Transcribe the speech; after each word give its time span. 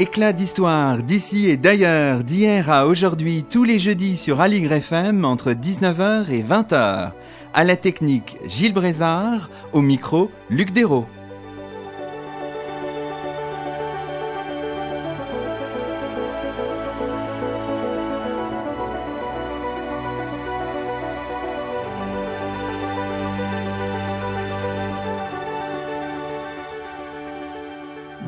Éclat 0.00 0.32
d'histoire 0.32 1.02
d'ici 1.02 1.50
et 1.50 1.58
d'ailleurs, 1.58 2.24
d'hier 2.24 2.70
à 2.70 2.86
aujourd'hui, 2.86 3.44
tous 3.44 3.64
les 3.64 3.78
jeudis 3.78 4.16
sur 4.16 4.40
Aligre 4.40 4.72
FM 4.72 5.26
entre 5.26 5.52
19h 5.52 6.30
et 6.30 6.42
20h. 6.42 7.10
À 7.52 7.64
la 7.64 7.76
technique, 7.76 8.38
Gilles 8.46 8.72
Brézard, 8.72 9.50
au 9.74 9.82
micro, 9.82 10.30
Luc 10.48 10.70
Dérault. 10.72 11.04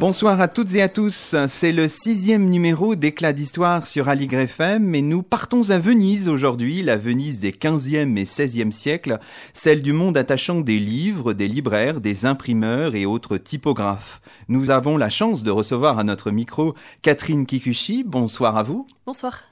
Bonsoir 0.02 0.40
à 0.40 0.48
toutes 0.48 0.74
et 0.74 0.82
à 0.82 0.88
tous, 0.88 1.36
c'est 1.46 1.70
le 1.70 1.86
sixième 1.86 2.50
numéro 2.50 2.96
d'Éclat 2.96 3.32
d'Histoire 3.32 3.86
sur 3.86 4.08
Aligre 4.08 4.40
FM 4.40 4.96
et 4.96 5.00
nous 5.00 5.22
partons 5.22 5.70
à 5.70 5.78
Venise 5.78 6.28
aujourd'hui, 6.28 6.82
la 6.82 6.96
Venise 6.96 7.38
des 7.38 7.52
15e 7.52 8.16
et 8.16 8.24
16e 8.24 8.72
siècles, 8.72 9.20
celle 9.54 9.80
du 9.80 9.92
monde 9.92 10.18
attachant 10.18 10.60
des 10.60 10.80
livres, 10.80 11.34
des 11.34 11.46
libraires, 11.46 12.00
des 12.00 12.26
imprimeurs 12.26 12.96
et 12.96 13.06
autres 13.06 13.36
typographes. 13.36 14.20
Nous 14.48 14.70
avons 14.70 14.96
la 14.96 15.08
chance 15.08 15.44
de 15.44 15.52
recevoir 15.52 16.00
à 16.00 16.02
notre 16.02 16.32
micro 16.32 16.74
Catherine 17.02 17.46
Kikuchi, 17.46 18.02
bonsoir 18.02 18.56
à 18.56 18.64
vous. 18.64 18.88
Bonsoir. 19.06 19.51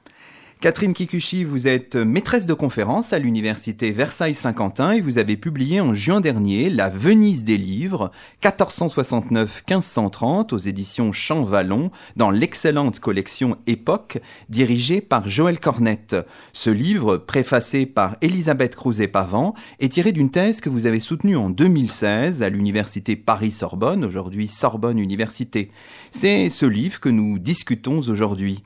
Catherine 0.61 0.93
Kikuchi, 0.93 1.45
vous 1.45 1.69
êtes 1.69 1.97
maîtresse 1.97 2.45
de 2.45 2.53
conférence 2.53 3.15
à 3.15 3.19
l'université 3.19 3.93
Versailles-Saint-Quentin 3.93 4.93
et 4.93 5.01
vous 5.01 5.17
avez 5.17 5.39
publié 5.39 5.81
en 5.81 5.95
juin 5.95 6.21
dernier 6.21 6.69
La 6.69 6.91
Venise 6.91 7.45
des 7.45 7.57
livres, 7.57 8.11
1469-1530 8.43 10.55
aux 10.55 10.59
éditions 10.59 11.13
Champ-Vallon 11.13 11.91
dans 12.17 12.31
l'excellente 12.31 13.01
collection 13.01 13.57
Époque 13.67 14.19
dirigée 14.51 15.01
par 15.01 15.31
Joël 15.31 15.59
Cornette. 15.59 16.15
Ce 16.53 16.69
livre, 16.69 17.17
préfacé 17.17 17.87
par 17.87 18.19
Elisabeth 18.21 18.77
Crouzet-Pavant, 18.77 19.55
est 19.79 19.93
tiré 19.93 20.13
d'une 20.13 20.31
thèse 20.31 20.61
que 20.61 20.69
vous 20.69 20.85
avez 20.85 21.01
soutenue 21.01 21.39
en 21.39 21.49
2016 21.49 22.43
à 22.43 22.51
l'université 22.51 23.17
Paris-Sorbonne, 23.17 24.05
aujourd'hui 24.05 24.47
Sorbonne 24.47 24.99
Université. 24.99 25.71
C'est 26.11 26.51
ce 26.51 26.67
livre 26.67 27.01
que 27.01 27.09
nous 27.09 27.39
discutons 27.39 28.01
aujourd'hui. 28.01 28.63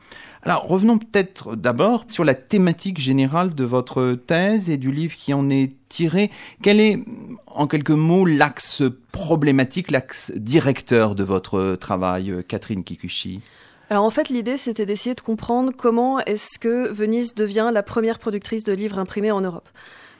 Alors 0.46 0.68
revenons 0.68 0.98
peut-être 0.98 1.56
d'abord 1.56 2.04
sur 2.06 2.22
la 2.22 2.34
thématique 2.34 3.00
générale 3.00 3.54
de 3.54 3.64
votre 3.64 4.12
thèse 4.12 4.68
et 4.68 4.76
du 4.76 4.92
livre 4.92 5.14
qui 5.14 5.32
en 5.32 5.48
est 5.48 5.72
tiré. 5.88 6.30
Quel 6.62 6.80
est, 6.80 6.98
en 7.46 7.66
quelques 7.66 7.90
mots, 7.90 8.26
l'axe 8.26 8.82
problématique, 9.10 9.90
l'axe 9.90 10.32
directeur 10.36 11.14
de 11.14 11.24
votre 11.24 11.76
travail, 11.76 12.44
Catherine 12.46 12.84
Kikuchi? 12.84 13.40
Alors 13.88 14.04
en 14.04 14.10
fait, 14.10 14.28
l'idée, 14.28 14.58
c'était 14.58 14.84
d'essayer 14.84 15.14
de 15.14 15.20
comprendre 15.22 15.72
comment 15.74 16.20
est-ce 16.20 16.58
que 16.58 16.92
Venise 16.92 17.34
devient 17.34 17.70
la 17.72 17.82
première 17.82 18.18
productrice 18.18 18.64
de 18.64 18.74
livres 18.74 18.98
imprimés 18.98 19.32
en 19.32 19.40
Europe. 19.40 19.68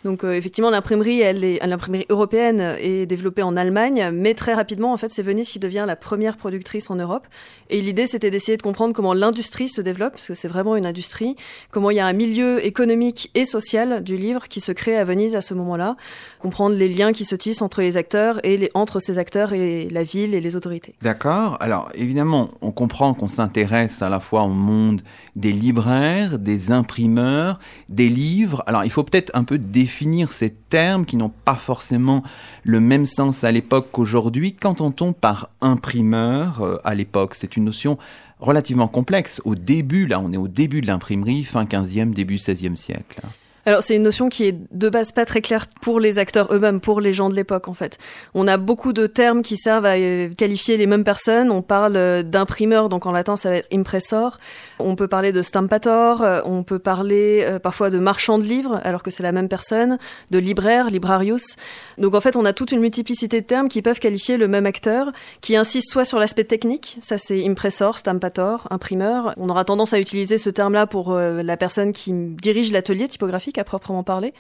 Donc 0.05 0.23
euh, 0.23 0.35
effectivement, 0.35 0.69
l'imprimerie, 0.69 1.23
elle 1.23 1.43
est 1.45 1.67
l'imprimerie 1.67 2.05
européenne 2.11 2.77
est 2.79 3.07
développée 3.07 3.43
en 3.43 3.57
Allemagne, 3.57 4.11
mais 4.13 4.35
très 4.35 4.53
rapidement, 4.53 4.93
en 4.93 4.99
fait, 4.99 5.11
c'est 5.11 5.23
Venise 5.23 5.49
qui 5.49 5.59
devient 5.59 5.85
la 5.87 5.97
première 5.97 6.37
productrice 6.37 6.91
en 6.91 6.97
Europe. 6.97 7.27
Et 7.71 7.81
l'idée, 7.81 8.07
c'était 8.07 8.31
d'essayer 8.31 8.59
de 8.59 8.63
comprendre 8.63 8.93
comment 8.93 9.15
l'industrie 9.15 9.71
se 9.71 9.81
développe, 9.81 10.13
parce 10.13 10.27
que 10.27 10.35
c'est 10.35 10.49
vraiment 10.49 10.77
une 10.77 10.85
industrie, 10.85 11.37
comment 11.71 11.91
il 11.91 11.97
y 11.97 12.01
a 12.01 12.07
un 12.07 12.13
milieu 12.13 12.65
économique 12.65 13.31
et 13.35 13.47
social 13.47 14.05
du 14.05 14.19
livre 14.19 14.45
qui 14.49 14.61
se 14.61 14.73
crée 14.73 14.99
à 14.99 15.05
Venise 15.05 15.37
à 15.37 15.41
ce 15.41 15.55
moment-là, 15.55 15.97
comprendre 16.39 16.77
les 16.77 16.89
liens 16.89 17.13
qui 17.13 17.25
se 17.25 17.35
tissent 17.35 17.63
entre 17.63 17.81
les 17.81 17.97
acteurs 17.97 18.45
et 18.45 18.71
entre 18.75 19.01
ces 19.01 19.17
acteurs 19.17 19.55
et 19.55 19.89
la 19.91 20.03
ville 20.03 20.35
et 20.35 20.41
les 20.41 20.55
autorités. 20.55 20.95
D'accord. 21.01 21.57
Alors 21.61 21.89
évidemment, 21.95 22.51
on 22.61 22.73
comprend 22.73 23.15
qu'on 23.15 23.29
s'intéresse 23.29 24.03
à 24.03 24.11
la 24.11 24.21
fois 24.21 24.43
au 24.43 24.49
monde 24.49 25.01
des 25.35 25.53
libraires, 25.53 26.39
des 26.39 26.71
imprimeurs, 26.71 27.59
des 27.89 28.11
livres. 28.11 28.63
Alors 28.67 28.85
il 28.85 28.91
faut 28.91 29.03
peut-être 29.03 29.31
un 29.35 29.45
peu 29.45 29.57
définir 29.57 29.94
définir 29.95 30.33
ces 30.33 30.51
termes 30.51 31.07
qui 31.07 31.17
n'ont 31.17 31.31
pas 31.45 31.55
forcément 31.55 32.25
le 32.65 32.81
même 32.81 33.07
sens 33.07 33.45
à 33.45 33.53
l'époque 33.53 33.91
qu'aujourd'hui. 33.93 34.53
Qu'entend-on 34.53 35.13
par 35.13 35.51
imprimeur 35.61 36.63
euh, 36.63 36.81
à 36.83 36.97
l'époque? 36.97 37.37
C'est 37.37 37.57
une 37.57 37.65
notion 37.65 37.97
relativement 38.41 38.89
complexe. 38.89 39.41
Au 39.45 39.55
début, 39.55 40.09
là, 40.09 40.19
on 40.19 40.33
est 40.33 40.37
au 40.37 40.49
début 40.49 40.81
de 40.81 40.89
l'imprimerie, 40.89 41.45
fin 41.45 41.65
15e, 41.65 42.13
début 42.13 42.37
16e 42.37 42.75
siècle. 42.75 43.21
Alors 43.67 43.83
c'est 43.83 43.97
une 43.97 44.03
notion 44.03 44.29
qui 44.29 44.45
est 44.45 44.57
de 44.73 44.89
base 44.89 45.13
pas 45.13 45.25
très 45.25 45.41
claire 45.41 45.67
pour 45.81 45.99
les 45.99 46.19
acteurs 46.19 46.53
eux-mêmes, 46.53 46.81
pour 46.81 47.01
les 47.01 47.15
gens 47.15 47.31
de 47.31 47.35
l'époque 47.35 47.69
en 47.69 47.75
fait. 47.75 47.99
On 48.35 48.47
a 48.47 48.59
beaucoup 48.59 48.93
de 48.93 49.07
termes 49.07 49.43
qui 49.43 49.57
servent 49.57 49.87
à 49.87 49.95
euh, 49.95 50.29
qualifier 50.37 50.77
les 50.77 50.87
mêmes 50.87 51.05
personnes. 51.05 51.51
On 51.51 51.63
parle 51.63 51.97
euh, 51.97 52.23
d'imprimeur, 52.23 52.91
donc 52.91 53.07
en 53.07 53.13
latin 53.13 53.37
ça 53.37 53.51
va 53.51 53.57
être 53.57 53.73
impressor. 53.73 54.39
On 54.79 54.97
peut 54.97 55.09
parler 55.09 55.33
de 55.33 55.43
stampator, 55.43 56.23
euh, 56.23 56.41
on 56.45 56.63
peut 56.63 56.79
parler 56.79 57.59
parfois 57.63 57.91
de 57.91 57.99
marchand 57.99 58.39
de 58.39 58.45
livres, 58.45 58.81
alors 58.85 59.03
que 59.03 59.11
c'est 59.11 59.23
la 59.23 59.33
même 59.33 59.49
personne, 59.49 59.99
de 60.31 60.39
libraire, 60.39 60.91
librarius. 60.91 61.57
Donc 61.99 62.15
en 62.15 62.21
fait 62.21 62.37
on 62.37 62.45
a 62.45 62.53
toute 62.53 62.73
une 62.73 62.81
multiplicité 62.81 63.41
de 63.41 63.47
termes 63.47 63.69
qui 63.69 63.83
peuvent 63.83 64.01
qualifier 64.01 64.37
le 64.37 64.49
même 64.49 64.67
acteur, 64.67 65.13
qui 65.41 65.57
insiste 65.57 65.91
soit 65.91 66.05
sur 66.05 66.19
l'aspect 66.19 66.45
technique, 66.45 66.99
ça 67.01 67.19
c'est 67.19 67.47
impressor, 67.47 67.99
stampator, 67.99 68.67
imprimeur. 68.71 69.33
On 69.37 69.49
aura 69.49 69.65
tendance 69.65 69.93
à 69.93 70.01
utiliser 70.01 70.39
ce 70.39 70.51
terme-là 70.51 70.87
pour 70.87 71.15
la 71.15 71.57
personne 71.57 71.93
qui 71.93 72.13
dirige 72.13 72.73
l'atelier 72.73 73.09
typographique 73.09 73.59
à 73.59 73.65
proprement 73.65 74.03
parler. 74.03 74.35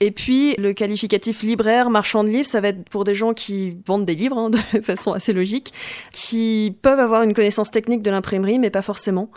Et 0.00 0.10
puis 0.10 0.54
le 0.56 0.72
qualificatif 0.72 1.42
libraire, 1.42 1.90
marchand 1.90 2.24
de 2.24 2.28
livres, 2.28 2.46
ça 2.46 2.60
va 2.60 2.68
être 2.68 2.88
pour 2.88 3.04
des 3.04 3.14
gens 3.14 3.32
qui 3.32 3.78
vendent 3.86 4.04
des 4.04 4.14
livres 4.14 4.38
hein, 4.38 4.50
de 4.72 4.80
façon 4.80 5.12
assez 5.12 5.32
logique, 5.32 5.72
qui 6.12 6.76
peuvent 6.82 7.00
avoir 7.00 7.22
une 7.22 7.34
connaissance 7.34 7.70
technique 7.70 8.02
de 8.02 8.10
l'imprimerie, 8.10 8.58
mais 8.58 8.70
pas 8.70 8.82
forcément. 8.82 9.30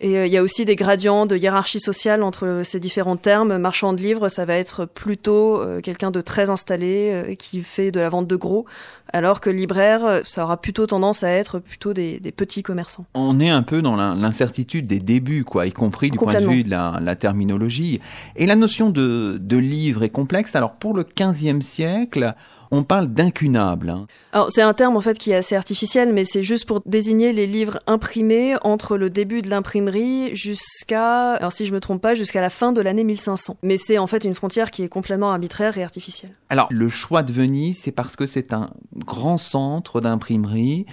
Et 0.00 0.18
euh, 0.18 0.26
il 0.26 0.32
y 0.32 0.36
a 0.36 0.42
aussi 0.42 0.64
des 0.64 0.76
gradients 0.76 1.26
de 1.26 1.36
hiérarchie 1.36 1.80
sociale 1.80 2.22
entre 2.22 2.62
ces 2.64 2.80
différents 2.80 3.16
termes. 3.16 3.56
Marchand 3.56 3.92
de 3.92 4.02
livres, 4.02 4.28
ça 4.28 4.44
va 4.44 4.54
être 4.54 4.84
plutôt 4.84 5.60
euh, 5.60 5.80
quelqu'un 5.80 6.10
de 6.10 6.20
très 6.20 6.50
installé 6.50 7.10
euh, 7.12 7.34
qui 7.34 7.62
fait 7.62 7.90
de 7.90 8.00
la 8.00 8.08
vente 8.08 8.26
de 8.26 8.36
gros, 8.36 8.66
alors 9.12 9.40
que 9.40 9.48
libraire, 9.48 10.20
ça 10.24 10.44
aura 10.44 10.60
plutôt 10.60 10.86
tendance 10.86 11.22
à 11.22 11.30
être 11.30 11.58
plutôt 11.60 11.94
des, 11.94 12.20
petits 12.36 12.62
commerçants. 12.62 13.06
On 13.14 13.40
est 13.40 13.48
un 13.48 13.62
peu 13.62 13.80
dans 13.80 13.96
l'incertitude 13.96 14.86
des 14.86 15.00
débuts, 15.00 15.44
quoi, 15.44 15.66
y 15.66 15.72
compris 15.72 16.10
du 16.10 16.18
point 16.18 16.40
de 16.40 16.46
vue 16.46 16.64
de 16.64 16.70
la, 16.70 17.16
terminologie. 17.16 18.00
Et 18.34 18.46
la 18.46 18.56
notion 18.56 18.90
de, 18.90 19.38
de 19.40 19.56
livre 19.56 20.02
est 20.02 20.10
complexe. 20.10 20.54
Alors 20.54 20.72
pour 20.72 20.94
le 20.94 21.04
15e 21.04 21.62
siècle, 21.62 22.34
on 22.70 22.82
parle 22.82 23.08
d'incunable. 23.08 23.90
Hein. 23.90 24.06
Alors 24.32 24.50
c'est 24.50 24.62
un 24.62 24.74
terme 24.74 24.96
en 24.96 25.00
fait 25.00 25.18
qui 25.18 25.30
est 25.30 25.36
assez 25.36 25.54
artificiel, 25.54 26.12
mais 26.12 26.24
c'est 26.24 26.42
juste 26.42 26.66
pour 26.66 26.82
désigner 26.86 27.32
les 27.32 27.46
livres 27.46 27.80
imprimés 27.86 28.54
entre 28.62 28.96
le 28.96 29.10
début 29.10 29.42
de 29.42 29.50
l'imprimerie 29.50 30.34
jusqu'à, 30.34 31.32
alors 31.32 31.52
si 31.52 31.66
je 31.66 31.72
me 31.72 31.80
trompe 31.80 32.02
pas, 32.02 32.14
jusqu'à 32.14 32.40
la 32.40 32.50
fin 32.50 32.72
de 32.72 32.80
l'année 32.80 33.04
1500. 33.04 33.58
Mais 33.62 33.76
c'est 33.76 33.98
en 33.98 34.06
fait 34.06 34.24
une 34.24 34.34
frontière 34.34 34.70
qui 34.70 34.82
est 34.82 34.88
complètement 34.88 35.30
arbitraire 35.30 35.76
et 35.78 35.84
artificielle. 35.84 36.32
Alors 36.48 36.68
le 36.70 36.88
choix 36.88 37.22
de 37.22 37.32
Venise, 37.32 37.78
c'est 37.78 37.92
parce 37.92 38.16
que 38.16 38.26
c'est 38.26 38.52
un 38.52 38.70
grand 38.94 39.38
centre 39.38 40.00
d'imprimerie 40.00 40.86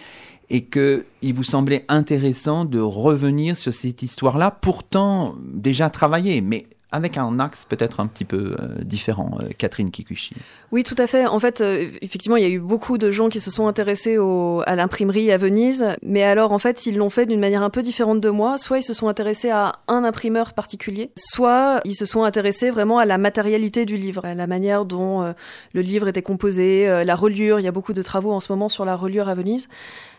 et 0.49 0.65
qu'il 0.65 1.33
vous 1.33 1.43
semblait 1.43 1.85
intéressant 1.87 2.65
de 2.65 2.79
revenir 2.79 3.57
sur 3.57 3.73
cette 3.73 4.03
histoire-là, 4.03 4.51
pourtant 4.51 5.35
déjà 5.41 5.89
travaillée, 5.89 6.41
mais 6.41 6.67
avec 6.91 7.17
un 7.17 7.39
axe 7.39 7.65
peut-être 7.65 7.99
un 7.99 8.07
petit 8.07 8.23
peu 8.23 8.55
euh, 8.59 8.83
différent, 8.83 9.37
euh, 9.41 9.49
Catherine 9.57 9.89
Kikuchi. 9.89 10.35
Oui, 10.73 10.83
tout 10.83 10.95
à 10.97 11.05
fait. 11.05 11.27
En 11.27 11.37
fait, 11.37 11.61
euh, 11.61 11.87
effectivement, 12.01 12.35
il 12.35 12.41
y 12.41 12.47
a 12.47 12.49
eu 12.49 12.57
beaucoup 12.57 12.97
de 12.97 13.11
gens 13.11 13.29
qui 13.29 13.39
se 13.39 13.51
sont 13.51 13.67
intéressés 13.67 14.17
à 14.65 14.75
l'imprimerie 14.75 15.31
à 15.31 15.37
Venise, 15.37 15.85
mais 16.01 16.23
alors 16.23 16.51
en 16.51 16.57
fait, 16.57 16.87
ils 16.87 16.97
l'ont 16.97 17.11
fait 17.11 17.27
d'une 17.27 17.39
manière 17.39 17.61
un 17.61 17.69
peu 17.69 17.83
différente 17.83 18.19
de 18.19 18.29
moi. 18.31 18.57
Soit 18.57 18.79
ils 18.79 18.83
se 18.83 18.95
sont 18.95 19.07
intéressés 19.07 19.51
à 19.51 19.73
un 19.87 20.03
imprimeur 20.03 20.55
particulier, 20.55 21.11
soit 21.15 21.79
ils 21.85 21.93
se 21.93 22.07
sont 22.07 22.23
intéressés 22.23 22.71
vraiment 22.71 22.97
à 22.97 23.05
la 23.05 23.19
matérialité 23.19 23.85
du 23.85 23.97
livre, 23.97 24.25
à 24.25 24.33
la 24.33 24.47
manière 24.47 24.85
dont 24.85 25.35
le 25.73 25.81
livre 25.81 26.07
était 26.07 26.23
composé, 26.23 27.03
la 27.05 27.15
reliure. 27.15 27.59
Il 27.59 27.63
y 27.63 27.67
a 27.67 27.71
beaucoup 27.71 27.93
de 27.93 28.01
travaux 28.01 28.31
en 28.31 28.39
ce 28.39 28.51
moment 28.51 28.67
sur 28.67 28.83
la 28.83 28.95
reliure 28.95 29.29
à 29.29 29.35
Venise. 29.35 29.69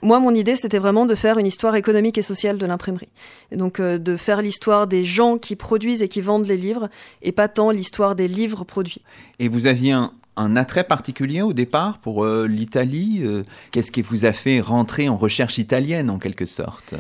Moi, 0.03 0.21
mon 0.21 0.33
idée, 0.33 0.55
c'était 0.55 0.79
vraiment 0.79 1.05
de 1.05 1.17
faire 1.17 1.39
une 1.39 1.47
histoire 1.47 1.75
économique 1.75 2.17
et 2.17 2.23
sociale 2.23 2.59
de 2.59 2.67
l'imprimerie. 2.67 3.11
Donc, 3.51 3.81
de 3.81 4.17
faire 4.17 4.41
l'histoire 4.41 4.87
des 4.87 5.05
gens 5.05 5.37
qui 5.37 5.57
produisent 5.57 6.05
et 6.05 6.09
qui 6.09 6.21
vendent 6.21 6.47
les 6.47 6.57
livres 6.57 6.91
et 7.23 7.33
pas 7.33 7.49
tant 7.49 7.71
l'histoire 7.71 8.15
des 8.15 8.29
livres 8.29 8.63
produits. 8.63 9.03
Et 9.41 9.49
vous 9.49 9.67
aviez 9.67 9.91
un, 9.91 10.13
attrait 10.37 10.85
particulier 10.85 11.43
au 11.43 11.53
départ 11.53 11.99
pour 11.99 12.25
euh, 12.25 12.47
l'Italie 12.47 13.21
euh, 13.25 13.43
Qu'est-ce 13.71 13.93
qui 13.93 14.03
vous 14.03 14.25
a 14.25 14.33
fait 14.33 14.61
rentrer 14.61 15.09
en 15.09 15.17
recherche 15.17 15.59
italienne 15.59 16.11
en 16.11 16.19
quelque 16.19 16.47
sorte? 16.47 16.95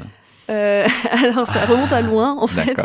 Euh, 0.51 0.87
alors 1.11 1.49
ça 1.49 1.65
remonte 1.65 1.93
à 1.93 2.03
loin 2.03 2.37
en 2.39 2.47
fait, 2.47 2.77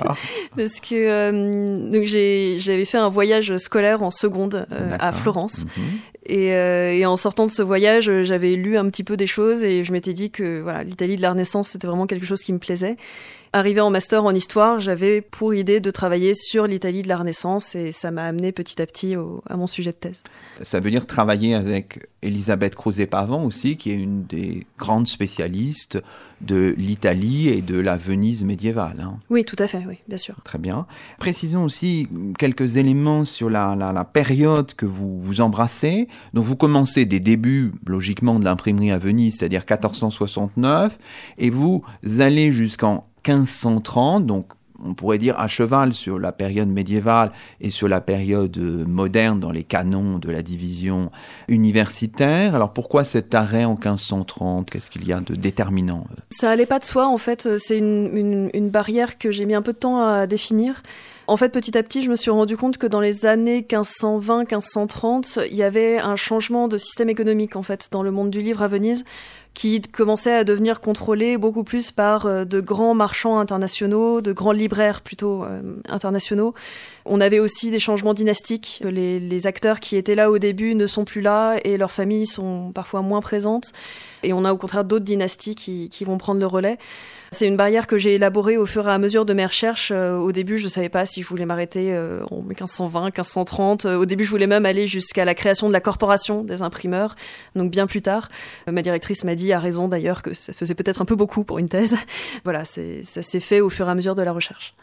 parce 0.56 0.80
que 0.80 1.92
donc 1.92 2.06
j'avais 2.06 2.86
fait 2.86 2.98
un 2.98 3.10
voyage 3.10 3.58
scolaire 3.58 4.02
en 4.02 4.12
seconde 4.12 4.66
à 4.98 5.12
Florence, 5.12 5.66
mhm. 5.66 5.84
Euh, 6.32 6.92
et, 6.92 7.06
en 7.06 7.18
sortant 7.18 7.46
de 7.46 7.52
ce 7.52 7.62
voyage, 7.62 8.12
j'avais 8.24 8.56
lu 8.56 8.78
un 8.78 8.90
petit 8.90 9.04
peu 9.04 9.18
des 9.18 9.28
choses 9.28 9.64
et 9.64 9.84
je 9.84 9.92
m'étais 9.92 10.14
dit 10.14 10.32
que 10.32 10.60
voilà, 10.62 10.84
l'Italie 10.84 11.16
de 11.16 11.22
la 11.22 11.32
Renaissance, 11.32 11.70
c'était 11.70 11.88
vraiment 11.88 12.08
quelque 12.08 12.26
chose 12.26 12.42
qui 12.42 12.54
me 12.54 12.60
plaisait. 12.60 12.98
Arrivé 13.52 13.82
en 13.82 13.90
master 13.90 14.26
en 14.26 14.32
histoire, 14.32 14.80
j'avais 14.80 15.22
pour 15.22 15.56
idée 15.56 15.80
de 15.80 15.90
travailler 15.90 16.36
sur 16.36 16.68
l'Italie 16.68 17.02
de 17.02 17.08
la 17.08 17.18
Renaissance 17.18 17.74
et 17.74 17.92
ça 17.92 18.12
m'a 18.12 18.26
amené 18.26 18.52
petit 18.52 18.80
à 18.80 18.86
petit 18.86 19.16
à 19.16 19.58
mon 19.58 19.66
sujet 19.66 19.92
de 19.92 19.96
thèse. 19.96 20.22
Ça 20.62 20.80
veut 20.80 20.92
dire 20.92 21.08
travailler 21.08 21.56
avec 21.56 22.08
Elisabeth 22.22 22.76
Crozet-Pavant 22.76 23.44
aussi, 23.44 23.76
qui 23.78 23.90
est 23.90 23.96
une 23.96 24.24
des 24.26 24.68
grandes 24.78 25.08
spécialistes 25.08 26.00
de 26.42 26.76
l'Italie 26.78 27.48
et 27.48 27.62
de 27.62 27.80
la 27.80 27.98
Venise 27.98 28.44
médiévale. 28.44 29.02
Hein. 29.02 29.18
Oui, 29.30 29.44
tout 29.44 29.56
à 29.60 29.68
fait, 29.68 29.80
oui, 29.88 29.98
bien 30.08 30.18
sûr. 30.18 30.36
Très 30.44 30.58
bien. 30.58 30.86
Précisons 31.18 31.64
aussi 31.64 32.08
quelques 32.38 32.78
éléments 32.78 33.26
sur 33.26 33.50
la, 33.50 33.76
la, 33.76 34.06
période 34.06 34.74
que 34.76 34.86
vous, 34.86 35.20
vous 35.20 35.42
embrassez. 35.42 36.08
Donc 36.34 36.46
vous 36.46 36.56
commencez 36.56 37.06
des 37.06 37.20
débuts, 37.20 37.74
logiquement, 37.86 38.40
de 38.40 38.46
l'imprimerie 38.46 38.92
à 38.92 39.00
Venise, 39.00 39.38
c'est-à-dire 39.38 39.64
1469, 39.70 40.98
et 41.38 41.50
vous 41.50 41.84
allez 42.20 42.52
jusqu'en 42.52 43.09
1530, 43.28 44.26
donc 44.26 44.54
on 44.84 44.94
pourrait 44.94 45.18
dire 45.18 45.40
à 45.40 45.48
cheval 45.48 45.94
sur 45.94 46.20
la 46.20 46.32
période 46.32 46.68
médiévale 46.68 47.32
et 47.62 47.70
sur 47.70 47.88
la 47.88 48.02
période 48.02 48.58
moderne 48.58 49.40
dans 49.40 49.52
les 49.52 49.64
canons 49.64 50.20
de 50.20 50.32
la 50.32 50.42
division 50.42 51.12
universitaire. 51.48 52.56
Alors 52.56 52.74
pourquoi 52.74 53.04
cet 53.04 53.36
arrêt 53.36 53.66
en 53.66 53.74
1530 53.74 54.70
Qu'est-ce 54.70 54.90
qu'il 54.90 55.08
y 55.08 55.14
a 55.14 55.20
de 55.20 55.34
déterminant 55.36 56.06
Ça 56.30 56.50
allait 56.50 56.66
pas 56.66 56.80
de 56.80 56.86
soi 56.86 57.08
en 57.08 57.18
fait, 57.18 57.58
c'est 57.58 57.78
une, 57.78 58.50
une 58.54 58.70
barrière 58.70 59.18
que 59.18 59.32
j'ai 59.32 59.46
mis 59.46 59.56
un 59.56 59.62
peu 59.62 59.74
de 59.74 59.80
temps 59.80 60.02
à 60.02 60.28
définir. 60.28 60.82
En 61.30 61.38
fait, 61.38 61.50
petit 61.50 61.78
à 61.78 61.84
petit, 61.84 62.02
je 62.02 62.10
me 62.10 62.16
suis 62.16 62.32
rendu 62.32 62.58
compte 62.58 62.80
que 62.80 62.88
dans 62.88 63.02
les 63.02 63.28
années 63.28 63.62
1520-1530, 63.62 65.46
il 65.48 65.56
y 65.56 65.62
avait 65.62 66.00
un 66.00 66.16
changement 66.16 66.68
de 66.68 66.80
système 66.80 67.08
économique 67.08 67.56
en 67.56 67.62
fait 67.62 67.90
dans 67.92 68.02
le 68.02 68.10
monde 68.10 68.32
du 68.32 68.42
livre 68.42 68.64
à 68.64 68.68
Venise 68.68 69.06
qui 69.54 69.82
commençait 69.82 70.34
à 70.34 70.44
devenir 70.44 70.80
contrôlé 70.80 71.38
beaucoup 71.38 71.64
plus 71.64 71.92
par 71.92 72.26
euh, 72.26 72.46
de 72.46 72.62
grands 72.62 72.94
marchands 72.94 73.40
internationaux, 73.40 74.22
de 74.22 74.32
grands 74.32 74.52
libraires 74.52 75.02
plutôt 75.02 75.44
euh, 75.44 75.62
internationaux. 75.88 76.54
On 77.06 77.20
avait 77.20 77.40
aussi 77.40 77.72
des 77.72 77.80
changements 77.80 78.14
dynastiques. 78.14 78.82
Les, 78.86 79.48
acteurs 79.48 79.80
qui 79.80 79.96
étaient 79.96 80.16
là 80.16 80.30
au 80.32 80.38
début 80.38 80.76
ne 80.76 80.86
sont 80.86 81.06
plus 81.06 81.22
là 81.22 81.58
et 81.64 81.78
leurs 81.78 81.92
familles 81.92 82.28
sont 82.28 82.72
parfois 82.72 83.02
moins 83.02 83.22
présentes. 83.22 83.72
Et 84.24 84.34
on 84.34 84.46
a 84.46 84.54
au 84.54 84.58
contraire 84.58 84.84
d'autres 84.84 85.06
dynasties 85.06 85.56
qui 85.56 86.04
vont 86.06 86.18
prendre 86.18 86.40
le 86.40 86.46
relais. 86.46 86.78
C'est 87.32 87.48
une 87.48 87.58
barrière 87.58 87.86
que 87.86 87.98
j'ai 87.98 88.16
élaborée 88.16 88.58
au 88.58 88.66
fur 88.66 88.88
et 88.88 88.92
à 88.92 88.98
mesure 88.98 89.26
de 89.26 89.34
mes 89.34 89.46
recherches. 89.46 89.92
Euh, 89.94 90.18
au 90.18 90.32
début, 90.32 90.58
je 90.58 90.64
ne 90.64 90.70
savais 90.70 90.90
pas 90.90 91.06
si 91.06 91.22
je 91.22 91.28
voulais 91.28 91.46
m'arrêter 91.46 91.94
euh, 91.94 92.24
en 92.32 92.42
1520, 92.42 93.06
1530. 93.06 93.86
Euh, 93.86 93.98
au 93.98 94.06
début, 94.06 94.26
je 94.26 94.32
voulais 94.32 94.48
même 94.48 94.66
aller 94.66 94.88
jusqu'à 94.88 95.26
la 95.26 95.36
création 95.36 95.68
de 95.68 95.74
la 95.74 95.82
corporation 95.82 96.44
des 96.44 96.62
imprimeurs, 96.62 97.16
donc 97.56 97.72
bien 97.72 97.86
plus 97.86 98.02
tard. 98.02 98.30
Ma 98.68 98.82
directrice 98.82 99.24
m'a 99.24 99.36
dit, 99.36 99.54
à 99.54 99.60
raison 99.60 99.88
d'ailleurs, 99.88 100.24
que 100.24 100.34
ça 100.34 100.54
faisait 100.54 100.76
peut-être 100.76 101.02
un 101.02 101.06
peu 101.06 101.16
beaucoup 101.16 101.44
pour 101.44 101.60
une 101.60 101.70
thèse. 101.70 101.98
voilà, 102.44 102.66
ça 102.66 102.82
s'est 103.04 103.40
fait 103.40 103.62
au 103.62 103.70
fur 103.70 103.88
et 103.88 103.92
à 103.92 103.96
mesure 103.96 104.16
de 104.16 104.24
la 104.24 104.32
recherche. 104.32 104.74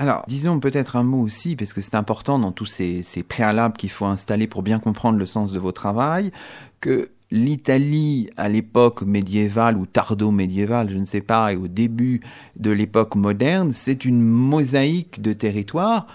Alors, 0.00 0.24
disons 0.28 0.60
peut-être 0.60 0.96
un 0.96 1.02
mot 1.02 1.20
aussi, 1.20 1.56
parce 1.56 1.74
que 1.74 1.82
c'est 1.82 1.94
important 1.94 2.38
dans 2.38 2.52
tous 2.52 2.64
ces, 2.64 3.04
préalables 3.28 3.76
qu'il 3.76 3.90
faut 3.90 4.06
installer 4.06 4.46
pour 4.46 4.62
bien 4.62 4.78
comprendre 4.78 5.18
le 5.18 5.26
sens 5.26 5.52
de 5.52 5.58
vos 5.58 5.72
travail, 5.72 6.32
que 6.80 7.10
l'Italie 7.30 8.30
à 8.36 8.48
l'époque 8.48 9.02
médiévale 9.02 9.76
ou 9.76 9.86
tardo-médiévale, 9.86 10.90
je 10.90 10.98
ne 10.98 11.04
sais 11.04 11.20
pas, 11.20 11.52
et 11.52 11.56
au 11.56 11.68
début 11.68 12.20
de 12.56 12.70
l'époque 12.70 13.14
moderne, 13.14 13.70
c'est 13.72 14.04
une 14.04 14.20
mosaïque 14.20 15.22
de 15.22 15.32
territoires 15.32 16.06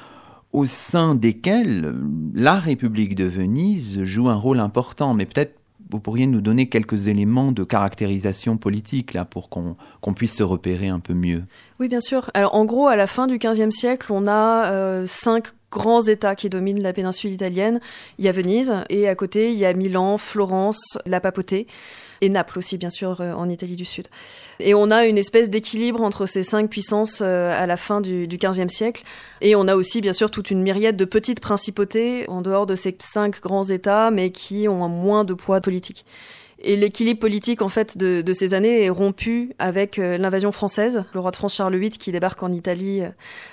au 0.51 0.65
sein 0.65 1.15
desquels 1.15 1.94
la 2.33 2.56
République 2.56 3.15
de 3.15 3.25
Venise 3.25 4.03
joue 4.03 4.29
un 4.29 4.35
rôle 4.35 4.59
important. 4.59 5.13
Mais 5.13 5.25
peut-être 5.25 5.53
vous 5.89 6.00
pourriez 6.00 6.27
nous 6.27 6.41
donner 6.41 6.67
quelques 6.67 7.07
éléments 7.07 7.51
de 7.51 7.63
caractérisation 7.63 8.57
politique 8.57 9.13
là 9.13 9.25
pour 9.25 9.50
qu'on 9.50 10.13
puisse 10.15 10.35
se 10.35 10.44
repérer 10.44 10.88
un 10.88 11.00
peu 11.00 11.13
mieux. 11.13 11.44
Oui, 11.79 11.88
bien 11.88 12.00
sûr. 12.00 12.31
Alors 12.33 12.56
en 12.56 12.65
gros, 12.65 12.88
à 12.88 12.95
la 12.95 13.07
fin 13.07 13.27
du 13.27 13.38
XVe 13.38 13.71
siècle, 13.71 14.12
on 14.12 14.25
a 14.27 14.71
euh, 14.71 15.06
cinq 15.07 15.50
grands 15.71 16.01
États 16.01 16.35
qui 16.35 16.50
dominent 16.50 16.81
la 16.81 16.94
péninsule 16.94 17.31
italienne. 17.31 17.79
Il 18.17 18.25
y 18.25 18.27
a 18.27 18.31
Venise 18.31 18.73
et 18.89 19.07
à 19.07 19.15
côté, 19.15 19.51
il 19.51 19.57
y 19.57 19.65
a 19.65 19.73
Milan, 19.73 20.17
Florence, 20.17 20.97
la 21.06 21.19
Papauté 21.19 21.67
et 22.21 22.29
Naples 22.29 22.59
aussi, 22.59 22.77
bien 22.77 22.89
sûr, 22.89 23.19
euh, 23.19 23.33
en 23.33 23.50
Italie 23.50 23.75
du 23.75 23.85
Sud. 23.85 24.07
Et 24.59 24.73
on 24.73 24.89
a 24.89 25.06
une 25.06 25.17
espèce 25.17 25.50
d'équilibre 25.50 26.01
entre 26.01 26.25
ces 26.25 26.44
cinq 26.44 26.69
puissances 26.69 27.21
euh, 27.21 27.51
à 27.51 27.65
la 27.67 27.77
fin 27.77 28.01
du, 28.01 28.27
du 28.27 28.38
XVe 28.38 28.69
siècle. 28.69 29.03
Et 29.41 29.56
on 29.56 29.67
a 29.67 29.75
aussi, 29.75 30.01
bien 30.01 30.13
sûr, 30.13 30.31
toute 30.31 30.51
une 30.51 30.62
myriade 30.62 30.95
de 30.95 31.06
petites 31.06 31.39
principautés 31.39 32.25
en 32.29 32.41
dehors 32.41 32.65
de 32.65 32.75
ces 32.75 32.95
cinq 33.00 33.41
grands 33.41 33.65
États, 33.65 34.12
mais 34.12 34.31
qui 34.31 34.67
ont 34.67 34.88
moins 34.88 35.25
de 35.25 35.33
poids 35.33 35.62
politique. 35.62 36.06
Et 36.60 36.78
l'équilibre 36.78 37.19
politique 37.19 37.62
en 37.62 37.68
fait 37.68 37.98
de, 37.98 38.34
ces 38.34 38.54
années 38.54 38.84
est 38.84 38.90
rompu 38.90 39.52
avec 39.60 40.00
euh, 40.00 40.18
l'invasion 40.18 40.52
française, 40.52 41.04
le 41.13 41.19
roi 41.19 41.31
de 41.31 41.36
France 41.36 41.56
Charles 41.56 41.75
VIII 41.75 41.92
qui 41.92 42.12
débarque 42.12 42.42
en 42.44 42.52
Italie 42.52 43.02
euh, 43.02 43.10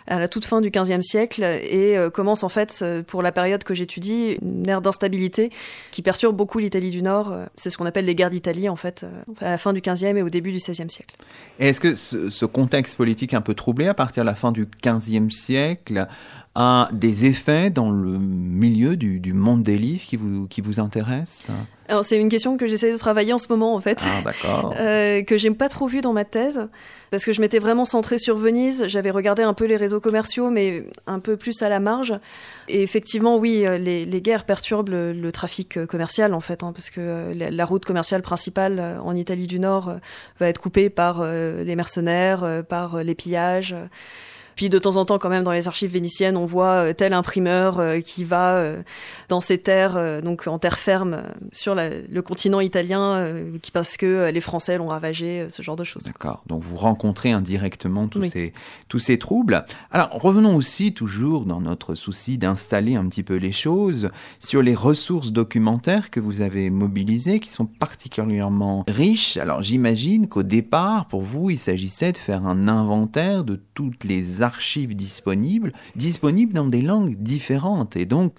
à 0.06 0.20
la 0.20 0.28
toute 0.28 0.44
fin 0.44 0.60
du 0.60 0.70
XVe 0.70 1.00
siècle 1.00 1.42
et 1.42 1.96
euh, 1.96 2.10
commence 2.10 2.44
en 2.44 2.48
fait 2.48 2.84
pour 3.08 3.22
la 3.22 3.32
période 3.32 3.64
que 3.64 3.74
j'étudie 3.74 4.38
une 4.40 4.68
ère 4.68 4.80
d'instabilité 4.80 5.50
qui 5.90 6.02
perturbe 6.02 6.36
beaucoup 6.36 6.58
l'Italie 6.58 6.90
du 6.90 7.02
Nord. 7.02 7.36
C'est 7.56 7.70
ce 7.70 7.76
qu'on 7.76 7.86
appelle 7.86 8.04
les 8.04 8.14
guerres 8.14 8.30
d'Italie 8.30 8.68
en 8.68 8.76
fait 8.76 9.04
à 9.40 9.50
la 9.50 9.58
fin 9.58 9.72
du 9.72 9.80
XVe 9.80 10.16
et 10.16 10.22
au 10.22 10.30
début 10.30 10.52
du 10.52 10.58
XVIe 10.58 10.88
siècle. 10.88 11.16
Est-ce 11.58 11.80
que 11.80 11.94
ce, 11.94 12.30
ce, 12.30 12.44
contexte 12.46 12.96
politique 12.96 13.34
un 13.34 13.40
peu 13.40 13.54
troublé 13.54 13.88
à 13.88 13.94
partir 13.94 14.22
de 14.22 14.28
la 14.28 14.34
fin 14.34 14.52
du 14.52 14.68
XVe 14.84 15.30
siècle 15.30 16.06
a 16.54 16.88
des 16.92 17.24
effets 17.24 17.70
dans 17.70 17.90
le 17.90 18.18
milieu 18.18 18.96
du, 18.96 19.20
du 19.20 19.32
monde 19.32 19.62
des 19.62 19.78
livres 19.78 20.02
qui 20.02 20.16
vous, 20.16 20.46
qui 20.48 20.60
vous 20.60 20.80
intéresse? 20.80 21.48
Alors 21.88 22.04
c'est 22.04 22.18
une 22.18 22.28
question 22.28 22.56
que 22.56 22.66
j'essaie 22.66 22.92
de 22.92 22.96
travailler 22.96 23.32
en 23.32 23.38
ce 23.38 23.48
moment 23.48 23.74
en 23.74 23.80
fait, 23.80 24.02
ah, 24.24 24.70
euh, 24.80 25.22
que 25.22 25.36
j'ai 25.36 25.50
pas 25.50 25.68
trop 25.68 25.86
vu 25.86 26.00
dans 26.00 26.12
ma 26.12 26.24
thèse, 26.24 26.68
parce 27.10 27.24
que 27.24 27.32
je 27.32 27.40
m'étais 27.40 27.58
vraiment 27.58 27.84
centrée 27.84 28.18
sur 28.18 28.36
Venise, 28.36 28.86
j'avais 28.86 29.10
regardé 29.10 29.42
un 29.42 29.52
peu 29.52 29.66
les 29.66 29.76
réseaux 29.76 30.00
commerciaux, 30.00 30.48
mais 30.50 30.86
un 31.06 31.18
peu 31.18 31.36
plus 31.36 31.62
à 31.62 31.68
la 31.68 31.80
marge. 31.80 32.14
Et 32.68 32.82
effectivement, 32.82 33.36
oui, 33.36 33.66
euh, 33.66 33.76
les, 33.76 34.04
les 34.04 34.22
guerres 34.22 34.44
perturbent 34.44 34.88
le, 34.88 35.30
trafic 35.32 35.76
euh, 35.76 35.86
commercial 35.86 36.32
en 36.32 36.40
fait, 36.40 36.62
hein, 36.62 36.72
parce 36.72 36.88
que 36.88 37.00
euh, 37.00 37.34
la, 37.34 37.50
la, 37.50 37.64
route 37.66 37.84
commerciale 37.84 38.22
principale 38.22 39.00
en 39.02 39.14
Italie 39.16 39.46
du 39.46 39.58
Nord 39.58 39.94
va 40.40 40.48
être 40.48 40.60
coupée 40.60 40.88
par 40.88 41.24
les 41.24 41.76
mercenaires, 41.76 42.62
par 42.68 43.02
les 43.02 43.14
pillages. 43.14 43.74
Puis 44.56 44.68
de 44.68 44.78
temps 44.78 44.96
en 44.96 45.04
temps, 45.04 45.18
quand 45.18 45.28
même, 45.28 45.44
dans 45.44 45.52
les 45.52 45.68
archives 45.68 45.92
vénitiennes, 45.92 46.36
on 46.36 46.46
voit 46.46 46.88
euh, 46.88 46.92
tel 46.92 47.12
imprimeur 47.12 47.78
euh, 47.78 48.00
qui 48.00 48.24
va 48.24 48.56
euh, 48.56 48.82
dans 49.28 49.40
ses 49.40 49.58
terres, 49.58 50.22
donc 50.22 50.46
en 50.46 50.58
terre 50.58 50.78
ferme, 50.78 51.22
sur 51.52 51.74
le 51.74 52.20
continent 52.20 52.60
italien, 52.60 53.34
parce 53.72 53.96
que 53.96 54.30
les 54.30 54.40
Français 54.42 54.76
l'ont 54.76 54.88
ravagé, 54.88 55.46
ce 55.48 55.62
genre 55.62 55.76
de 55.76 55.84
choses. 55.84 56.04
D'accord. 56.04 56.42
Donc 56.46 56.62
vous 56.62 56.76
rencontrez 56.76 57.32
indirectement 57.32 58.08
tous, 58.08 58.24
ces, 58.24 58.52
tous 58.88 58.98
ces 58.98 59.18
troubles. 59.18 59.64
Alors 59.90 60.10
revenons 60.12 60.54
aussi 60.54 60.92
toujours 60.92 61.46
dans 61.46 61.62
notre 61.62 61.94
souci 61.94 62.36
d'installer 62.36 62.94
un 62.94 63.08
petit 63.08 63.22
peu 63.22 63.36
les 63.36 63.52
choses 63.52 64.10
sur 64.38 64.60
les 64.60 64.74
ressources 64.74 65.32
documentaires 65.32 66.10
que 66.10 66.20
vous 66.20 66.42
avez 66.42 66.68
mobilisées, 66.68 67.40
qui 67.40 67.50
sont 67.50 67.66
particulièrement 67.66 68.84
riches. 68.86 69.38
Alors 69.38 69.62
j'imagine 69.62 70.28
qu'au 70.28 70.42
départ, 70.42 71.06
pour 71.06 71.22
vous, 71.22 71.48
il 71.48 71.58
s'agissait 71.58 72.12
de 72.12 72.18
faire 72.18 72.46
un 72.46 72.68
inventaire 72.68 73.44
de 73.44 73.58
toutes 73.74 74.04
les 74.04 74.41
archives 74.42 74.94
disponibles, 74.94 75.72
disponibles 75.96 76.52
dans 76.52 76.66
des 76.66 76.82
langues 76.82 77.16
différentes 77.16 77.96
et 77.96 78.06
donc 78.06 78.34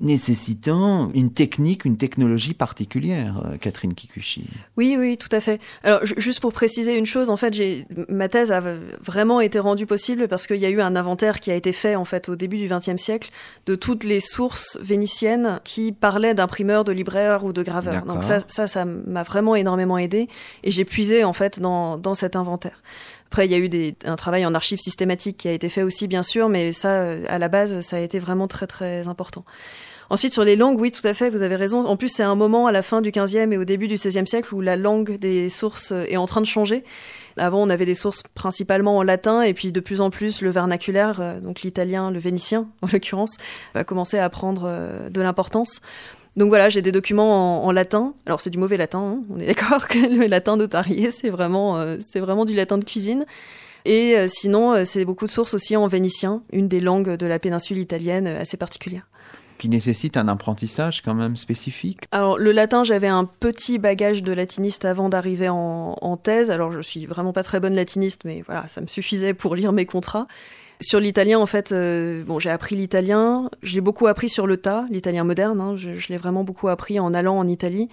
nécessitant 0.00 1.10
une 1.14 1.32
technique, 1.32 1.84
une 1.84 1.96
technologie 1.96 2.52
particulière, 2.52 3.42
euh, 3.44 3.56
Catherine 3.56 3.94
Kikuchi. 3.94 4.44
Oui, 4.76 4.96
oui, 4.98 5.16
tout 5.16 5.28
à 5.30 5.40
fait. 5.40 5.60
Alors, 5.84 6.00
juste 6.04 6.40
pour 6.40 6.52
préciser 6.52 6.96
une 6.96 7.06
chose, 7.06 7.30
en 7.30 7.36
fait, 7.36 7.54
ma 8.08 8.28
thèse 8.28 8.50
a 8.50 8.60
vraiment 9.00 9.40
été 9.40 9.60
rendue 9.60 9.86
possible 9.86 10.26
parce 10.26 10.46
qu'il 10.48 10.56
y 10.56 10.66
a 10.66 10.70
eu 10.70 10.80
un 10.80 10.96
inventaire 10.96 11.38
qui 11.38 11.52
a 11.52 11.54
été 11.54 11.72
fait, 11.72 11.94
en 11.94 12.04
fait, 12.04 12.28
au 12.28 12.34
début 12.34 12.56
du 12.56 12.66
XXe 12.66 13.00
siècle, 13.00 13.30
de 13.66 13.76
toutes 13.76 14.02
les 14.02 14.20
sources 14.20 14.78
vénitiennes 14.82 15.60
qui 15.62 15.92
parlaient 15.92 16.34
d'imprimeurs, 16.34 16.84
de 16.84 16.92
libraires 16.92 17.44
ou 17.44 17.52
de 17.52 17.62
graveurs. 17.62 18.04
Donc 18.04 18.24
ça, 18.24 18.40
ça, 18.48 18.66
ça 18.66 18.84
m'a 18.84 19.22
vraiment 19.22 19.54
énormément 19.54 19.96
aidé 19.96 20.28
et 20.64 20.72
j'ai 20.72 20.84
puisé, 20.84 21.22
en 21.22 21.32
fait, 21.32 21.60
dans, 21.60 21.96
dans 21.98 22.14
cet 22.14 22.34
inventaire. 22.34 22.82
Après, 23.34 23.46
il 23.46 23.50
y 23.50 23.56
a 23.56 23.58
eu 23.58 23.94
un 24.04 24.14
travail 24.14 24.46
en 24.46 24.54
archives 24.54 24.78
systématiques 24.78 25.38
qui 25.38 25.48
a 25.48 25.52
été 25.52 25.68
fait 25.68 25.82
aussi, 25.82 26.06
bien 26.06 26.22
sûr, 26.22 26.48
mais 26.48 26.70
ça, 26.70 27.14
à 27.26 27.36
la 27.40 27.48
base, 27.48 27.80
ça 27.80 27.96
a 27.96 27.98
été 27.98 28.20
vraiment 28.20 28.46
très, 28.46 28.68
très 28.68 29.08
important. 29.08 29.44
Ensuite, 30.08 30.32
sur 30.32 30.44
les 30.44 30.54
langues, 30.54 30.78
oui, 30.78 30.92
tout 30.92 31.04
à 31.04 31.14
fait, 31.14 31.30
vous 31.30 31.42
avez 31.42 31.56
raison. 31.56 31.84
En 31.84 31.96
plus, 31.96 32.06
c'est 32.06 32.22
un 32.22 32.36
moment 32.36 32.68
à 32.68 32.70
la 32.70 32.80
fin 32.80 33.00
du 33.02 33.10
15e 33.10 33.50
et 33.50 33.58
au 33.58 33.64
début 33.64 33.88
du 33.88 33.96
16e 33.96 34.26
siècle 34.26 34.54
où 34.54 34.60
la 34.60 34.76
langue 34.76 35.18
des 35.18 35.48
sources 35.48 35.90
est 35.90 36.16
en 36.16 36.26
train 36.28 36.42
de 36.42 36.46
changer. 36.46 36.84
Avant, 37.36 37.60
on 37.60 37.70
avait 37.70 37.86
des 37.86 37.96
sources 37.96 38.22
principalement 38.22 38.98
en 38.98 39.02
latin, 39.02 39.42
et 39.42 39.52
puis 39.52 39.72
de 39.72 39.80
plus 39.80 40.00
en 40.00 40.10
plus, 40.10 40.40
le 40.40 40.50
vernaculaire, 40.50 41.20
euh, 41.20 41.40
donc 41.40 41.62
l'italien, 41.62 42.12
le 42.12 42.20
vénitien 42.20 42.68
en 42.82 42.86
l'occurrence, 42.92 43.38
va 43.74 43.82
commencer 43.82 44.20
à 44.20 44.30
prendre 44.30 44.66
euh, 44.66 45.10
de 45.10 45.20
l'importance. 45.20 45.80
Donc 46.36 46.48
voilà, 46.48 46.68
j'ai 46.68 46.82
des 46.82 46.92
documents 46.92 47.64
en, 47.64 47.70
latin. 47.72 48.14
Alors 48.26 48.40
c'est 48.40 48.50
du 48.50 48.58
mauvais 48.58 48.76
latin, 48.76 48.98
hein. 48.98 49.22
on 49.30 49.38
est 49.38 49.46
d'accord 49.46 49.86
que 49.86 49.98
le 49.98 50.26
latin 50.26 50.56
d'Otarié, 50.56 51.10
c'est 51.10 51.30
vraiment, 51.30 51.76
euh, 51.76 51.96
c'est 52.00 52.20
vraiment 52.20 52.44
du 52.44 52.54
latin 52.54 52.78
de 52.78 52.84
cuisine. 52.84 53.24
Et 53.86 54.16
sinon, 54.28 54.82
c'est 54.86 55.04
beaucoup 55.04 55.26
de 55.26 55.30
sources 55.30 55.52
aussi 55.52 55.76
en 55.76 55.86
vénitien, 55.86 56.42
une 56.54 56.68
des 56.68 56.80
langues 56.80 57.16
de 57.16 57.26
la 57.26 57.38
péninsule 57.38 57.76
italienne 57.76 58.26
assez 58.26 58.56
particulière. 58.56 59.06
qui 59.58 59.68
nécessite 59.68 60.16
un 60.16 60.26
apprentissage 60.26 61.02
quand 61.02 61.12
même 61.12 61.36
spécifique 61.36 62.04
Alors 62.10 62.38
le 62.38 62.50
latin, 62.52 62.82
j'avais 62.82 63.08
un 63.08 63.26
petit 63.26 63.76
bagage 63.76 64.22
de 64.22 64.32
latiniste 64.32 64.86
avant 64.86 65.10
d'arriver 65.10 65.50
en, 65.50 65.98
en, 66.00 66.16
thèse. 66.16 66.50
Alors 66.50 66.72
je 66.72 66.80
suis 66.80 67.04
vraiment 67.04 67.34
pas 67.34 67.42
très 67.42 67.60
bonne 67.60 67.74
latiniste, 67.74 68.22
mais 68.24 68.42
voilà, 68.46 68.66
ça 68.68 68.80
me 68.80 68.86
suffisait 68.86 69.34
pour 69.34 69.54
lire 69.54 69.72
mes 69.72 69.84
contrats. 69.84 70.28
Sur 70.80 71.00
l'italien, 71.00 71.38
en 71.38 71.46
fait, 71.46 71.72
euh, 71.72 72.24
bon, 72.24 72.38
j'ai 72.38 72.50
appris 72.50 72.76
l'italien. 72.76 73.48
J'ai 73.62 73.80
beaucoup 73.80 74.06
appris 74.06 74.28
sur 74.28 74.46
le 74.46 74.56
tas, 74.56 74.86
l'italien 74.90 75.24
moderne. 75.24 75.60
Hein, 75.60 75.76
je, 75.76 76.08
l'ai 76.08 76.16
vraiment 76.16 76.44
beaucoup 76.44 76.68
appris 76.68 76.98
en 76.98 77.14
allant 77.14 77.38
en 77.38 77.46
Italie. 77.46 77.88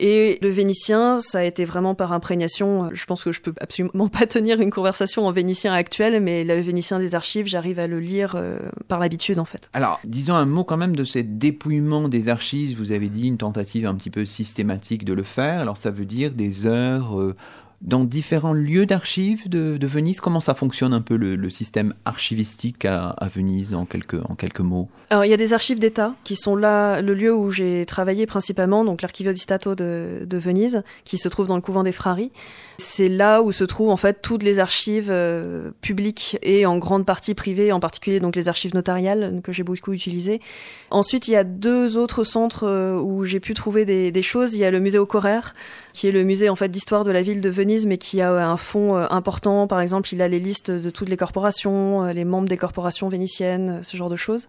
Et 0.00 0.38
le 0.42 0.48
vénitien, 0.48 1.20
ça 1.20 1.40
a 1.40 1.42
été 1.44 1.64
vraiment 1.64 1.94
par 1.94 2.12
imprégnation. 2.12 2.90
Je 2.92 3.04
pense 3.04 3.22
que 3.22 3.30
je 3.30 3.40
peux 3.40 3.52
absolument 3.60 4.08
pas 4.12 4.26
tenir 4.26 4.60
une 4.60 4.70
conversation 4.70 5.26
en 5.26 5.32
vénitien 5.32 5.72
actuel, 5.72 6.20
mais 6.20 6.42
le 6.42 6.60
vénitien 6.60 6.98
des 6.98 7.14
archives, 7.14 7.46
j'arrive 7.46 7.78
à 7.78 7.86
le 7.86 8.00
lire 8.00 8.34
euh, 8.34 8.58
par 8.88 8.98
l'habitude, 8.98 9.38
en 9.38 9.44
fait. 9.44 9.68
Alors, 9.74 10.00
disons 10.04 10.34
un 10.34 10.46
mot 10.46 10.64
quand 10.64 10.78
même 10.78 10.96
de 10.96 11.04
ce 11.04 11.18
dépouillement 11.18 12.08
des 12.08 12.28
archives. 12.28 12.78
Vous 12.78 12.92
avez 12.92 13.08
dit 13.08 13.28
une 13.28 13.38
tentative 13.38 13.86
un 13.86 13.94
petit 13.94 14.10
peu 14.10 14.24
systématique 14.24 15.04
de 15.04 15.12
le 15.12 15.22
faire. 15.22 15.60
Alors, 15.60 15.76
ça 15.76 15.90
veut 15.90 16.06
dire 16.06 16.32
des 16.32 16.66
heures. 16.66 17.20
Euh, 17.20 17.36
dans 17.82 18.04
différents 18.04 18.52
lieux 18.52 18.86
d'archives 18.86 19.48
de, 19.48 19.86
Venise? 19.86 20.20
Comment 20.20 20.40
ça 20.40 20.54
fonctionne 20.54 20.92
un 20.92 21.00
peu 21.00 21.16
le, 21.16 21.50
système 21.50 21.92
archivistique 22.04 22.84
à, 22.84 23.10
à, 23.10 23.28
Venise 23.28 23.74
en 23.74 23.84
quelques, 23.84 24.20
en 24.28 24.34
quelques 24.34 24.60
mots? 24.60 24.88
Alors 25.10 25.24
il 25.24 25.30
y 25.30 25.34
a 25.34 25.36
des 25.36 25.52
archives 25.52 25.78
d'État 25.78 26.14
qui 26.24 26.36
sont 26.36 26.56
là, 26.56 27.02
le 27.02 27.14
lieu 27.14 27.34
où 27.34 27.50
j'ai 27.50 27.84
travaillé 27.84 28.26
principalement, 28.26 28.84
donc 28.84 29.02
l'Archivio 29.02 29.32
di 29.32 29.40
Stato 29.40 29.74
de, 29.74 30.24
de, 30.26 30.38
Venise, 30.38 30.82
qui 31.04 31.18
se 31.18 31.28
trouve 31.28 31.46
dans 31.46 31.56
le 31.56 31.62
couvent 31.62 31.82
des 31.82 31.92
Frari. 31.92 32.30
C'est 32.82 33.08
là 33.08 33.42
où 33.42 33.52
se 33.52 33.62
trouvent 33.62 33.90
en 33.90 33.96
fait 33.96 34.20
toutes 34.22 34.42
les 34.42 34.58
archives 34.58 35.08
euh, 35.08 35.70
publiques 35.82 36.36
et 36.42 36.66
en 36.66 36.78
grande 36.78 37.06
partie 37.06 37.32
privées, 37.32 37.70
en 37.70 37.78
particulier 37.78 38.18
donc 38.18 38.34
les 38.34 38.48
archives 38.48 38.74
notariales 38.74 39.40
que 39.44 39.52
j'ai 39.52 39.62
beaucoup 39.62 39.92
utilisées. 39.92 40.40
Ensuite, 40.90 41.28
il 41.28 41.30
y 41.30 41.36
a 41.36 41.44
deux 41.44 41.96
autres 41.96 42.24
centres 42.24 42.64
euh, 42.64 43.00
où 43.00 43.24
j'ai 43.24 43.38
pu 43.38 43.54
trouver 43.54 43.84
des, 43.84 44.22
choses. 44.22 44.54
Il 44.54 44.58
y 44.58 44.64
a 44.64 44.72
le 44.72 44.80
musée 44.80 44.98
au 44.98 45.06
Correr, 45.06 45.54
qui 45.92 46.08
est 46.08 46.12
le 46.12 46.24
musée 46.24 46.48
en 46.48 46.56
fait 46.56 46.68
d'histoire 46.68 47.04
de 47.04 47.12
la 47.12 47.22
ville 47.22 47.40
de 47.40 47.48
Venise, 47.48 47.86
mais 47.86 47.98
qui 47.98 48.20
a 48.20 48.32
un 48.32 48.56
fonds 48.56 48.96
euh, 48.96 49.06
important. 49.10 49.68
Par 49.68 49.80
exemple, 49.80 50.08
il 50.12 50.20
a 50.20 50.26
les 50.26 50.40
listes 50.40 50.72
de 50.72 50.90
toutes 50.90 51.08
les 51.08 51.16
corporations, 51.16 52.04
les 52.06 52.24
membres 52.24 52.48
des 52.48 52.56
corporations 52.56 53.08
vénitiennes, 53.08 53.80
ce 53.82 53.96
genre 53.96 54.10
de 54.10 54.16
choses 54.16 54.48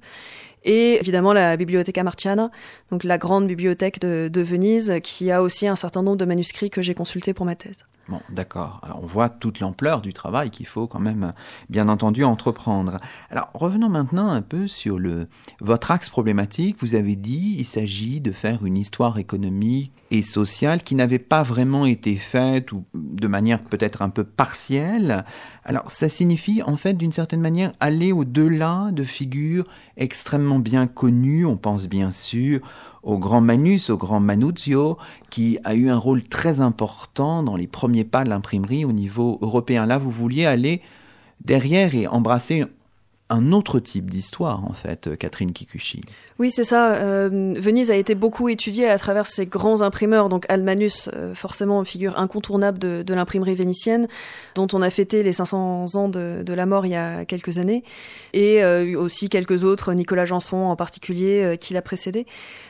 et 0.66 0.98
évidemment 1.00 1.34
la 1.34 1.58
Biblioteca 1.58 2.04
Martiana, 2.04 2.50
donc 2.90 3.04
la 3.04 3.18
grande 3.18 3.48
bibliothèque 3.48 4.00
de, 4.00 4.42
Venise, 4.42 4.94
qui 5.04 5.30
a 5.30 5.42
aussi 5.42 5.68
un 5.68 5.76
certain 5.76 6.02
nombre 6.04 6.16
de 6.16 6.24
manuscrits 6.24 6.70
que 6.70 6.82
j'ai 6.82 6.94
consultés 6.94 7.34
pour 7.34 7.46
ma 7.46 7.56
thèse. 7.56 7.84
Bon, 8.10 8.20
d'accord. 8.30 8.82
Alors 8.84 9.02
on 9.02 9.06
voit 9.06 9.30
toute 9.30 9.62
l'ampleur 9.62 10.02
du 10.02 10.12
travail 10.12 10.50
qu'il 10.50 10.66
faut 10.66 10.88
quand 10.88 11.00
même, 11.00 11.32
bien 11.70 11.88
entendu, 11.88 12.26
entreprendre. 12.26 13.00
Alors 13.30 13.50
revenons 13.54 13.88
maintenant 13.88 14.28
un 14.28 14.42
peu 14.42 14.68
sur 14.68 15.00
le 15.00 15.28
votre 15.62 15.90
axe 15.90 16.10
problématique. 16.10 16.76
Vous 16.82 16.96
avez 16.96 17.16
dit 17.16 17.56
il 17.58 17.66
s'agit 17.66 18.20
de 18.20 18.34
faire 18.34 18.66
une 18.66 18.76
histoire 18.76 19.20
économique 19.20 19.94
et 20.12 20.22
sociale 20.22 20.84
qui 20.84 20.96
n'avait 20.96 21.18
pas 21.18 21.44
vraiment 21.44 21.86
été 21.86 22.16
faite 22.16 22.74
ou 22.74 22.84
de 22.94 23.28
manière 23.28 23.64
peut-être 23.64 24.02
un 24.02 24.10
peu 24.10 24.26
partielle. 24.26 25.24
Alors 25.64 25.90
ça 25.90 26.10
signifie 26.10 26.62
en 26.62 26.76
fait 26.76 26.96
d'une 26.96 27.14
certaine 27.14 27.42
manière 27.42 27.72
aller 27.80 28.12
au-delà 28.12 28.90
de 28.92 29.06
figures 29.06 29.66
extrêmement 29.96 30.60
bien 30.60 30.88
connues. 30.88 31.46
On 31.46 31.56
pense 31.56 31.88
bien 31.88 32.12
sûr 32.12 32.60
au 33.04 33.18
grand 33.18 33.42
Manus, 33.42 33.90
au 33.90 33.98
grand 33.98 34.20
Manuzio, 34.20 34.98
qui 35.30 35.60
a 35.64 35.76
eu 35.76 35.90
un 35.90 35.98
rôle 35.98 36.24
très 36.24 36.62
important 36.62 37.44
dans 37.44 37.56
les 37.56 37.68
premiers 37.68 38.06
pas 38.06 38.24
de 38.24 38.30
l'imprimerie 38.30 38.86
au 38.86 38.92
niveau 38.92 39.38
européen. 39.42 39.86
Là, 39.86 39.98
vous 39.98 40.12
vouliez 40.12 40.46
aller 40.46 40.82
derrière 41.44 41.94
et 41.94 42.08
embrasser 42.08 42.66
un 43.34 43.52
autre 43.52 43.80
type 43.80 44.10
d'histoire, 44.10 44.64
en 44.64 44.74
fait, 44.74 45.18
Catherine 45.18 45.52
Kikuchi. 45.52 46.02
Oui, 46.40 46.52
c'est 46.52 46.64
ça. 46.64 46.96
Euh, 46.96 47.54
Venise 47.58 47.92
a 47.92 47.96
été 47.96 48.16
beaucoup 48.16 48.50
étudiée 48.50 48.88
à 48.90 48.98
travers 48.98 49.28
ses 49.28 49.46
grands 49.46 49.82
imprimeurs. 49.82 50.30
Donc 50.30 50.46
Almanus, 50.50 51.10
euh, 51.14 51.36
forcément, 51.36 51.84
figure 51.84 52.18
incontournable 52.18 52.80
de, 52.80 53.14
l'imprimerie 53.14 53.56
vénitienne, 53.56 54.08
dont 54.56 54.68
on 54.74 54.82
a 54.82 54.90
fêté 54.90 55.24
les 55.24 55.34
500 55.34 55.86
ans 55.96 56.10
de, 56.10 56.44
la 56.54 56.66
mort 56.66 56.86
il 56.86 56.92
y 56.92 56.96
a 56.96 57.26
quelques 57.26 57.58
années. 57.58 57.84
Et 58.34 58.64
euh, 58.64 59.00
aussi 59.00 59.30
quelques 59.30 59.64
autres, 59.64 59.94
Nicolas 59.94 60.26
Janson 60.26 60.58
en 60.58 60.76
particulier, 60.76 61.44
euh, 61.44 61.56
qui 61.56 61.74
l'a 61.74 61.82
précédé. 61.82 62.26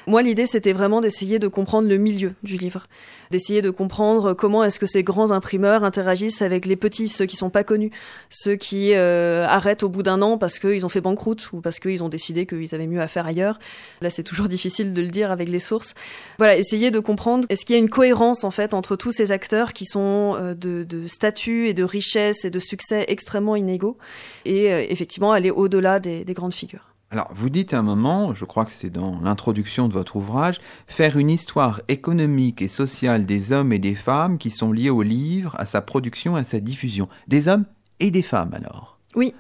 Moi, 0.08 0.22
l'idée, 0.22 0.46
c'était 0.46 0.74
vraiment 0.74 1.00
d'essayer 1.00 1.40
de 1.40 1.48
comprendre 1.48 1.88
le 1.88 1.98
milieu 1.98 2.34
du 2.44 2.58
livre. 2.58 2.88
D'essayer 3.32 3.62
de 3.62 3.70
comprendre 3.70 4.34
comment 4.34 4.64
est-ce 4.64 4.80
que 4.80 4.86
ces 4.86 5.04
grands 5.04 5.32
imprimeurs 5.32 5.86
interagissent 5.86 6.42
avec 6.42 6.66
les 6.66 6.76
petits, 6.76 7.08
ceux 7.08 7.26
qui 7.26 7.38
sont 7.38 7.50
pas 7.50 7.64
connus, 7.64 7.92
ceux 8.30 8.56
qui 8.56 8.94
euh, 8.94 9.46
arrêtent 9.48 9.84
au 9.84 9.90
bout 9.90 10.04
d'un 10.04 10.22
an 10.22 10.38
parce 10.38 10.53
qu'ils 10.60 10.86
ont 10.86 10.90
fait 10.90 11.02
banqueroute 11.02 11.50
ou 11.54 11.62
parce 11.62 11.80
qu'ils 11.80 12.04
ont 12.04 12.10
décidé 12.10 12.46
qu'ils 12.46 12.74
avaient 12.74 12.88
mieux 12.88 13.02
à 13.02 13.08
faire 13.08 13.26
ailleurs. 13.26 13.60
Là, 14.02 14.10
c'est 14.10 14.24
toujours 14.24 14.48
difficile 14.50 14.94
de 14.94 15.02
le 15.02 15.08
dire 15.08 15.32
avec 15.32 15.50
les 15.50 15.60
sources. 15.60 15.96
Voilà, 16.38 16.58
essayer 16.58 16.92
de 16.92 17.00
comprendre 17.00 17.46
est-ce 17.50 17.66
qu'il 17.66 17.76
y 17.76 17.78
a 17.78 17.80
une 17.80 17.90
cohérence 17.90 18.44
en 18.44 18.52
fait 18.52 18.74
entre 18.74 18.96
tous 18.96 19.12
ces 19.12 19.32
acteurs 19.32 19.74
qui 19.74 19.86
sont 19.86 20.36
euh, 20.36 20.54
de, 20.54 20.84
de, 20.84 21.08
statut 21.08 21.68
et 21.68 21.74
de 21.74 21.84
richesse 21.84 22.46
et 22.46 22.50
de 22.50 22.60
succès 22.60 23.06
extrêmement 23.08 23.56
inégaux 23.56 23.98
et 24.46 24.72
euh, 24.72 24.86
effectivement 24.90 25.32
aller 25.32 25.52
au-delà 25.52 26.00
des, 26.00 26.26
des 26.26 26.34
grandes 26.34 26.54
figures? 26.54 26.94
Alors, 27.14 27.30
vous 27.36 27.52
dites 27.52 27.76
à 27.76 27.78
un 27.78 27.84
moment, 27.84 28.34
je 28.34 28.44
crois 28.44 28.66
que 28.66 28.72
c'est 28.72 28.90
dans 28.90 29.20
l'introduction 29.22 29.88
de 29.88 29.94
votre 29.94 30.16
ouvrage, 30.16 30.60
faire 30.88 31.16
une 31.16 31.30
histoire 31.30 31.80
économique 31.88 32.64
et 32.64 32.68
sociale 32.68 33.28
des 33.28 33.52
hommes 33.52 33.72
et 33.72 33.78
des 33.78 33.94
femmes 33.94 34.40
qui 34.40 34.50
sont 34.50 34.72
liés 34.72 34.90
au 34.90 35.04
livre, 35.04 35.56
à 35.60 35.66
sa 35.68 35.82
production, 35.82 36.36
à 36.36 36.44
sa 36.44 36.60
diffusion. 36.60 37.08
Des 37.28 37.48
hommes 37.48 37.66
et 38.00 38.10
des 38.10 38.24
femmes, 38.24 38.56
alors? 38.56 38.98
Oui. 39.16 39.36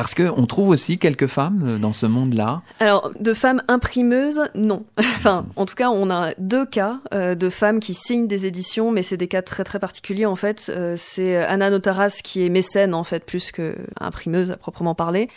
Parce 0.00 0.14
qu'on 0.14 0.46
trouve 0.46 0.70
aussi 0.70 0.96
quelques 0.96 1.26
femmes 1.26 1.78
dans 1.78 1.92
ce 1.92 2.06
monde-là. 2.06 2.62
Alors, 2.78 3.10
de 3.20 3.34
femmes 3.34 3.62
imprimeuses, 3.68 4.40
non. 4.54 4.84
enfin, 4.98 5.44
en 5.56 5.66
tout 5.66 5.74
cas, 5.74 5.90
on 5.90 6.08
a 6.08 6.32
deux 6.38 6.64
cas 6.64 7.00
euh, 7.12 7.34
de 7.34 7.50
femmes 7.50 7.80
qui 7.80 7.92
signent 7.92 8.26
des 8.26 8.46
éditions, 8.46 8.92
mais 8.92 9.02
c'est 9.02 9.18
des 9.18 9.28
cas 9.28 9.42
très 9.42 9.62
très 9.62 9.78
particuliers 9.78 10.24
en 10.24 10.36
fait. 10.36 10.70
Euh, 10.74 10.94
c'est 10.96 11.36
Anna 11.36 11.68
Notaras 11.68 12.20
qui 12.24 12.46
est 12.46 12.48
mécène 12.48 12.94
en 12.94 13.04
fait, 13.04 13.26
plus 13.26 13.52
que 13.52 13.76
imprimeuse 14.00 14.50
à 14.50 14.56
proprement 14.56 14.94
parler 14.94 15.28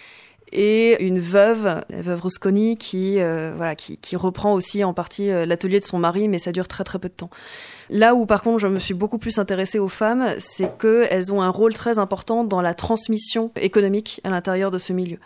et 0.53 1.03
une 1.03 1.19
veuve, 1.19 1.81
la 1.89 2.01
veuve 2.01 2.21
Rosconi, 2.21 2.77
qui, 2.77 3.19
euh, 3.19 3.51
voilà, 3.55 3.75
qui, 3.75 3.97
qui, 3.97 4.15
reprend 4.15 4.53
aussi 4.53 4.83
en 4.83 4.93
partie 4.93 5.29
euh, 5.29 5.45
l'atelier 5.45 5.79
de 5.79 5.85
son 5.85 5.97
mari, 5.97 6.27
mais 6.27 6.39
ça 6.39 6.51
dure 6.51 6.67
très 6.67 6.83
très 6.83 6.99
peu 6.99 7.09
de 7.09 7.13
temps. 7.13 7.31
Là 7.89 8.15
où 8.15 8.25
par 8.25 8.41
contre 8.41 8.59
je 8.59 8.67
me 8.67 8.79
suis 8.79 8.93
beaucoup 8.93 9.17
plus 9.17 9.39
intéressée 9.39 9.79
aux 9.79 9.89
femmes, 9.89 10.27
c'est 10.39 10.77
qu'elles 10.77 11.33
ont 11.33 11.41
un 11.41 11.49
rôle 11.49 11.73
très 11.73 11.99
important 11.99 12.43
dans 12.43 12.61
la 12.61 12.73
transmission 12.73 13.51
économique 13.55 14.21
à 14.23 14.29
l'intérieur 14.29 14.71
de 14.71 14.77
ce 14.77 14.93
milieu 14.93 15.19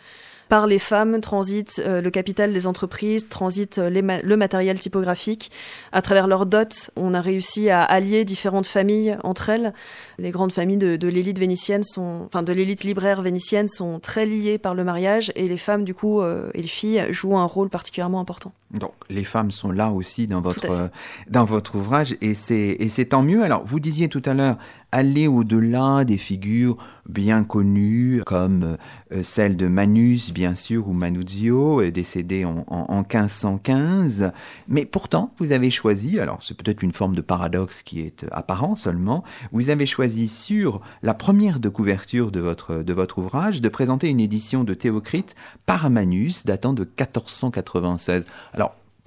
par 0.49 0.67
les 0.67 0.79
femmes 0.79 1.19
transite 1.19 1.81
euh, 1.85 2.01
le 2.01 2.09
capital 2.09 2.53
des 2.53 2.67
entreprises, 2.67 3.27
transite 3.29 3.77
euh, 3.77 3.89
le 3.89 4.37
matériel 4.37 4.79
typographique. 4.79 5.51
À 5.91 6.01
travers 6.01 6.27
leurs 6.27 6.45
dots, 6.45 6.89
on 6.95 7.13
a 7.13 7.21
réussi 7.21 7.69
à 7.69 7.83
allier 7.83 8.25
différentes 8.25 8.67
familles 8.67 9.17
entre 9.23 9.49
elles. 9.49 9.73
Les 10.17 10.31
grandes 10.31 10.51
familles 10.51 10.77
de, 10.77 10.95
de 10.95 11.07
l'élite 11.07 11.39
vénitienne 11.39 11.83
sont, 11.83 12.23
enfin 12.25 12.43
de 12.43 12.53
l'élite 12.53 12.83
libraire 12.83 13.21
vénitienne 13.21 13.67
sont 13.67 13.99
très 13.99 14.25
liées 14.25 14.57
par 14.57 14.75
le 14.75 14.83
mariage 14.83 15.31
et 15.35 15.47
les 15.47 15.57
femmes 15.57 15.83
du 15.83 15.93
coup 15.93 16.21
euh, 16.21 16.49
et 16.53 16.61
les 16.61 16.67
filles 16.67 17.05
jouent 17.11 17.37
un 17.37 17.45
rôle 17.45 17.69
particulièrement 17.69 18.19
important. 18.19 18.51
Donc 18.71 18.93
les 19.09 19.23
femmes 19.23 19.51
sont 19.51 19.71
là 19.71 19.91
aussi 19.91 20.27
dans 20.27 20.41
votre 20.41 20.69
euh, 20.69 20.87
dans 21.29 21.45
votre 21.45 21.75
ouvrage 21.75 22.17
et 22.19 22.33
c'est 22.33 23.05
tant 23.09 23.23
mieux. 23.23 23.43
Alors 23.43 23.63
vous 23.65 23.79
disiez 23.79 24.09
tout 24.09 24.21
à 24.25 24.33
l'heure 24.33 24.57
aller 24.91 25.27
au-delà 25.27 26.05
des 26.05 26.17
figures 26.17 26.77
bien 27.07 27.43
connues 27.43 28.21
comme 28.25 28.77
euh, 29.13 29.23
celle 29.23 29.57
de 29.57 29.67
Manus 29.67 30.31
bien 30.33 30.55
sûr 30.55 30.87
ou 30.87 30.93
Manuzio 30.93 31.81
euh, 31.81 31.91
décédé 31.91 32.45
en, 32.45 32.65
en, 32.67 32.85
en 32.89 32.99
1515 32.99 34.31
mais 34.69 34.85
pourtant 34.85 35.33
vous 35.39 35.51
avez 35.51 35.69
choisi 35.71 36.21
alors 36.21 36.39
c'est 36.41 36.55
peut-être 36.55 36.83
une 36.83 36.93
forme 36.93 37.15
de 37.15 37.21
paradoxe 37.21 37.83
qui 37.83 37.99
est 37.99 38.25
apparent 38.31 38.75
seulement 38.75 39.25
vous 39.51 39.69
avez 39.69 39.85
choisi 39.85 40.29
sur 40.29 40.79
la 41.03 41.13
première 41.13 41.59
de 41.59 41.67
couverture 41.67 42.31
de 42.31 42.39
votre 42.39 42.75
de 42.75 42.93
votre 42.93 43.17
ouvrage 43.17 43.59
de 43.59 43.69
présenter 43.69 44.07
une 44.07 44.21
édition 44.21 44.63
de 44.63 44.73
Théocrite 44.73 45.35
par 45.65 45.89
Manus 45.89 46.45
datant 46.45 46.71
de 46.71 46.83
1496 46.83 48.25
alors, 48.56 48.56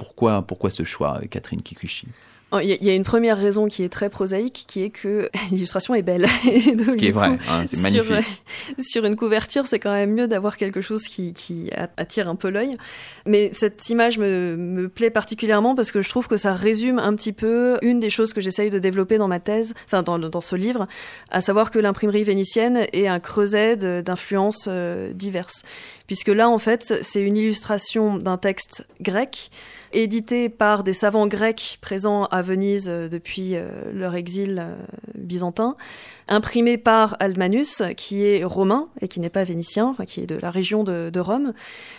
pourquoi, 0.00 0.40
pourquoi 0.40 0.71
ce 0.71 0.83
choix, 0.83 1.21
Catherine 1.30 1.61
Kikuchi? 1.61 2.09
Il 2.62 2.85
y, 2.85 2.90
a 2.90 2.95
une 2.95 3.04
première 3.04 3.38
raison 3.38 3.69
qui 3.69 3.85
est 3.85 3.90
très 3.90 4.09
prosaïque, 4.09 4.64
qui 4.66 4.83
est 4.83 4.90
que 4.90 5.28
l'illustration 5.52 5.95
est 5.95 6.02
belle. 6.02 6.23
Donc, 6.75 6.87
ce 6.87 6.97
qui 6.97 7.09
est 7.09 7.12
vrai, 7.12 7.38
hein, 7.49 7.64
c'est 7.66 7.80
magnifique. 7.80 8.25
Sur, 8.78 8.85
sur, 8.85 9.04
une 9.04 9.14
couverture, 9.14 9.66
c'est 9.66 9.78
quand 9.78 9.92
même 9.92 10.14
mieux 10.14 10.26
d'avoir 10.26 10.57
quelque 10.57 10.80
chose 10.80 11.04
qui, 11.04 11.33
qui 11.35 11.71
attire 11.99 12.28
un 12.30 12.35
peu 12.35 12.49
l'œil. 12.49 12.76
Mais 13.26 13.50
cette 13.52 13.88
image 13.90 14.19
me, 14.19 14.57
me, 14.57 14.88
plaît 14.88 15.11
particulièrement 15.11 15.76
parce 15.76 15.92
que 15.92 16.00
je 16.00 16.09
trouve 16.09 16.26
que 16.26 16.37
ça 16.37 16.54
résume 16.54 16.99
un 16.99 17.14
petit 17.14 17.33
peu 17.33 17.78
une 17.83 18.00
des 18.00 18.11
choses 18.11 18.33
que 18.33 18.40
j'essaye 18.40 18.71
de 18.71 18.80
développer 18.80 19.19
dans 19.19 19.28
ma 19.28 19.38
thèse, 19.38 19.75
enfin 19.85 20.02
dans, 20.02 20.19
dans 20.19 20.40
ce 20.40 20.57
livre, 20.57 20.88
à 21.30 21.42
savoir 21.42 21.71
que 21.71 21.78
l'imprimerie 21.78 22.25
vénitienne 22.25 22.87
est 22.92 23.07
un 23.07 23.21
creuset 23.21 23.76
d'influences 24.02 24.66
euh, 24.66 25.12
diverses. 25.12 25.62
Puisque 26.09 26.28
là, 26.28 26.49
en 26.49 26.59
fait, 26.59 26.95
c'est 27.02 27.21
une 27.21 27.37
illustration 27.37 28.19
d'un 28.19 28.38
texte 28.38 28.85
grec 29.00 29.50
édité 29.92 30.49
par 30.49 30.85
des 30.85 30.92
savants 30.92 31.26
grecs 31.26 31.78
présents 31.80 32.25
à 32.25 32.42
Venise 32.42 32.87
depuis 32.87 33.54
leur 33.92 34.14
exil 34.14 34.64
byzantin, 35.14 35.76
imprimé 36.28 36.78
par 36.78 37.16
Almanus, 37.20 37.82
qui 37.97 38.25
est 38.25 38.44
romain 38.44 38.88
et 39.00 39.09
qui 39.09 39.20
n'est 39.20 39.30
pas 39.30 39.44
vénitien, 39.44 39.94
qui 40.06 40.20
est 40.20 40.26
de 40.26 40.37
la 40.37 40.50
région 40.50 40.85
de, 40.85 41.11
de 41.11 41.20
Rome. 41.20 41.52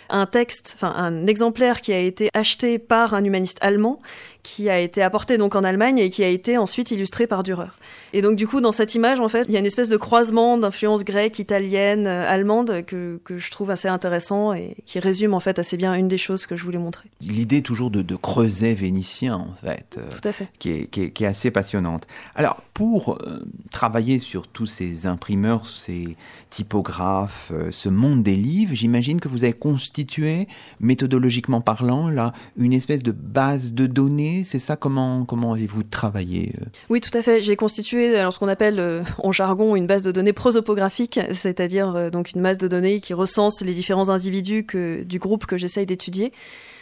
Un 0.08 0.26
texte, 0.26 0.72
enfin 0.74 0.92
un 0.96 1.26
exemplaire 1.26 1.80
qui 1.80 1.92
a 1.92 1.98
été 1.98 2.30
acheté 2.34 2.78
par 2.78 3.14
un 3.14 3.24
humaniste 3.24 3.58
allemand 3.60 4.00
qui 4.42 4.68
a 4.68 4.78
été 4.78 5.02
apporté 5.02 5.38
donc 5.38 5.54
en 5.54 5.62
Allemagne 5.62 5.98
et 5.98 6.10
qui 6.10 6.24
a 6.24 6.28
été 6.28 6.58
ensuite 6.58 6.90
illustré 6.90 7.26
par 7.26 7.42
Dürer. 7.42 7.68
Et 8.12 8.22
donc 8.22 8.36
du 8.36 8.46
coup 8.46 8.60
dans 8.60 8.72
cette 8.72 8.94
image 8.94 9.20
en 9.20 9.28
fait 9.28 9.44
il 9.48 9.54
y 9.54 9.56
a 9.56 9.60
une 9.60 9.66
espèce 9.66 9.88
de 9.88 9.96
croisement 9.96 10.58
d'influences 10.58 11.04
grecques, 11.04 11.38
italiennes, 11.38 12.06
euh, 12.06 12.28
allemandes 12.28 12.84
que, 12.84 13.20
que, 13.24 13.38
je 13.38 13.50
trouve 13.50 13.70
assez 13.70 13.88
intéressant 13.88 14.52
et 14.52 14.76
qui 14.84 14.98
résume 14.98 15.34
en 15.34 15.40
fait 15.40 15.58
assez 15.58 15.76
bien 15.76 15.94
une 15.94 16.08
des 16.08 16.18
choses 16.18 16.46
que 16.46 16.56
je 16.56 16.64
voulais 16.64 16.78
montrer. 16.78 17.08
L'idée 17.20 17.62
toujours 17.62 17.90
de, 17.90 18.02
de, 18.02 18.16
creuset 18.16 18.74
vénitien 18.74 19.36
en 19.36 19.54
fait. 19.64 19.98
Euh, 19.98 20.08
Tout 20.10 20.28
à 20.28 20.32
fait. 20.32 20.48
Qui 20.58 20.70
est, 20.70 20.86
qui 20.86 21.02
est, 21.02 21.10
qui 21.10 21.24
est 21.24 21.28
assez 21.28 21.50
passionnante. 21.50 22.06
Alors 22.34 22.60
pour 22.74 23.14
euh, 23.14 23.44
travailler 23.70 24.18
sur 24.18 24.48
tous 24.48 24.66
ces 24.66 25.06
imprimeurs, 25.06 25.66
ces 25.66 26.16
typographes, 26.50 27.50
euh, 27.52 27.70
ce 27.70 27.88
monde 27.88 28.22
des 28.22 28.36
livres, 28.36 28.74
j'imagine 28.74 29.20
que 29.20 29.28
vous 29.28 29.44
avez 29.44 29.52
constitué 29.52 30.46
méthodologiquement 30.80 31.60
parlant 31.60 32.08
là 32.08 32.32
une 32.56 32.72
espèce 32.72 33.02
de 33.02 33.12
base 33.12 33.72
de 33.72 33.86
données 33.86 34.31
c'est 34.44 34.58
ça 34.58 34.76
comment, 34.76 35.24
comment 35.24 35.52
avez-vous 35.52 35.82
travaillé 35.82 36.52
euh 36.60 36.64
Oui, 36.90 37.00
tout 37.00 37.16
à 37.16 37.22
fait. 37.22 37.42
J'ai 37.42 37.56
constitué 37.56 38.16
alors, 38.16 38.32
ce 38.32 38.38
qu'on 38.38 38.48
appelle 38.48 38.78
euh, 38.78 39.02
en 39.18 39.32
jargon 39.32 39.76
une 39.76 39.86
base 39.86 40.02
de 40.02 40.12
données 40.12 40.32
prosopographique, 40.32 41.20
c'est-à-dire 41.32 41.94
euh, 41.94 42.10
donc 42.10 42.32
une 42.34 42.42
base 42.42 42.58
de 42.58 42.68
données 42.68 43.00
qui 43.00 43.14
recense 43.14 43.60
les 43.62 43.74
différents 43.74 44.08
individus 44.08 44.66
du 45.04 45.18
groupe 45.18 45.46
que 45.46 45.56
j'essaye 45.56 45.86
d'étudier 45.86 46.32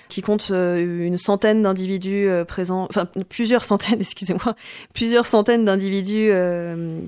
qui 0.08 0.22
compte 0.22 0.50
une 0.50 1.16
centaine 1.16 1.62
d'individus 1.62 2.28
présents, 2.48 2.88
enfin 2.90 3.06
plusieurs 3.28 3.62
centaines, 3.62 4.00
excusez-moi, 4.00 4.56
plusieurs 4.92 5.24
centaines 5.24 5.64
d'individus 5.64 6.32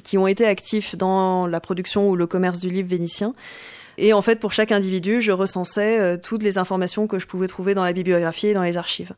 qui 0.04 0.18
ont 0.18 0.28
été 0.28 0.46
actifs 0.46 0.96
dans 0.96 1.48
la 1.48 1.58
production 1.58 2.08
ou 2.08 2.14
le 2.14 2.28
commerce 2.28 2.60
du 2.60 2.68
livre 2.68 2.88
vénitien. 2.88 3.34
Et 3.98 4.12
en 4.12 4.22
fait, 4.22 4.36
pour 4.36 4.52
chaque 4.52 4.70
individu, 4.70 5.20
je 5.20 5.32
recensais 5.32 6.16
toutes 6.18 6.44
les 6.44 6.58
informations 6.58 7.08
que 7.08 7.18
je 7.18 7.26
pouvais 7.26 7.48
trouver 7.48 7.74
dans 7.74 7.82
la 7.82 7.92
bibliographie 7.92 8.46
et 8.46 8.54
dans 8.54 8.62
les 8.62 8.76
archives 8.76 9.14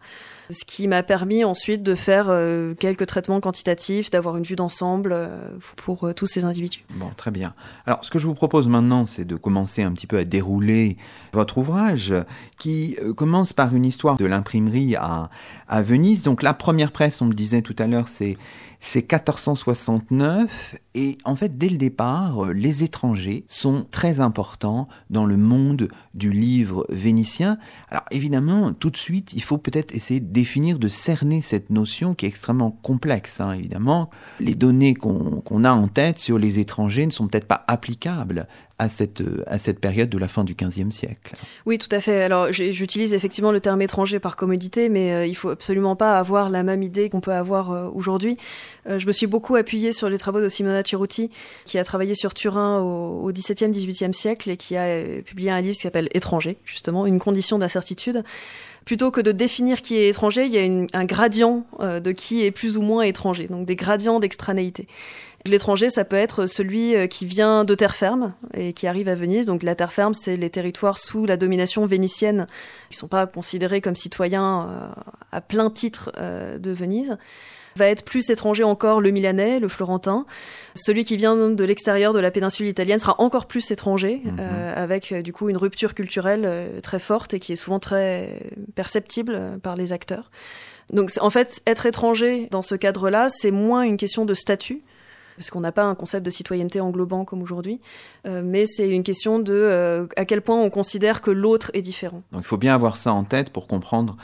ce 0.51 0.65
qui 0.65 0.89
m'a 0.89 1.03
permis 1.03 1.45
ensuite 1.45 1.83
de 1.83 1.95
faire 1.95 2.27
euh, 2.29 2.75
quelques 2.75 3.07
traitements 3.07 3.41
quantitatifs, 3.41 4.11
d'avoir 4.11 4.37
une 4.37 4.45
vue 4.45 4.57
d'ensemble 4.57 5.13
euh, 5.13 5.51
pour 5.77 6.05
euh, 6.05 6.13
tous 6.13 6.27
ces 6.27 6.45
individus. 6.45 6.85
Bon, 6.91 7.11
très 7.17 7.31
bien. 7.31 7.55
Alors, 7.87 8.05
ce 8.05 8.11
que 8.11 8.19
je 8.19 8.27
vous 8.27 8.35
propose 8.35 8.69
maintenant, 8.69 9.07
c'est 9.07 9.25
de 9.25 9.37
commencer 9.37 9.83
un 9.83 9.93
petit 9.93 10.07
peu 10.07 10.19
à 10.19 10.25
dérouler 10.25 10.97
votre 11.33 11.59
ouvrage, 11.59 12.15
qui 12.59 12.97
commence 13.17 13.53
par 13.53 13.75
une 13.75 13.85
histoire 13.85 14.17
de 14.17 14.25
l'imprimerie 14.25 14.97
à, 14.97 15.31
Venise. 15.83 16.23
Donc, 16.23 16.43
la 16.43 16.55
première 16.55 16.93
presse, 16.93 17.21
on 17.21 17.27
le 17.27 17.35
disait 17.35 17.63
tout 17.63 17.75
à 17.79 17.87
l'heure, 17.87 18.09
c'est 18.09 18.37
c'est 18.87 19.11
1469 19.11 20.77
et 20.95 21.17
en 21.25 21.37
fait 21.37 21.57
dès 21.57 21.71
le 21.71 21.79
départ 21.79 22.45
les 22.53 22.85
étrangers 22.85 23.45
sont 23.49 23.87
très 23.91 24.21
importants 24.21 24.89
dans 25.09 25.25
le 25.25 25.39
monde 25.39 25.89
du 26.13 26.31
livre 26.31 26.87
vénitien. 26.91 27.59
Alors 27.89 28.05
évidemment 28.11 28.73
tout 28.75 28.91
de 28.91 28.97
suite 28.97 29.33
il 29.33 29.43
faut 29.43 29.59
peut-être 29.59 29.95
essayer 29.95 30.21
de 30.21 30.31
définir, 30.31 30.79
de 30.79 30.89
cerner 30.89 31.41
cette 31.41 31.71
notion 31.71 32.15
qui 32.15 32.27
est 32.27 32.29
extrêmement 32.29 32.71
complexe 32.71 33.41
hein, 33.41 33.53
évidemment. 33.53 34.11
Les 34.39 34.55
données 34.55 34.95
qu'on 34.95 35.65
a 35.65 35.73
en 35.73 35.89
tête 35.89 36.19
sur 36.19 36.39
les 36.39 36.59
étrangers 36.59 37.07
ne 37.07 37.11
sont 37.11 37.27
peut-être 37.27 37.49
pas 37.49 37.65
applicables 37.67 38.47
à 38.79 38.89
cette, 38.89 39.23
période 39.81 40.09
de 40.09 40.19
la 40.19 40.27
fin 40.27 40.43
du 40.43 40.55
XVe 40.55 40.91
siècle. 40.91 41.35
Oui, 41.65 41.79
tout 41.79 41.89
à 41.93 42.01
fait. 42.01 42.23
Alors, 42.23 42.53
j'utilise 42.53 43.15
effectivement 43.15 43.53
le 43.53 43.61
terme 43.61 43.81
étranger 43.83 44.19
par 44.19 44.35
commodité, 44.35 44.89
mais 44.89 45.13
euh, 45.13 45.27
il 45.27 45.35
faut 45.35 45.51
absolument 45.51 45.95
pas 45.95 46.19
avoir 46.19 46.51
la 46.51 46.65
même 46.65 46.83
idée 46.83 47.09
qu'on 47.09 47.21
peut 47.21 47.33
avoir 47.33 47.71
euh, 47.71 47.89
aujourd'hui. 47.95 48.37
Euh, 48.89 48.99
je 48.99 49.07
me 49.07 49.13
suis 49.13 49.29
beaucoup 49.29 49.55
appuyée 49.55 49.93
sur 49.93 50.09
les 50.09 50.19
travaux 50.19 50.41
de 50.41 50.49
Simona 50.49 50.83
Ceruti, 50.85 51.31
qui 51.65 51.79
a 51.79 51.85
travaillé 51.85 52.17
sur 52.17 52.35
Turin 52.35 52.81
au, 52.81 53.31
XVIIe, 53.33 53.71
XVIIIe 53.71 54.13
siècle 54.15 54.51
et 54.51 54.57
qui 54.57 54.77
a 54.77 55.03
publié 55.25 55.51
un 55.51 55.61
livre 55.61 55.77
qui 55.77 55.83
s'appelle 55.83 56.09
Étranger, 56.13 56.57
justement, 56.65 57.07
une 57.07 57.21
condition 57.21 57.59
d'incertitude 57.59 58.25
plutôt 58.85 59.11
que 59.11 59.23
de 59.23 59.33
définir 59.33 59.81
qui 59.81 59.97
est 59.97 60.11
étranger, 60.11 60.45
il 60.45 60.53
y 60.53 60.59
a 60.59 60.99
un 60.99 61.05
gradient 61.07 61.65
de 61.81 62.13
qui 62.13 62.45
est 62.45 62.51
plus 62.51 62.77
ou 62.77 62.83
moins 62.83 63.01
étranger, 63.01 63.47
donc 63.47 63.65
des 63.65 63.77
gradients 63.77 64.21
d'extranéité. 64.21 64.87
L'étranger, 65.47 65.91
ça 65.91 66.07
peut 66.07 66.17
être 66.17 66.47
celui 66.47 66.97
euh, 66.97 67.07
qui 67.07 67.27
vient 67.27 67.65
de 67.65 67.75
terre 67.75 67.95
ferme 67.95 68.33
et 68.55 68.73
qui 68.73 68.87
arrive 68.87 69.09
à 69.09 69.15
Venise. 69.15 69.45
Donc 69.45 69.63
la 69.63 69.75
terre 69.75 69.93
ferme, 69.93 70.15
c'est 70.15 70.37
les 70.37 70.49
territoires 70.49 70.99
sous 70.99 71.27
la 71.27 71.37
domination 71.37 71.85
vénitienne 71.85 72.47
qui 72.89 72.97
sont 72.97 73.09
pas 73.09 73.27
considérés 73.27 73.83
comme 73.83 73.95
citoyens 73.95 74.71
euh, 74.71 74.89
à 75.33 75.43
plein 75.43 75.69
titre 75.69 76.13
euh, 76.17 76.59
de 76.59 76.71
Venise 76.71 77.19
va 77.77 77.89
être 77.89 78.05
plus 78.05 78.31
étranger 78.31 78.63
encore 78.63 79.01
le 79.01 79.11
Milanais, 79.11 79.59
le 79.59 79.67
Florentin. 79.67 80.27
Celui 80.77 81.05
qui 81.05 81.17
vient 81.17 81.35
de 81.35 81.65
l'extérieur 81.65 82.13
de 82.13 82.21
la 82.21 82.31
péninsule 82.31 82.69
italienne 82.69 83.01
sera 83.01 83.17
encore 83.21 83.47
plus 83.47 83.69
étranger, 83.73 84.23
mhm. 84.25 84.39
avec 84.77 85.13
du 85.13 85.33
coup 85.33 85.49
une 85.49 85.57
rupture 85.57 85.97
culturelle 85.97 86.49
très 86.85 87.01
forte 87.01 87.35
et 87.35 87.41
qui 87.41 87.53
est 87.53 87.57
souvent 87.57 87.81
très 87.81 88.39
perceptible 88.77 89.59
par 89.61 89.75
les 89.75 89.93
acteurs. 89.93 90.31
Donc 90.93 91.11
en 91.21 91.31
fait, 91.31 91.63
être 91.67 91.85
étranger 91.87 92.47
dans 92.53 92.63
ce 92.63 92.77
cadre-là, 92.77 93.29
c'est 93.29 93.51
moins 93.51 93.83
une 93.83 93.97
question 93.97 94.25
de 94.25 94.35
statut, 94.35 94.85
parce 95.37 95.51
qu'on 95.51 95.61
n'a 95.61 95.73
pas 95.73 95.85
un 95.85 95.95
concept 95.95 96.25
de 96.25 96.31
citoyenneté 96.31 96.81
englobant 96.81 97.25
comme 97.25 97.43
aujourd'hui, 97.43 97.81
euh, 98.27 98.43
mais 98.45 98.67
c'est 98.67 98.89
une 98.89 99.03
question 99.03 99.39
de 99.39 99.53
euh, 99.53 100.07
à 100.17 100.25
quel 100.25 100.43
point 100.43 100.61
on 100.61 100.71
considère 100.71 101.21
que 101.21 101.31
l'autre 101.31 101.71
est 101.75 101.83
différent. 101.83 102.23
Donc 102.33 102.43
il 102.43 102.47
faut 102.47 102.57
bien 102.57 102.75
avoir 102.75 102.97
ça 102.97 103.13
en 103.13 103.25
tête 103.25 103.51
pour 103.51 103.67
comprendre 103.67 104.17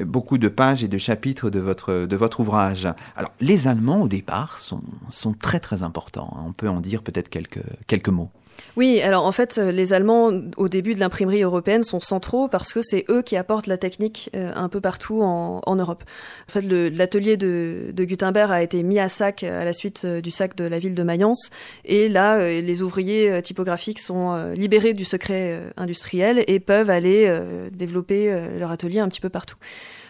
beaucoup 0.00 0.38
de 0.38 0.48
pages 0.48 0.82
et 0.82 0.88
de 0.88 0.98
chapitres 0.98 1.50
de 1.50 1.60
votre, 1.60 2.06
de 2.06 2.16
votre 2.16 2.40
ouvrage. 2.40 2.88
Alors 3.16 3.32
les 3.40 3.68
Allemands 3.68 4.02
au 4.02 4.08
départ 4.08 4.58
sont, 4.58 4.82
sont 5.08 5.32
très 5.32 5.60
très 5.60 5.82
importants, 5.82 6.36
on 6.46 6.52
peut 6.52 6.68
en 6.68 6.80
dire 6.80 7.02
peut-être 7.02 7.28
quelques, 7.28 7.64
quelques 7.86 8.08
mots. 8.08 8.30
Oui, 8.76 9.00
alors 9.00 9.24
en 9.24 9.32
fait, 9.32 9.56
euh, 9.56 9.72
les 9.72 9.94
Allemands, 9.94 10.30
au 10.56 10.68
début 10.68 10.94
de 10.94 11.00
l'imprimerie 11.00 11.42
européenne, 11.42 11.82
sont 11.82 12.00
centraux 12.00 12.46
parce 12.48 12.72
que 12.72 12.82
c'est 12.82 13.06
eux 13.08 13.22
qui 13.22 13.36
apportent 13.36 13.66
la 13.66 13.78
technique 13.78 14.30
euh, 14.36 14.52
un 14.54 14.68
peu 14.68 14.80
partout 14.80 15.22
en, 15.22 15.76
Europe. 15.76 16.04
En 16.48 16.52
fait, 16.52 16.62
l'atelier 16.62 17.36
de, 17.36 17.92
Gutenberg 17.96 18.50
a 18.52 18.62
été 18.62 18.82
mis 18.82 18.98
à 18.98 19.08
sac 19.08 19.42
à 19.42 19.64
la 19.64 19.72
suite 19.72 20.02
euh, 20.04 20.20
du 20.20 20.30
sac 20.30 20.56
de 20.56 20.64
la 20.64 20.78
ville 20.78 20.94
de 20.94 21.02
Mayence. 21.02 21.50
Et 21.84 22.08
là, 22.08 22.38
les 22.38 22.82
ouvriers 22.82 23.40
typographiques 23.42 23.98
sont 23.98 24.52
libérés 24.54 24.94
du 24.94 25.04
secret 25.04 25.60
industriel 25.76 26.44
et 26.46 26.60
peuvent 26.60 26.90
aller 26.90 27.30
développer 27.72 28.34
leur 28.58 28.70
atelier 28.70 29.00
un 29.00 29.08
petit 29.08 29.20
peu 29.20 29.28
partout. 29.28 29.56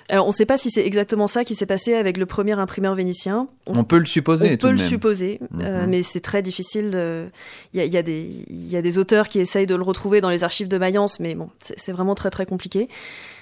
Alors, 0.08 0.26
on 0.26 0.30
ne 0.30 0.34
sait 0.34 0.46
pas 0.46 0.56
si 0.56 0.70
c'est 0.70 0.86
exactement 0.86 1.26
ça 1.26 1.44
qui 1.44 1.54
s'est 1.54 1.66
passé 1.66 1.94
avec 1.94 2.16
le 2.16 2.26
premier 2.26 2.52
imprimeur 2.52 2.94
vénitien. 2.94 3.48
On, 3.66 3.84
peut 3.84 3.98
le 3.98 4.06
supposer. 4.06 4.52
On 4.52 4.56
peut 4.56 4.70
le 4.70 4.78
supposer, 4.78 5.40
euh, 5.60 5.82
mhm. 5.82 5.90
mais 5.90 6.02
c'est 6.02 6.20
très 6.20 6.42
difficile. 6.42 6.96
Il 7.74 7.82
y 7.82 7.96
a, 7.96 8.02
des 8.82 8.98
auteurs 8.98 9.28
qui 9.28 9.40
essayent 9.40 9.66
de 9.66 9.74
le 9.74 9.82
retrouver 9.82 10.20
dans 10.20 10.30
les 10.30 10.44
archives 10.44 10.68
de 10.68 10.78
Mayence, 10.78 11.18
mais 11.20 11.34
bon, 11.34 11.50
c'est 11.60 11.92
vraiment 11.92 12.14
très 12.14 12.30
très 12.30 12.46
compliqué. 12.46 12.88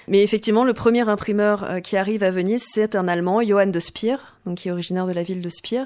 Mais 0.07 0.23
effectivement, 0.23 0.63
le 0.63 0.73
premier 0.73 1.07
imprimeur 1.07 1.63
euh, 1.63 1.79
qui 1.79 1.97
arrive 1.97 2.23
à 2.23 2.31
Venise, 2.31 2.65
c'est 2.69 2.95
un 2.95 3.07
Allemand, 3.07 3.41
Johann 3.41 3.71
de 3.71 3.79
Speer, 3.79 4.17
donc 4.45 4.59
qui 4.59 4.69
est 4.69 4.71
originaire 4.71 5.07
de 5.07 5.13
la 5.13 5.23
ville 5.23 5.41
de 5.41 5.49
Speer. 5.49 5.85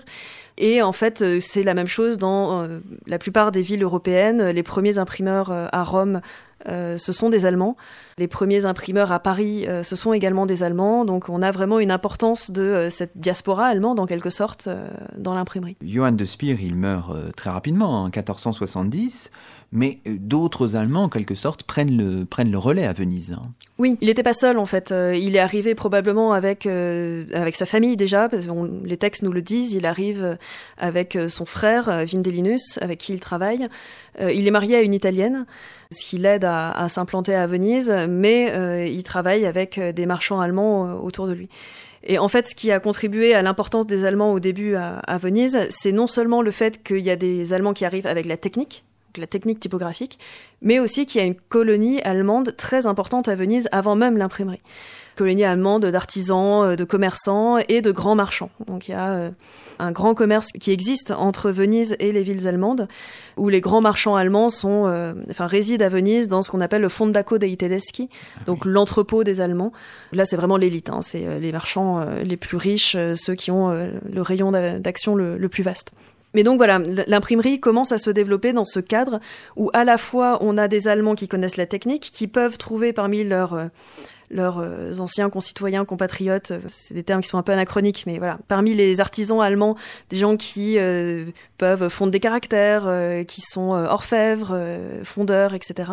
Et 0.57 0.81
en 0.81 0.91
fait, 0.91 1.21
euh, 1.21 1.39
c'est 1.39 1.63
la 1.63 1.73
même 1.73 1.87
chose 1.87 2.17
dans 2.17 2.67
la 3.07 3.17
plupart 3.17 3.51
des 3.51 3.61
villes 3.61 3.83
européennes. 3.83 4.49
Les 4.49 4.63
premiers 4.63 4.97
imprimeurs 4.97 5.51
à 5.51 5.83
Rome 5.83 6.21
euh, 6.67 6.97
ce 6.97 7.13
sont 7.13 7.29
des 7.29 7.45
Allemands. 7.45 7.77
Les 8.17 8.27
premiers 8.27 8.65
imprimeurs 8.65 9.11
à 9.11 9.19
Paris, 9.19 9.65
euh, 9.67 9.83
ce 9.83 9.95
sont 9.95 10.13
également 10.13 10.45
des 10.45 10.63
Allemands. 10.63 11.05
Donc 11.05 11.29
on 11.29 11.41
a 11.41 11.51
vraiment 11.51 11.79
une 11.79 11.91
importance 11.91 12.51
de 12.51 12.61
euh, 12.61 12.89
cette 12.89 13.17
diaspora 13.17 13.67
allemande, 13.67 13.99
en 13.99 14.05
quelque 14.05 14.29
sorte, 14.29 14.69
dans 15.17 15.33
l'imprimerie. 15.33 15.77
Johann 15.81 16.15
de 16.15 16.25
Speer, 16.25 16.57
il 16.61 16.75
meurt 16.75 17.35
très 17.35 17.49
rapidement, 17.49 18.03
en 18.03 18.05
1470 18.05 19.31
mais 19.71 19.99
d'autres 20.05 20.75
Allemands, 20.75 21.03
en 21.03 21.09
quelque 21.09 21.35
sorte, 21.35 21.63
prennent 21.63 21.97
le, 21.97 22.57
relais 22.57 22.85
à 22.85 22.93
Venise. 22.93 23.33
Hein. 23.33 23.51
Oui, 23.77 23.97
il 24.01 24.07
n'était 24.07 24.23
pas 24.23 24.33
seul, 24.33 24.57
en 24.57 24.65
fait. 24.65 24.91
il 24.91 25.35
est 25.35 25.39
arrivé 25.39 25.75
probablement 25.75 26.33
avec, 26.33 26.65
avec 26.65 27.55
sa 27.55 27.65
famille 27.65 27.95
déjà, 27.95 28.27
parce 28.27 28.47
que 28.47 28.85
les 28.85 28.97
textes 28.97 29.23
nous 29.23 29.31
le 29.31 29.41
disent. 29.41 29.73
Il 29.73 29.85
arrive 29.85 30.37
avec 30.77 31.17
son 31.29 31.45
frère, 31.45 32.05
Vindelinus, 32.05 32.77
avec 32.81 32.99
qui 32.99 33.13
il 33.13 33.19
travaille. 33.19 33.67
il 34.19 34.47
est 34.47 34.51
marié 34.51 34.75
à 34.75 34.81
une 34.81 34.93
Italienne 34.93 35.45
ce 35.91 36.05
qui 36.05 36.17
l'aide 36.17 36.45
à, 36.45 36.87
s'implanter 36.87 37.33
à 37.33 37.47
Venise, 37.47 37.91
mais 38.07 38.51
euh, 38.51 38.85
il 38.85 39.03
travaille 39.03 39.45
avec 39.45 39.77
euh, 39.77 39.91
des 39.91 40.05
marchands 40.05 40.39
allemands 40.39 40.85
euh, 40.85 40.93
autour 40.93 41.27
de 41.27 41.33
lui. 41.33 41.49
Et 42.03 42.19
en 42.19 42.27
fait, 42.27 42.47
ce 42.47 42.55
qui 42.55 42.71
a 42.71 42.79
contribué 42.79 43.33
à 43.33 43.41
l'importance 43.41 43.87
des 43.87 44.05
Allemands 44.05 44.31
au 44.31 44.39
début 44.39 44.75
à, 44.75 45.17
Venise, 45.17 45.67
c'est 45.69 45.91
non 45.91 46.07
seulement 46.07 46.41
le 46.41 46.51
fait 46.51 46.81
qu'il 46.81 46.99
y 46.99 47.09
a 47.09 47.17
des 47.17 47.51
Allemands 47.51 47.73
qui 47.73 47.83
arrivent 47.83 48.07
avec 48.07 48.25
la 48.25 48.37
technique, 48.37 48.85
la 49.17 49.27
technique 49.27 49.59
typographique, 49.59 50.19
mais 50.61 50.79
aussi 50.79 51.05
qu'il 51.05 51.21
y 51.21 51.23
a 51.23 51.27
une 51.27 51.35
colonie 51.35 52.01
allemande 52.01 52.55
très 52.57 52.85
importante 52.85 53.27
à 53.27 53.35
Venise 53.35 53.67
avant 53.71 53.95
même 53.95 54.17
l'imprimerie. 54.17 54.61
Colonie 55.15 55.43
allemande 55.43 55.85
d'artisans, 55.85 56.63
euh, 56.63 56.75
de 56.75 56.85
commerçants 56.85 57.57
et 57.57 57.81
de 57.81 57.91
grands 57.91 58.15
marchands. 58.15 58.51
Donc 58.67 58.87
il 58.87 58.91
y 58.91 58.93
a 58.93 59.09
euh, 59.09 59.31
un 59.77 59.91
grand 59.91 60.13
commerce 60.13 60.47
qui 60.53 60.71
existe 60.71 61.11
entre 61.11 61.51
Venise 61.51 61.97
et 61.99 62.13
les 62.13 62.23
villes 62.23 62.47
allemandes, 62.47 62.87
où 63.35 63.49
les 63.49 63.59
grands 63.59 63.81
marchands 63.81 64.15
allemands 64.15 64.49
sont, 64.49 64.85
euh, 64.85 65.13
enfin, 65.29 65.45
résident 65.45 65.85
à 65.85 65.89
Venise 65.89 66.29
dans 66.29 66.41
ce 66.41 66.51
qu'on 66.51 66.61
appelle 66.61 66.81
le 66.81 66.89
Fondaco 66.89 67.37
dei 67.37 67.57
Tedeschi, 67.57 68.07
ah 68.37 68.39
donc 68.45 68.63
l'entrepôt 68.63 69.25
des 69.25 69.41
Allemands. 69.41 69.73
Là, 70.13 70.23
c'est 70.23 70.37
vraiment 70.37 70.57
l'élite, 70.57 70.89
hein, 70.89 71.01
c'est 71.01 71.39
les 71.39 71.51
marchands 71.51 72.05
les 72.23 72.37
plus 72.37 72.57
riches, 72.57 72.95
ceux 73.15 73.35
qui 73.35 73.51
ont 73.51 73.69
le 73.71 74.21
rayon 74.21 74.51
d'action 74.51 75.15
le 75.15 75.49
plus 75.49 75.63
vaste. 75.63 75.91
Mais 76.33 76.43
donc 76.43 76.57
voilà, 76.57 76.79
l'imprimerie 77.07 77.59
commence 77.59 77.91
à 77.91 77.97
se 77.97 78.09
développer 78.09 78.53
dans 78.53 78.65
ce 78.65 78.79
cadre 78.79 79.19
où 79.55 79.71
à 79.73 79.83
la 79.83 79.97
fois 79.97 80.37
on 80.41 80.57
a 80.57 80.67
des 80.67 80.87
Allemands 80.87 81.15
qui 81.15 81.27
connaissent 81.27 81.57
la 81.57 81.65
technique, 81.65 82.11
qui 82.13 82.27
peuvent 82.27 82.57
trouver 82.57 82.93
parmi 82.93 83.23
leurs 83.23 83.53
euh, 83.55 83.67
euh, 84.37 84.93
anciens 84.99 85.31
concitoyens, 85.31 85.85
compatriotes, 85.85 86.51
euh, 86.51 86.59
c'est 86.67 86.93
des 86.93 87.01
termes 87.01 87.21
qui 87.21 87.29
sont 87.29 87.39
un 87.39 87.43
peu 87.43 87.51
anachroniques, 87.51 88.03
mais 88.05 88.19
voilà, 88.19 88.37
parmi 88.47 88.75
les 88.75 88.99
artisans 88.99 89.41
allemands, 89.41 89.75
des 90.11 90.17
gens 90.17 90.37
qui 90.37 90.77
peuvent 91.57 91.89
fondre 91.89 92.11
des 92.11 92.19
caractères, 92.19 92.87
qui 93.27 93.41
sont 93.41 93.71
orfèvres, 93.71 94.55
fondeurs, 95.03 95.55
etc 95.55 95.91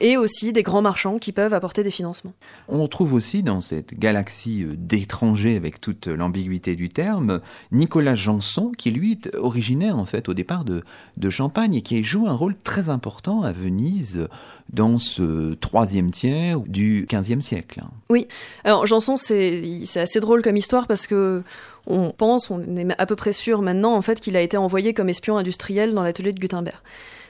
et 0.00 0.16
aussi 0.16 0.52
des 0.52 0.62
grands 0.62 0.82
marchands 0.82 1.18
qui 1.18 1.32
peuvent 1.32 1.54
apporter 1.54 1.82
des 1.82 1.90
financements. 1.90 2.34
On 2.68 2.86
trouve 2.88 3.14
aussi 3.14 3.42
dans 3.42 3.60
cette 3.60 3.94
galaxie 3.98 4.64
euh, 4.64 4.74
d'étrangers, 4.76 5.56
avec 5.56 5.80
toute 5.80 6.06
l'ambiguïté 6.06 6.76
du 6.76 6.88
terme, 6.88 7.40
Nicolas 7.72 8.14
Janson, 8.14 8.72
qui 8.76 8.90
lui 8.90 9.12
est 9.12 9.34
originaire 9.36 9.98
en 9.98 10.04
fait 10.04 10.28
au 10.28 10.34
départ 10.34 10.64
de, 10.64 10.82
de 11.16 11.30
Champagne 11.30 11.74
et 11.74 11.82
qui 11.82 12.02
joue 12.04 12.28
un 12.28 12.34
rôle 12.34 12.56
très 12.62 12.88
important 12.88 13.42
à 13.42 13.52
Venise 13.52 14.28
dans 14.72 14.98
ce 14.98 15.54
troisième 15.54 16.10
tiers 16.10 16.60
du 16.60 17.06
XVe 17.10 17.40
siècle. 17.40 17.82
Oui, 18.10 18.26
alors 18.64 18.86
Janson, 18.86 19.16
c'est 19.16 19.62
assez 19.96 20.20
drôle 20.20 20.42
comme 20.42 20.56
histoire 20.56 20.86
parce 20.86 21.06
que 21.06 21.42
on 21.86 22.10
pense, 22.10 22.50
on 22.50 22.60
est 22.76 22.86
à 22.98 23.06
peu 23.06 23.14
près 23.14 23.32
sûr 23.32 23.62
maintenant 23.62 23.94
en 23.94 24.02
fait 24.02 24.20
qu'il 24.20 24.36
a 24.36 24.40
été 24.40 24.56
envoyé 24.56 24.92
comme 24.92 25.08
espion 25.08 25.36
industriel 25.36 25.94
dans 25.94 26.02
l'atelier 26.02 26.32
de 26.32 26.40
Gutenberg. 26.40 26.80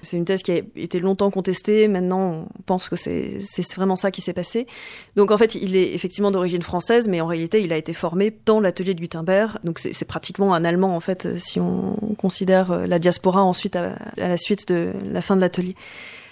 C'est 0.02 0.16
une 0.16 0.24
thèse 0.24 0.42
qui 0.42 0.52
a 0.52 0.60
été 0.76 1.00
longtemps 1.00 1.30
contestée. 1.30 1.88
Maintenant, 1.88 2.46
on 2.58 2.62
pense 2.64 2.88
que 2.88 2.96
c'est 2.96 3.40
vraiment 3.74 3.96
ça 3.96 4.10
qui 4.10 4.20
s'est 4.20 4.32
passé. 4.32 4.66
Donc, 5.16 5.30
en 5.30 5.38
fait, 5.38 5.54
il 5.54 5.76
est 5.76 5.94
effectivement 5.94 6.30
d'origine 6.30 6.62
française, 6.62 7.08
mais 7.08 7.20
en 7.20 7.26
réalité, 7.26 7.62
il 7.62 7.72
a 7.72 7.76
été 7.76 7.92
formé 7.92 8.36
dans 8.46 8.60
l'atelier 8.60 8.94
de 8.94 9.00
Gutenberg. 9.00 9.58
Donc, 9.64 9.78
c'est 9.78 10.04
pratiquement 10.04 10.54
un 10.54 10.64
Allemand, 10.64 10.96
en 10.96 11.00
fait, 11.00 11.38
si 11.38 11.60
on 11.60 11.96
considère 12.18 12.86
la 12.86 12.98
diaspora 12.98 13.42
ensuite 13.42 13.76
à, 13.76 13.96
la 14.16 14.36
suite 14.36 14.68
de 14.72 14.92
la 15.04 15.22
fin 15.22 15.36
de 15.36 15.40
l'atelier. 15.40 15.76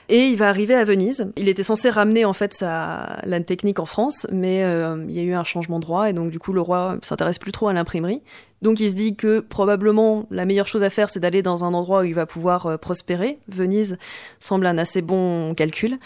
Et 0.09 0.27
il 0.27 0.37
va 0.37 0.48
arriver 0.48 0.74
à 0.74 0.85
Venise. 0.85 1.33
Il 1.37 1.48
était 1.48 1.62
censé 1.62 1.88
ramener 1.88 2.24
en 2.24 2.35
fait 2.35 2.53
sa, 2.53 3.20
la 3.24 3.40
technique 3.40 3.81
en 3.81 3.87
France, 3.87 4.27
mais 4.31 4.62
euh, 4.62 5.03
il 5.09 5.14
y 5.14 5.20
a 5.20 5.22
eu 5.22 5.33
un 5.33 5.44
changement 5.44 5.81
de 5.81 5.87
roi 5.87 6.11
et 6.11 6.12
donc 6.12 6.31
du 6.31 6.38
coup 6.38 6.53
le 6.53 6.61
roi 6.61 6.98
s'intéresse 7.03 7.38
plus 7.38 7.53
trop 7.53 7.68
à 7.68 7.72
l'imprimerie. 7.72 8.22
Donc 8.64 8.81
il 8.81 8.88
se 8.88 8.94
dit 8.94 9.14
que 9.14 9.40
probablement 9.40 10.27
la 10.31 10.46
meilleure 10.46 10.66
chose 10.66 10.83
à 10.83 10.90
faire, 10.90 11.11
c'est 11.11 11.20
d'aller 11.20 11.42
dans 11.42 11.64
un 11.64 11.74
endroit 11.74 12.00
où 12.00 12.05
il 12.05 12.14
va 12.14 12.24
pouvoir 12.24 12.64
euh, 12.64 12.77
prospérer. 12.79 13.37
Venise 13.46 13.98
semble 14.40 14.64
un 14.64 14.79
assez 14.79 15.03
bon 15.03 15.55
calcul. 15.55 15.98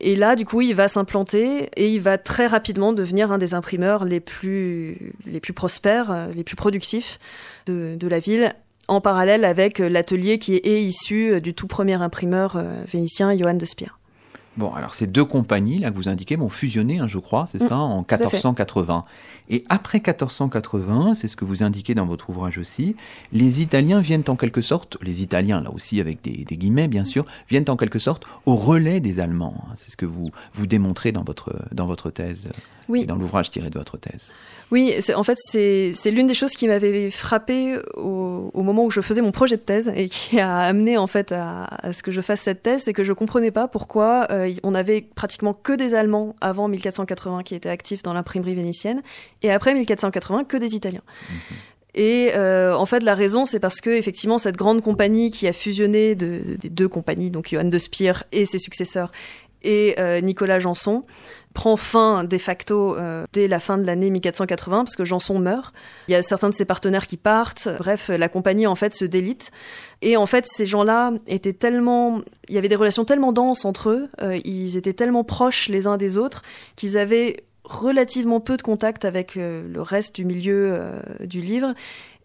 Et 0.00 0.16
là, 0.16 0.34
du 0.34 0.46
coup, 0.46 0.62
il 0.62 0.74
va 0.74 0.88
s'implanter 0.88 1.68
et 1.76 1.88
il 1.88 2.00
va 2.00 2.16
très 2.16 2.46
rapidement 2.46 2.94
devenir 2.94 3.30
un 3.30 3.36
des 3.36 3.52
imprimeurs 3.52 4.06
les 4.06 4.20
plus, 4.20 5.12
les 5.26 5.38
plus 5.38 5.52
prospères, 5.52 6.10
euh, 6.10 6.28
les 6.34 6.44
plus 6.44 6.56
productifs 6.56 7.18
de, 7.66 8.08
la 8.08 8.20
ville, 8.20 8.54
en 8.88 9.02
parallèle 9.02 9.44
avec 9.44 9.78
euh, 9.78 9.90
l'atelier 9.90 10.38
qui 10.38 10.56
est 10.56 10.82
issu 10.82 11.42
du 11.42 11.52
tout 11.52 11.66
premier 11.66 12.00
imprimeur 12.00 12.60
vénitien, 12.90 13.36
Johann 13.36 13.58
de 13.58 13.66
Spier. 13.66 13.88
Bon, 14.56 14.72
alors 14.74 14.94
ces 14.94 15.06
deux 15.06 15.24
compagnies 15.24 15.78
là 15.78 15.90
que 15.90 15.96
vous 15.96 16.08
indiquez 16.08 16.36
vont 16.36 16.50
fusionner, 16.50 16.98
hein, 16.98 17.08
je 17.08 17.18
crois, 17.18 17.46
c'est 17.50 17.62
mm, 17.62 17.68
ça, 17.68 17.76
en 17.76 17.98
1480. 17.98 19.04
Et 19.48 19.64
après 19.68 19.98
1480, 19.98 21.14
c'est 21.14 21.28
ce 21.28 21.36
que 21.36 21.44
vous 21.44 21.62
indiquez 21.62 21.94
dans 21.94 22.06
votre 22.06 22.30
ouvrage 22.30 22.58
aussi, 22.58 22.94
les 23.32 23.62
Italiens 23.62 24.00
viennent 24.00 24.24
en 24.28 24.36
quelque 24.36 24.62
sorte, 24.62 24.98
les 25.02 25.22
Italiens 25.22 25.60
là 25.60 25.70
aussi 25.72 26.00
avec 26.00 26.22
des, 26.22 26.44
guillemets 26.56 26.88
bien 26.88 27.04
sûr, 27.04 27.24
viennent 27.48 27.68
en 27.68 27.76
quelque 27.76 27.98
sorte 27.98 28.24
au 28.46 28.54
relais 28.56 29.00
des 29.00 29.20
Allemands. 29.20 29.64
Hein. 29.66 29.72
C'est 29.76 29.90
ce 29.90 29.96
que 29.96 30.06
vous, 30.06 30.30
vous 30.54 30.66
démontrez 30.66 31.12
dans 31.12 31.24
votre, 31.24 31.54
dans 31.72 31.86
votre 31.86 32.10
thèse 32.10 32.50
oui. 32.88 33.02
et 33.02 33.06
dans 33.06 33.16
l'ouvrage 33.16 33.50
tiré 33.50 33.70
de 33.70 33.78
votre 33.78 33.96
thèse. 33.96 34.32
Oui, 34.70 34.94
en 35.14 35.22
fait, 35.22 35.38
c'est 35.38 36.10
l'une 36.10 36.26
des 36.26 36.34
choses 36.34 36.52
qui 36.52 36.66
m'avait 36.66 37.10
frappé 37.10 37.78
au, 37.94 38.50
moment 38.54 38.84
où 38.84 38.90
je 38.90 39.00
faisais 39.00 39.20
mon 39.20 39.32
projet 39.32 39.56
de 39.56 39.62
thèse 39.62 39.92
et 39.94 40.08
qui 40.08 40.40
a 40.40 40.60
amené 40.60 40.96
en 40.96 41.06
fait 41.06 41.32
à, 41.32 41.92
ce 41.92 42.02
que 42.02 42.10
je 42.10 42.20
fasse 42.20 42.40
cette 42.40 42.62
thèse, 42.62 42.84
c'est 42.84 42.92
que 42.92 43.04
je 43.04 43.12
comprenais 43.12 43.50
pas 43.50 43.68
pourquoi 43.68 44.28
euh, 44.30 44.41
on 44.62 44.74
avait 44.74 45.02
pratiquement 45.02 45.54
que 45.54 45.72
des 45.72 45.94
Allemands 45.94 46.36
avant 46.40 46.68
1480 46.68 47.42
qui 47.42 47.54
étaient 47.54 47.68
actifs 47.68 48.02
dans 48.02 48.12
l'imprimerie 48.12 48.54
vénitienne 48.54 49.02
et 49.42 49.50
après 49.50 49.74
1480 49.74 50.44
que 50.44 50.56
des 50.56 50.74
Italiens. 50.74 51.02
Mhm. 51.30 51.56
Et 51.94 52.30
euh, 52.34 52.74
en 52.74 52.86
fait, 52.86 53.02
la 53.02 53.14
raison, 53.14 53.44
c'est 53.44 53.60
parce 53.60 53.80
que 53.80 53.90
effectivement, 53.90 54.38
cette 54.38 54.56
grande 54.56 54.80
compagnie 54.80 55.30
qui 55.30 55.46
a 55.46 55.52
fusionné 55.52 56.14
de, 56.14 56.56
des 56.58 56.70
deux 56.70 56.88
compagnies, 56.88 57.30
donc 57.30 57.50
Johann 57.50 57.68
de 57.68 57.78
Spire 57.78 58.24
et 58.32 58.46
ses 58.46 58.58
successeurs, 58.58 59.12
et 59.64 59.96
euh, 59.98 60.20
Nicolas 60.20 60.58
Janson, 60.58 61.04
prend 61.54 61.76
fin 61.76 62.24
de 62.24 62.38
facto 62.38 62.96
euh, 62.96 63.24
dès 63.32 63.46
la 63.46 63.60
fin 63.60 63.76
de 63.76 63.84
l'année 63.84 64.10
1480 64.10 64.84
parce 64.84 64.96
que 64.96 65.04
Janson 65.04 65.38
meurt. 65.38 65.74
Il 66.08 66.12
y 66.12 66.14
a 66.14 66.22
certains 66.22 66.48
de 66.48 66.54
ses 66.54 66.64
partenaires 66.64 67.06
qui 67.06 67.16
partent. 67.16 67.68
Bref, 67.78 68.08
la 68.08 68.28
compagnie 68.28 68.66
en 68.66 68.74
fait 68.74 68.94
se 68.94 69.04
délite. 69.04 69.50
Et 70.00 70.16
en 70.16 70.26
fait, 70.26 70.46
ces 70.46 70.66
gens-là 70.66 71.12
étaient 71.26 71.52
tellement, 71.52 72.22
il 72.48 72.54
y 72.54 72.58
avait 72.58 72.68
des 72.68 72.76
relations 72.76 73.04
tellement 73.04 73.32
denses 73.32 73.64
entre 73.64 73.90
eux, 73.90 74.08
euh, 74.20 74.38
ils 74.44 74.76
étaient 74.76 74.94
tellement 74.94 75.24
proches 75.24 75.68
les 75.68 75.86
uns 75.86 75.96
des 75.96 76.18
autres 76.18 76.42
qu'ils 76.76 76.98
avaient 76.98 77.44
relativement 77.64 78.40
peu 78.40 78.56
de 78.56 78.62
contact 78.62 79.04
avec 79.04 79.36
le 79.36 79.80
reste 79.80 80.16
du 80.16 80.24
milieu 80.24 80.80
du 81.20 81.40
livre. 81.40 81.74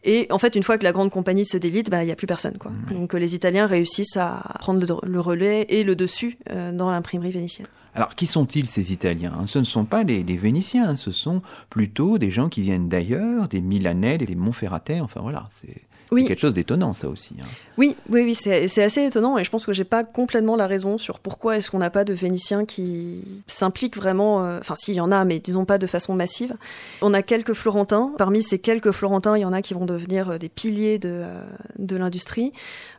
Et 0.08 0.28
en 0.32 0.39
fait, 0.39 0.56
une 0.56 0.63
fois 0.63 0.80
que 0.80 0.84
la 0.84 0.93
grande 0.93 1.12
compagnie 1.12 1.46
se 1.46 1.58
délite, 1.58 1.91
bah, 1.91 2.02
il 2.02 2.08
n'y 2.08 2.12
a 2.12 2.15
plus 2.15 2.28
personne. 2.28 2.58
Quoi. 2.58 2.72
Donc 2.89 3.13
les 3.13 3.36
Italiens 3.36 3.67
réussissent 3.67 4.17
à 4.17 4.41
prendre 4.60 5.00
le, 5.04 5.20
relais 5.20 5.67
et 5.70 5.84
le 5.84 5.96
dessus 5.96 6.38
dans 6.50 6.89
l'imprimerie 6.89 7.32
vénitienne. 7.32 7.67
Alors, 7.93 8.13
qui 8.15 8.28
sont-ils 8.28 8.67
ces 8.67 8.93
Italiens 8.93 9.34
Ce 9.48 9.58
ne 9.58 9.63
sont 9.63 9.84
pas 9.84 10.04
les, 10.04 10.24
Vénitiens, 10.24 10.96
ce 10.96 11.12
sont 11.12 11.41
plutôt 11.70 12.20
des 12.20 12.30
gens 12.30 12.48
qui 12.48 12.62
viennent 12.62 12.88
d'ailleurs, 12.88 13.48
des 13.48 13.60
Milanais, 13.60 14.20
des 14.20 14.36
Montferratais, 14.36 15.02
enfin 15.02 15.20
voilà, 15.20 15.48
c'est 15.50 15.82
oui. 16.12 16.26
quelque 16.26 16.39
chose 16.39 16.54
d'étonnant, 16.54 16.93
ça 16.93 17.10
aussi. 17.10 17.36
Hein. 17.41 17.48
Oui, 17.78 17.96
oui, 18.10 18.24
oui, 18.24 18.34
c'est 18.34 18.84
assez 18.84 19.06
étonnant 19.06 19.38
et 19.38 19.44
je 19.44 19.52
pense 19.52 19.63
que 19.63 19.72
j'ai 19.72 19.84
pas 19.84 20.04
complètement 20.04 20.56
la 20.56 20.66
raison 20.66 20.98
sur 20.98 21.20
pourquoi 21.20 21.58
est-ce 21.58 21.70
qu'on 21.70 21.78
n'a 21.78 21.92
pas 21.92 22.04
de 22.04 22.13
Vénitiens 22.13 22.66
qui 22.66 23.24
s'impliquent 23.46 23.96
vraiment. 23.96 24.44
Euh, 24.44 24.58
enfin, 24.60 24.76
s'il 24.76 24.96
y 24.96 25.00
en 25.00 25.12
a, 25.12 25.24
mais 25.26 25.38
disons 25.38 25.63
pas 25.63 25.78
de 25.78 25.86
façon 25.86 26.16
massive. 26.16 26.56
On 27.04 27.13
a 27.13 27.22
quelques 27.22 27.54
Florentins. 27.54 28.13
Parmi 28.18 28.42
ces 28.42 28.58
quelques 28.58 28.92
Florentins, 28.92 29.38
il 29.38 29.42
y 29.42 29.46
en 29.46 29.54
a 29.54 29.62
qui 29.62 29.76
vont 29.76 29.86
devenir 29.86 30.32
euh, 30.32 30.38
des 30.40 30.50
piliers 30.50 30.98
de, 30.98 31.10
euh, 31.12 31.44
de 31.78 31.96
l'industrie. 31.98 32.52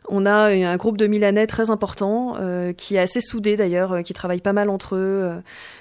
On 0.07 0.25
a 0.25 0.45
un 0.45 0.77
groupe 0.77 0.97
de 0.97 1.07
Milanais 1.07 1.45
très 1.45 1.69
important, 1.69 2.33
qui 2.75 2.95
est 2.95 2.99
assez 2.99 3.21
soudé 3.21 3.55
d'ailleurs, 3.55 4.01
qui 4.01 4.13
travaille 4.13 4.41
pas 4.41 4.53
mal 4.53 4.71
entre 4.71 4.95
eux. 4.95 5.35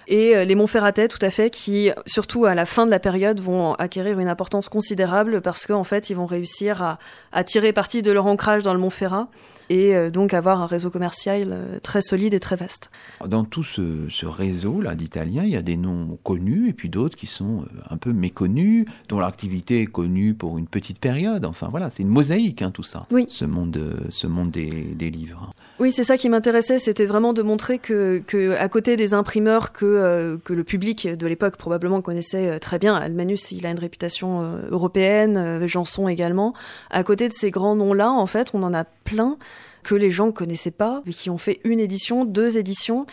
et 0.07 0.45
les 0.45 0.55
Montferratais, 0.55 1.09
tout 1.09 1.19
à 1.23 1.31
fait, 1.31 1.49
qui, 1.49 1.91
surtout 2.05 2.45
à 2.45 2.55
la 2.55 2.67
fin 2.67 2.85
de 2.85 2.91
la 2.91 2.99
période, 2.99 3.41
vont 3.41 3.73
acquérir 3.75 4.19
une 4.19 4.29
importance 4.29 4.69
considérable 4.69 5.41
parce 5.41 5.65
qu'en 5.65 5.85
fait, 5.85 6.11
ils 6.11 6.15
vont 6.15 6.27
réussir 6.27 6.83
à, 6.83 6.99
à 7.33 7.43
tirer 7.43 7.73
parti 7.73 8.03
de 8.03 8.13
leur 8.13 8.27
ancrage 8.27 8.63
dans 8.63 8.75
le 8.75 8.79
Montferrat 8.88 9.29
et 9.71 9.95
euh, 9.95 10.11
donc 10.11 10.35
avoir 10.35 10.61
un 10.61 10.67
réseau 10.67 10.91
commercial 10.91 11.49
euh, 11.53 11.79
très 11.81 12.03
solide 12.03 12.35
et 12.35 12.41
très 12.41 12.57
vaste. 12.57 12.91
Dans 13.27 13.45
tout 13.45 13.65
ce, 13.65 14.27
réseau-là 14.27 14.95
d'Italiens, 14.95 15.45
il 15.45 15.51
y 15.51 15.57
a 15.57 15.63
des 15.63 15.77
noms 15.77 16.19
connus 16.23 16.69
et 16.69 16.73
puis 16.73 16.89
d'autres 16.89 17.17
qui 17.17 17.27
sont 17.27 17.63
euh, 17.63 17.81
un 17.91 17.97
peu 17.97 18.13
méconnus, 18.13 18.87
dont 19.09 19.21
l'activité 19.21 19.83
est 19.83 19.87
connue 19.87 20.35
pour 20.35 20.59
une 20.59 20.67
petite 20.67 21.01
période. 21.01 21.45
Enfin 21.45 21.69
voilà, 21.71 21.91
c'est 21.91 22.03
une 22.03 22.09
mosaïque 22.09 22.63
hein, 22.63 22.71
tout 22.71 22.83
ça, 22.83 23.07
oui. 23.11 23.27
ce 23.29 23.45
monde, 23.45 23.79
ce 24.11 24.27
monde 24.27 24.51
des, 24.51 25.11
livres. 25.11 25.53
Oui, 25.79 25.91
c'est 25.91 26.05
ça 26.05 26.19
qui 26.19 26.29
m'intéressait, 26.29 26.79
c'était 26.79 27.07
vraiment 27.07 27.33
de 27.33 27.41
montrer 27.41 27.79
que, 27.79 28.23
que, 28.27 28.53
à 28.57 28.69
côté 28.69 28.97
des 28.97 29.15
imprimeurs 29.15 29.73
que, 29.73 30.39
que 30.45 30.53
le 30.53 30.65
public 30.65 31.09
de 31.09 31.27
l'époque 31.27 31.57
probablement 31.57 32.03
connaissait 32.03 32.59
très 32.59 32.79
bien, 32.79 32.95
Almanus, 32.95 33.53
il 33.53 33.65
a 33.65 33.71
une 33.71 33.79
réputation 33.79 34.59
européenne, 34.71 35.67
Janson 35.67 36.09
également, 36.09 36.53
à 36.91 37.03
côté 37.05 37.29
de 37.29 37.33
ces 37.33 37.51
grands 37.51 37.77
noms-là, 37.77 38.11
en 38.11 38.27
fait, 38.27 38.51
on 38.55 38.63
en 38.63 38.75
a 38.75 38.85
plein 38.85 39.39
que 39.88 39.94
les 39.94 40.11
gens 40.11 40.27
ne 40.27 40.33
connaissaient 40.33 40.70
pas, 40.70 41.03
et 41.07 41.14
qui 41.14 41.31
ont 41.31 41.38
fait 41.38 41.62
une 41.64 41.81
édition, 41.81 42.27
deux 42.27 42.59
éditions, 42.59 43.07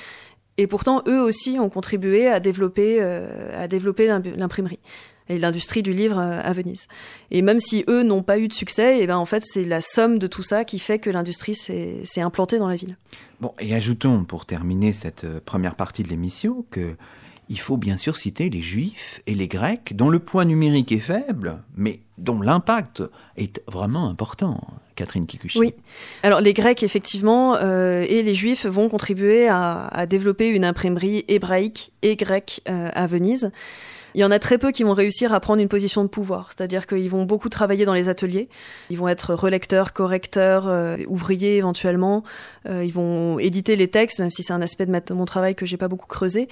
et 0.57 0.67
pourtant 0.67 1.03
eux 1.07 1.21
aussi 1.21 1.57
ont 1.57 1.69
contribué 1.69 2.27
à 2.27 2.41
développer, 2.41 2.97
euh, 2.99 3.65
développer 3.67 4.07
l'imprimerie 4.07 4.79
et 5.29 5.39
l'industrie 5.39 5.83
du 5.83 5.93
livre 5.93 6.19
euh, 6.19 6.41
à 6.43 6.51
Venise. 6.51 6.89
Et 7.31 7.41
même 7.41 7.59
si 7.59 7.85
eux 7.88 8.03
n'ont 8.03 8.23
pas 8.23 8.39
eu 8.39 8.49
de 8.49 8.53
succès, 8.53 8.99
et 8.99 9.03
eh 9.03 9.07
ben 9.07 9.15
en 9.15 9.23
fait 9.23 9.45
c'est 9.45 9.63
la 9.63 9.79
somme 9.79 10.19
de 10.19 10.27
tout 10.27 10.43
ça 10.43 10.65
qui 10.65 10.79
fait 10.79 10.99
que 10.99 11.09
l'industrie 11.09 11.55
s'est 11.55 12.21
implantée 12.21 12.59
dans 12.59 12.67
la 12.67 12.75
ville. 12.75 12.97
Bon, 13.39 13.53
et 13.59 13.73
ajoutons 13.73 14.25
pour 14.25 14.45
terminer 14.45 14.91
cette 14.91 15.23
euh, 15.23 15.39
première 15.45 15.75
partie 15.75 16.03
de 16.03 16.09
l'émission 16.09 16.65
que 16.71 16.97
il 17.47 17.59
faut 17.59 17.77
bien 17.77 17.95
sûr 17.95 18.17
citer 18.17 18.49
les 18.49 18.61
Juifs 18.61 19.21
et 19.27 19.35
les 19.35 19.47
Grecs, 19.47 19.95
dont 19.95 20.09
le 20.09 20.19
poids 20.19 20.43
numérique 20.43 20.91
est 20.91 20.99
faible, 20.99 21.63
mais 21.75 22.01
dont 22.17 22.41
l'impact 22.41 23.03
est 23.38 23.61
vraiment 23.67 24.09
important. 24.09 24.59
Catherine 24.95 25.25
Kikuchi. 25.25 25.60
Oui. 25.60 25.73
Alors 26.23 26.41
les 26.41 26.53
Grecs, 26.53 26.84
effectivement, 26.84 27.55
euh, 27.55 28.05
et 28.08 28.23
les 28.23 28.34
Juifs 28.34 28.65
vont 28.65 28.89
contribuer 28.89 29.47
à, 29.47 30.05
développer 30.08 30.47
une 30.49 30.65
imprimerie 30.65 31.25
hébraïque 31.27 31.91
et 32.01 32.15
grecque 32.15 32.62
euh, 32.69 32.89
à 32.93 33.08
Venise. 33.08 33.51
Il 34.15 34.19
y 34.19 34.23
en 34.23 34.32
a 34.32 34.39
très 34.39 34.58
peu 34.58 34.71
qui 34.71 34.84
vont 34.84 34.93
réussir 34.93 35.34
à 35.34 35.41
prendre 35.41 35.62
une 35.62 35.67
position 35.67 36.01
de 36.01 36.08
pouvoir, 36.08 36.47
c'est-à-dire 36.56 36.88
qu'ils 36.88 37.10
vont 37.10 37.25
beaucoup 37.25 37.49
travailler 37.49 37.84
dans 37.84 37.93
les 37.93 38.08
ateliers, 38.08 38.47
ils 38.89 38.97
vont 38.97 39.10
être 39.10 39.34
relecteurs, 39.34 39.91
correcteurs, 39.91 40.69
euh, 40.69 40.95
ouvriers 41.08 41.58
éventuellement, 41.58 42.23
euh, 42.65 42.86
ils 42.86 42.93
vont 42.93 43.39
éditer 43.39 43.75
les 43.75 43.89
textes, 43.89 44.19
même 44.19 44.32
si 44.32 44.41
c'est 44.41 44.54
un 44.54 44.62
aspect 44.62 44.86
de 44.86 45.13
mon 45.13 45.25
travail 45.25 45.54
que 45.54 45.65
j'ai 45.65 45.75
pas 45.75 45.89
beaucoup 45.89 46.08
creusé, 46.08 46.47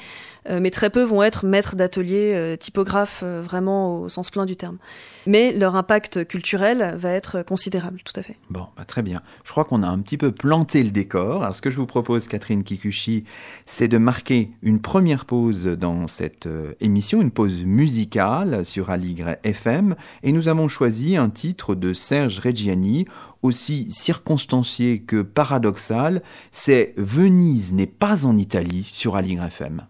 euh, 0.50 0.60
mais 0.60 0.72
très 0.72 0.90
peu 0.90 1.04
vont 1.04 1.24
être 1.24 1.46
maîtres 1.46 1.78
d'atelier, 1.78 2.58
typographes 2.60 3.24
vraiment 3.24 4.02
au 4.02 4.10
sens 4.10 4.30
plein 4.30 4.46
du 4.46 4.58
terme. 4.58 4.78
Mais 5.26 5.54
leur 5.54 5.78
impact 5.78 6.28
culturel 6.28 6.96
va 6.98 7.12
être 7.12 7.44
considérable, 7.44 8.02
tout 8.04 8.20
à 8.20 8.24
fait. 8.24 8.36
Bon, 8.50 8.68
bah, 8.76 8.84
très 8.84 9.04
bien. 9.04 9.22
Je 9.46 9.52
crois 9.52 9.64
qu'on 9.64 9.84
a 9.84 9.88
un 9.88 10.00
petit 10.00 10.18
peu 10.18 10.34
planté 10.34 10.84
le 10.84 10.90
décor. 10.90 11.44
Alors 11.44 11.56
ce 11.56 11.62
que 11.62 11.72
je 11.72 11.78
vous 11.78 11.86
propose, 11.86 12.28
Catherine 12.28 12.66
Kikuchi, 12.66 13.24
c'est 13.66 13.88
de 13.88 13.98
marquer 13.98 14.52
une 14.64 14.82
première 14.82 15.24
pause 15.24 15.64
dans 15.64 16.10
cette 16.10 16.50
émission, 16.82 17.22
une 17.22 17.32
pause 17.32 17.53
musicale 17.66 18.66
sur 18.66 18.90
Aligre 18.90 19.36
FM 19.44 19.96
et 20.24 20.32
nous 20.32 20.48
avons 20.48 20.68
choisi 20.68 21.16
un 21.16 21.30
titre 21.30 21.76
de 21.76 21.94
Serge 21.94 22.40
Reggiani, 22.40 23.06
aussi 23.42 23.92
circonstancié 23.92 25.02
que 25.02 25.22
paradoxal, 25.22 26.24
c'est 26.52 26.94
Venise 26.98 27.74
n'est 27.74 27.88
pas 27.88 28.26
en 28.26 28.38
Italie 28.38 28.90
sur 28.92 29.16
Aligre 29.16 29.46
FM. 29.46 29.84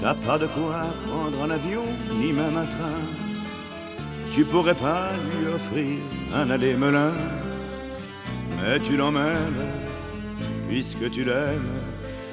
T'as 0.00 0.14
pas 0.14 0.38
de 0.38 0.46
quoi 0.46 0.86
prendre 1.06 1.44
un 1.44 1.50
avion, 1.50 1.84
ni 2.18 2.32
même 2.32 2.56
un 2.56 2.64
train. 2.64 3.00
Tu 4.32 4.44
pourrais 4.44 4.74
pas 4.74 5.08
lui 5.38 5.46
offrir 5.48 5.98
un 6.34 6.48
aller-melin 6.50 7.12
mais 8.62 8.78
tu 8.80 8.96
l'emmènes, 8.96 9.66
puisque 10.68 11.10
tu 11.10 11.24
l'aimes, 11.24 11.80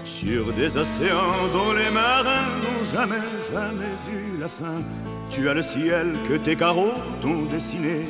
sur 0.06 0.54
des 0.54 0.78
océans 0.78 1.48
dont 1.54 1.74
les 1.74 1.92
marins 1.92 2.50
n'ont 2.64 2.86
jamais, 2.94 3.28
jamais 3.52 3.94
vu 4.08 4.38
la 4.40 4.48
fin. 4.48 4.82
Tu 5.30 5.50
as 5.50 5.54
le 5.54 5.62
ciel 5.62 6.16
que 6.28 6.38
tes 6.38 6.56
carreaux 6.56 6.94
t'ont 7.22 7.44
dessiné, 7.46 8.08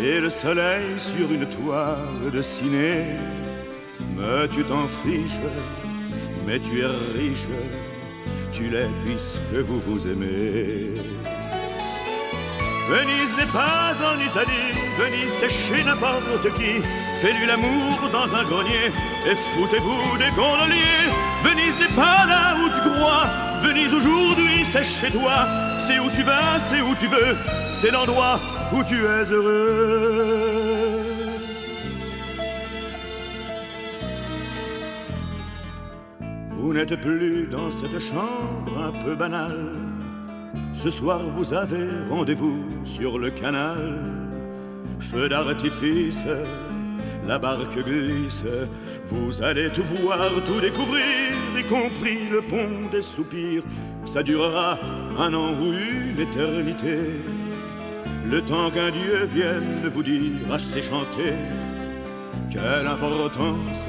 et 0.00 0.20
le 0.20 0.30
soleil 0.30 0.98
sur 0.98 1.30
une 1.30 1.46
toile 1.46 2.30
de 2.32 2.42
ciné. 2.42 3.06
Mais 4.16 4.48
tu 4.48 4.64
t'en 4.64 4.86
fiches, 4.86 5.40
mais 6.46 6.58
tu 6.58 6.80
es 6.80 6.86
riche, 6.86 7.46
tu 8.52 8.68
l'es 8.68 8.88
puisque 9.04 9.64
vous 9.66 9.80
vous 9.86 10.06
aimez. 10.06 10.94
Venise 12.88 13.32
n'est 13.36 13.52
pas 13.52 13.92
en 14.10 14.16
Italie, 14.18 14.49
Venise 15.00 15.32
c'est 15.40 15.48
chez 15.48 15.82
n'importe 15.84 16.52
qui. 16.56 16.82
Fais-lui 17.20 17.46
l'amour 17.46 18.10
dans 18.12 18.34
un 18.34 18.44
grenier 18.44 18.88
et 19.26 19.34
foutez-vous 19.34 20.18
des 20.18 20.30
gondoliers. 20.36 21.08
Venise 21.42 21.76
n'est 21.78 21.96
pas 21.96 22.26
là 22.26 22.54
où 22.60 22.68
tu 22.68 22.80
crois, 22.90 23.24
Venise 23.62 23.94
aujourd'hui 23.94 24.64
c'est 24.70 24.84
chez 24.84 25.10
toi. 25.10 25.46
C'est 25.78 25.98
où 25.98 26.10
tu 26.10 26.22
vas, 26.22 26.58
c'est 26.68 26.82
où 26.82 26.94
tu 27.00 27.06
veux, 27.06 27.34
c'est 27.72 27.90
l'endroit 27.90 28.38
où 28.74 28.84
tu 28.84 28.96
es 28.96 29.24
heureux. 29.30 30.36
Vous 36.50 36.74
n'êtes 36.74 37.00
plus 37.00 37.46
dans 37.46 37.70
cette 37.70 37.98
chambre 38.00 38.78
un 38.78 38.92
peu 39.02 39.14
banale 39.14 39.80
ce 40.72 40.90
soir 40.90 41.20
vous 41.36 41.52
avez 41.52 41.88
rendez-vous 42.08 42.64
sur 42.84 43.18
le 43.18 43.30
canal. 43.30 44.09
Feu 45.00 45.28
d'artifice, 45.28 46.24
la 47.26 47.38
barque 47.38 47.82
glisse. 47.84 48.44
Vous 49.04 49.42
allez 49.42 49.70
tout 49.70 49.82
voir, 49.82 50.30
tout 50.46 50.60
découvrir, 50.60 51.32
y 51.58 51.64
compris 51.64 52.28
le 52.30 52.42
pont 52.42 52.88
des 52.92 53.02
soupirs. 53.02 53.62
Ça 54.04 54.22
durera 54.22 54.78
un 55.18 55.34
an 55.34 55.52
ou 55.60 55.72
une 55.72 56.20
éternité. 56.20 56.98
Le 58.30 58.40
temps 58.42 58.70
qu'un 58.70 58.90
Dieu 58.90 59.28
vienne 59.32 59.88
vous 59.92 60.02
dire 60.02 60.52
assez 60.52 60.82
chanter. 60.82 61.34
Quelle 62.50 62.86
importance, 62.86 63.84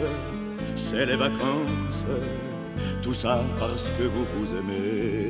c'est 0.76 1.06
les 1.06 1.15
vacances. 1.15 2.06
Tout 3.02 3.13
ça 3.13 3.43
parce 3.60 3.91
que 3.91 4.04
vous 4.04 4.26
vous 4.36 4.54
aimez. 4.54 5.30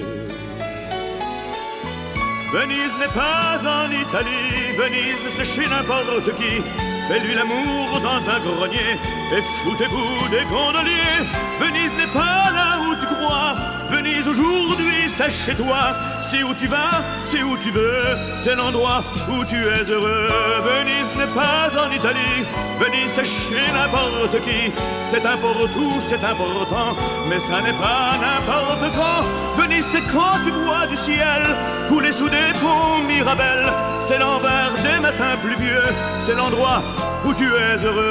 Venise 2.52 2.94
n'est 3.00 3.08
pas 3.08 3.58
en 3.64 3.90
Italie, 3.90 4.76
Venise 4.78 5.24
c'est 5.30 5.46
chez 5.46 5.70
n'importe 5.70 6.36
qui. 6.36 6.62
Fais-lui 7.08 7.34
l'amour 7.34 8.02
dans 8.02 8.22
un 8.30 8.40
grenier 8.40 9.00
et 9.34 9.42
foutez-vous 9.64 10.28
des 10.30 10.44
gondoliers. 10.52 11.24
Venise 11.62 11.94
n'est 11.94 12.12
pas 12.12 12.52
là 12.54 12.80
où 12.82 12.96
tu 12.96 13.06
crois, 13.06 13.56
Venise 13.90 14.28
aujourd'hui 14.28 15.10
c'est 15.16 15.32
chez 15.32 15.56
toi. 15.56 15.96
C'est 16.32 16.44
où 16.44 16.54
tu 16.54 16.68
vas, 16.68 17.04
c'est 17.26 17.44
où 17.44 17.58
tu 17.58 17.72
veux, 17.72 18.18
c'est 18.40 18.56
l'endroit 18.56 19.04
où 19.30 19.44
tu 19.44 19.58
es 19.58 19.84
heureux. 19.92 20.30
Venise 20.64 21.12
n'est 21.18 21.34
pas 21.36 21.68
en 21.78 21.92
Italie, 21.92 22.46
Venise 22.80 23.12
c'est 23.14 23.26
chez 23.26 23.68
n'importe 23.74 24.40
qui. 24.46 24.72
C'est 25.04 25.26
un 25.26 25.36
tout, 25.36 26.00
c'est 26.00 26.24
important, 26.24 26.96
mais 27.28 27.38
ça 27.38 27.62
n'est 27.62 27.74
pas 27.74 28.14
n'importe 28.24 28.96
quand. 28.96 29.62
Venise 29.62 29.86
c'est 29.92 30.04
quand 30.04 30.40
tu 30.46 30.52
vois 30.52 30.88
du 30.88 30.96
ciel 30.96 31.42
couler 31.90 32.14
sous 32.14 32.30
des 32.30 32.54
ponts 32.62 33.04
Mirabel. 33.06 33.66
C'est 34.08 34.18
l'envers 34.18 34.72
des 34.82 35.02
matins 35.02 35.36
pluvieux, 35.44 35.84
c'est 36.26 36.36
l'endroit 36.36 36.82
où 37.26 37.34
tu 37.34 37.48
es 37.48 37.84
heureux. 37.84 38.10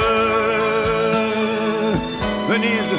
Venise 2.47 2.93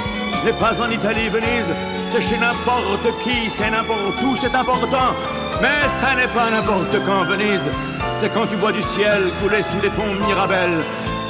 n'est 0.44 0.58
pas 0.58 0.74
en 0.82 0.90
Italie, 0.90 1.28
Venise 1.28 1.70
c'est 2.12 2.20
chez 2.20 2.36
n'importe 2.36 3.06
qui, 3.22 3.48
c'est 3.48 3.70
n'importe 3.70 4.20
où, 4.22 4.36
c'est 4.36 4.54
important. 4.54 5.14
Mais 5.62 5.88
ça 6.00 6.14
n'est 6.14 6.28
pas 6.28 6.50
n'importe 6.50 6.94
quand 7.06 7.24
Venise, 7.24 7.66
c'est 8.12 8.28
quand 8.34 8.46
tu 8.46 8.56
vois 8.56 8.72
du 8.72 8.82
ciel 8.82 9.30
couler 9.40 9.62
sous 9.62 9.80
les 9.82 9.88
ponts 9.88 10.14
Mirabel. 10.26 10.70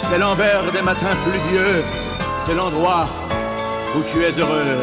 C'est 0.00 0.18
l'envers 0.18 0.62
des 0.72 0.82
matins 0.82 1.16
pluvieux, 1.24 1.84
c'est 2.44 2.54
l'endroit 2.54 3.06
où 3.96 4.02
tu 4.02 4.24
es 4.24 4.32
heureux. 4.32 4.78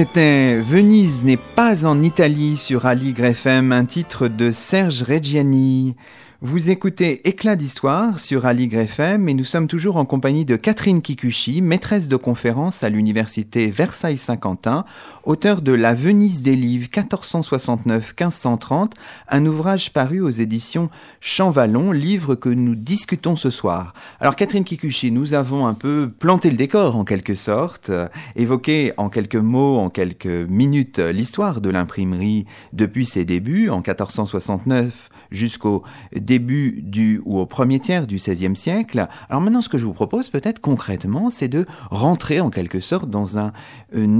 C'était 0.00 0.60
Venise 0.60 1.24
n'est 1.24 1.36
pas 1.56 1.84
en 1.84 2.04
Italie 2.04 2.56
sur 2.56 2.86
Aligre 2.86 3.24
FM, 3.24 3.72
un 3.72 3.84
titre 3.84 4.28
de 4.28 4.52
Serge 4.52 5.02
Reggiani. 5.02 5.96
Vous 6.40 6.70
écoutez 6.70 7.28
Éclat 7.28 7.56
d'histoire 7.56 8.20
sur 8.20 8.46
Aligre 8.46 8.78
FM 8.78 9.28
et 9.28 9.34
nous 9.34 9.42
sommes 9.42 9.66
toujours 9.66 9.96
en 9.96 10.04
compagnie 10.04 10.44
de 10.44 10.54
Catherine 10.54 11.02
Kikuchi, 11.02 11.60
maîtresse 11.60 12.06
de 12.06 12.14
conférence 12.14 12.84
à 12.84 12.90
l'université 12.90 13.72
Versailles-Saint-Quentin, 13.72 14.84
auteur 15.24 15.62
de 15.62 15.72
La 15.72 15.94
Venise 15.94 16.42
des 16.42 16.54
livres 16.54 16.86
1469-1530, 16.90 18.92
un 19.28 19.46
ouvrage 19.46 19.92
paru 19.92 20.20
aux 20.20 20.30
éditions 20.30 20.90
Champvallon, 21.20 21.90
livre 21.90 22.36
que 22.36 22.50
nous 22.50 22.76
discutons 22.76 23.34
ce 23.34 23.50
soir. 23.50 23.92
Alors 24.20 24.36
Catherine 24.36 24.62
Kikuchi, 24.62 25.10
nous 25.10 25.34
avons 25.34 25.66
un 25.66 25.74
peu 25.74 26.08
planté 26.08 26.50
le 26.50 26.56
décor 26.56 26.94
en 26.94 27.02
quelque 27.02 27.34
sorte, 27.34 27.90
évoqué 28.36 28.92
en 28.96 29.08
quelques 29.08 29.34
mots, 29.34 29.78
en 29.78 29.90
quelques 29.90 30.26
minutes 30.26 31.00
l'histoire 31.00 31.60
de 31.60 31.70
l'imprimerie 31.70 32.46
depuis 32.72 33.06
ses 33.06 33.24
débuts 33.24 33.70
en 33.70 33.78
1469 33.78 35.10
jusqu'au 35.30 35.84
début 36.14 36.80
du 36.82 37.20
ou 37.24 37.38
au 37.38 37.46
premier 37.46 37.80
tiers 37.80 38.06
du 38.06 38.16
XVIe 38.16 38.56
siècle. 38.56 39.06
Alors 39.28 39.40
maintenant, 39.40 39.62
ce 39.62 39.68
que 39.68 39.78
je 39.78 39.84
vous 39.84 39.94
propose 39.94 40.28
peut-être 40.28 40.60
concrètement, 40.60 41.30
c'est 41.30 41.48
de 41.48 41.66
rentrer 41.90 42.40
en 42.40 42.50
quelque 42.50 42.80
sorte 42.80 43.10
dans 43.10 43.38
un, 43.38 43.52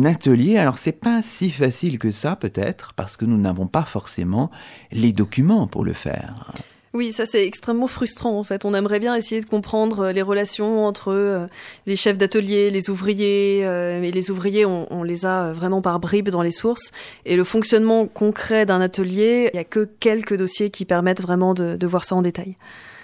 atelier. 0.04 0.58
Alors 0.58 0.78
c'est 0.78 0.92
pas 0.92 1.22
si 1.22 1.50
facile 1.50 1.98
que 1.98 2.10
ça 2.10 2.36
peut-être 2.36 2.94
parce 2.94 3.16
que 3.16 3.24
nous 3.24 3.38
n'avons 3.38 3.66
pas 3.66 3.84
forcément 3.84 4.50
les 4.92 5.12
documents 5.12 5.66
pour 5.66 5.84
le 5.84 5.92
faire. 5.92 6.52
Oui, 6.94 7.12
ça 7.12 7.26
c'est 7.26 7.46
extrêmement 7.46 7.86
frustrant 7.86 8.38
en 8.38 8.44
fait. 8.44 8.64
On 8.64 8.72
aimerait 8.72 8.98
bien 8.98 9.14
essayer 9.14 9.40
de 9.40 9.46
comprendre 9.46 10.06
euh, 10.06 10.12
les 10.12 10.22
relations 10.22 10.86
entre 10.86 11.12
euh, 11.12 11.46
les 11.86 11.96
chefs 11.96 12.16
d'atelier, 12.16 12.70
les 12.70 12.88
ouvriers, 12.88 13.60
euh, 13.64 14.00
mais 14.00 14.10
les 14.10 14.30
ouvriers, 14.30 14.64
on, 14.64 15.02
les 15.02 15.26
a 15.26 15.52
vraiment 15.52 15.82
par 15.82 16.00
bribes 16.00 16.30
dans 16.30 16.42
les 16.42 16.50
sources. 16.50 16.90
Et 17.24 17.36
le 17.36 17.44
fonctionnement 17.44 18.06
concret 18.06 18.66
d'un 18.66 18.80
atelier, 18.80 19.50
il 19.52 19.56
n'y 19.56 19.60
a 19.60 19.64
que 19.64 19.88
quelques 20.00 20.36
dossiers 20.36 20.70
qui 20.70 20.84
permettent 20.84 21.22
vraiment 21.22 21.54
de, 21.54 21.86
voir 21.86 22.04
ça 22.04 22.14
en 22.14 22.22
détail. 22.22 22.56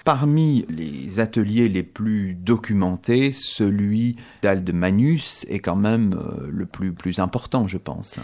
Parmi 0.04 0.66
les 0.68 1.20
ateliers 1.20 1.68
les 1.68 1.82
plus 1.82 2.34
documentés, 2.34 3.32
celui 3.32 4.16
d'Alde 4.42 4.70
Manus 4.74 5.46
est 5.48 5.60
quand 5.60 5.76
même 5.76 6.18
le 6.46 6.66
plus, 6.66 6.92
plus 6.92 7.20
important, 7.20 7.68
je 7.68 7.78
pense. 7.78 8.18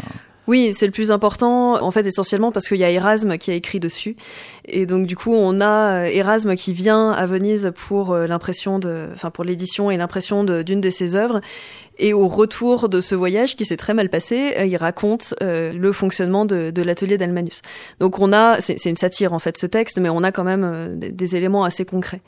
Oui, 0.50 0.72
c'est 0.74 0.86
le 0.86 0.90
plus 0.90 1.12
important, 1.12 1.80
en 1.80 1.92
fait, 1.92 2.04
essentiellement 2.04 2.50
parce 2.50 2.66
qu'il 2.66 2.78
y 2.78 2.82
a 2.82 2.90
Erasme 2.90 3.38
qui 3.38 3.52
a 3.52 3.54
écrit 3.54 3.78
dessus. 3.78 4.16
Et 4.64 4.84
donc, 4.84 5.06
du 5.06 5.14
coup, 5.14 5.32
on 5.32 5.60
a 5.60 6.02
euh, 6.02 6.06
Erasme 6.06 6.56
qui 6.56 6.72
vient 6.72 7.12
à 7.12 7.24
Venise 7.24 7.70
pour 7.76 8.10
euh, 8.10 8.26
l'impression 8.26 8.80
de, 8.80 9.06
enfin, 9.14 9.30
pour 9.30 9.44
l'édition 9.44 9.92
et 9.92 9.96
l'impression 9.96 10.42
d'une 10.42 10.80
de, 10.80 10.90
ses 10.90 11.14
œuvres. 11.14 11.40
Et 12.00 12.12
au 12.12 12.26
retour 12.26 12.88
de 12.88 13.00
ce 13.00 13.14
voyage 13.14 13.54
qui 13.54 13.64
s'est 13.64 13.76
très 13.76 13.94
mal 13.94 14.08
passé, 14.08 14.54
euh, 14.58 14.64
il 14.64 14.76
raconte 14.76 15.34
le 15.40 15.92
fonctionnement 15.92 16.44
de 16.44 16.82
l'atelier 16.82 17.16
d'Almanus. 17.16 17.62
Donc 18.00 18.18
on 18.18 18.32
a, 18.32 18.60
c'est 18.60 18.84
une 18.86 18.96
satire 18.96 19.32
en 19.32 19.38
fait 19.38 19.56
ce 19.56 19.66
texte, 19.66 20.00
mais 20.00 20.08
on 20.08 20.24
a 20.24 20.32
quand 20.32 20.42
même 20.42 20.98
des 20.98 21.36
éléments 21.36 21.62
assez 21.62 21.84
concrets. 21.84 22.22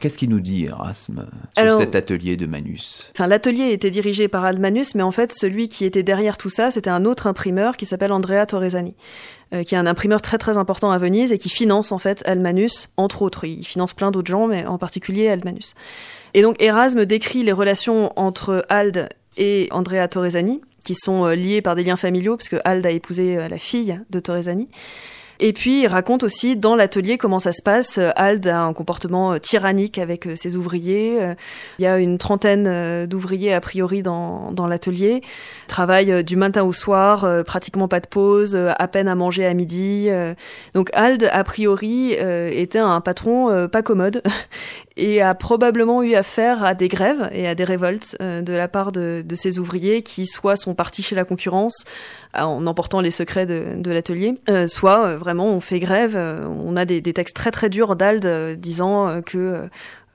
Qu'est-ce 0.00 0.18
qu'il 0.18 0.30
nous 0.30 0.40
dit 0.40 0.66
Erasme 0.66 1.26
sur 1.56 1.76
cet 1.76 1.94
atelier 1.94 2.36
de 2.36 2.46
Manus? 2.46 3.10
Enfin, 3.14 3.26
l'atelier 3.26 3.72
était 3.72 3.90
dirigé 3.90 4.28
par 4.28 4.52
Manus, 4.58 4.94
mais 4.94 5.02
en 5.02 5.10
fait, 5.10 5.32
celui 5.32 5.68
qui 5.68 5.84
était 5.84 6.02
derrière 6.02 6.36
tout 6.36 6.50
ça, 6.50 6.70
c'était 6.70 6.90
un 6.90 7.04
autre 7.04 7.26
imprimeur 7.26 7.76
qui 7.76 7.86
s'appelle 7.86 8.12
Andrea 8.12 8.44
Torresani, 8.46 8.94
euh, 9.52 9.62
qui 9.62 9.74
est 9.74 9.78
un 9.78 9.86
imprimeur 9.86 10.20
très 10.20 10.38
très 10.38 10.58
important 10.58 10.90
à 10.90 10.98
Venise 10.98 11.32
et 11.32 11.38
qui 11.38 11.48
finance 11.48 11.92
en 11.92 11.98
fait 11.98 12.22
Almanus, 12.26 12.90
entre 12.96 13.22
autres. 13.22 13.44
Il 13.44 13.64
finance 13.64 13.94
plein 13.94 14.10
d'autres 14.10 14.30
gens, 14.30 14.46
mais 14.46 14.66
en 14.66 14.78
particulier 14.78 15.28
Almanus. 15.28 15.74
Et 16.34 16.42
donc 16.42 16.60
Erasme 16.60 17.06
décrit 17.06 17.42
les 17.42 17.52
relations 17.52 18.12
entre 18.16 18.64
Ald 18.68 19.08
et 19.36 19.68
Andrea 19.70 20.08
Torresani, 20.08 20.60
qui 20.84 20.94
sont 20.94 21.24
euh, 21.24 21.34
liés 21.34 21.62
par 21.62 21.74
des 21.74 21.84
liens 21.84 21.96
familiaux, 21.96 22.36
parce 22.36 22.48
que 22.48 22.56
Ald 22.64 22.84
a 22.84 22.90
épousé 22.90 23.38
euh, 23.38 23.48
la 23.48 23.58
fille 23.58 24.00
de 24.10 24.20
Torresani. 24.20 24.68
Et 25.40 25.52
puis 25.52 25.82
il 25.82 25.86
raconte 25.86 26.22
aussi 26.22 26.56
dans 26.56 26.76
l'atelier 26.76 27.18
comment 27.18 27.38
ça 27.38 27.52
se 27.52 27.62
passe. 27.62 27.98
Ald 28.16 28.46
a 28.46 28.62
un 28.62 28.72
comportement 28.72 29.32
euh, 29.32 29.38
tyrannique 29.38 29.98
avec 29.98 30.26
euh, 30.26 30.36
ses 30.36 30.56
ouvriers. 30.56 31.22
Euh, 31.22 31.34
il 31.78 31.82
y 31.82 31.86
a 31.86 31.98
une 31.98 32.18
trentaine 32.18 33.06
d'ouvriers 33.06 33.52
a 33.52 33.60
priori 33.60 34.02
dans, 34.02 34.52
dans 34.52 34.66
l'atelier. 34.66 35.22
Travaille 35.66 36.22
du 36.24 36.36
matin 36.36 36.62
au 36.62 36.72
soir, 36.72 37.26
pratiquement 37.44 37.88
pas 37.88 38.00
de 38.00 38.06
pause, 38.06 38.54
à 38.56 38.88
peine 38.88 39.08
à 39.08 39.14
manger 39.14 39.44
à 39.46 39.54
midi. 39.54 40.08
Donc 40.74 40.90
Ald 40.92 41.28
a 41.32 41.44
priori 41.44 42.12
était 42.12 42.78
un 42.78 43.00
patron 43.00 43.68
pas 43.68 43.82
commode 43.82 44.22
et 44.96 45.20
a 45.20 45.34
probablement 45.34 46.02
eu 46.02 46.14
affaire 46.14 46.64
à 46.64 46.74
des 46.74 46.88
grèves 46.88 47.28
et 47.32 47.48
à 47.48 47.54
des 47.54 47.64
révoltes 47.64 48.16
de 48.20 48.52
la 48.52 48.68
part 48.68 48.92
de, 48.92 49.24
de 49.26 49.34
ses 49.34 49.58
ouvriers 49.58 50.02
qui 50.02 50.26
soit 50.26 50.56
sont 50.56 50.74
partis 50.74 51.02
chez 51.02 51.16
la 51.16 51.24
concurrence 51.24 51.84
en 52.36 52.66
emportant 52.66 53.00
les 53.00 53.10
secrets 53.10 53.46
de, 53.46 53.90
l'atelier, 53.90 54.34
soit 54.68 55.16
vraiment 55.16 55.48
on 55.48 55.60
fait 55.60 55.78
grève. 55.78 56.16
Euh, 56.16 56.46
on 56.46 56.76
a 56.76 56.84
des, 56.84 57.02
textes 57.02 57.36
très 57.36 57.50
très 57.50 57.68
durs 57.68 57.96
d'Ald 57.96 58.24
euh, 58.26 58.54
disant 58.54 59.08
euh, 59.08 59.20
que 59.20 59.68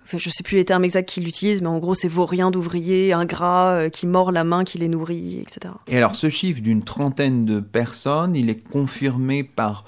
je 0.05 0.17
je 0.17 0.29
sais 0.29 0.41
plus 0.41 0.55
les 0.55 0.65
termes 0.65 0.83
exacts 0.83 1.07
qu'il 1.07 1.27
utilise, 1.27 1.61
mais 1.61 1.67
en 1.67 1.77
gros, 1.77 1.93
c'est 1.93 2.07
vaurien 2.07 2.49
d'ouvriers, 2.49 3.13
ingrat, 3.13 3.91
qui 3.91 4.07
mord 4.07 4.31
la 4.31 4.43
main 4.43 4.63
qui 4.63 4.79
les 4.79 4.87
nourrit, 4.87 5.39
etc. 5.39 5.71
Et 5.87 5.97
alors, 5.97 6.15
ce 6.15 6.31
chiffre 6.31 6.61
d'une 6.61 6.83
trentaine 6.83 7.45
de 7.45 7.59
personnes, 7.59 8.35
il 8.35 8.49
est 8.49 8.67
confirmé 8.71 9.43
par 9.43 9.85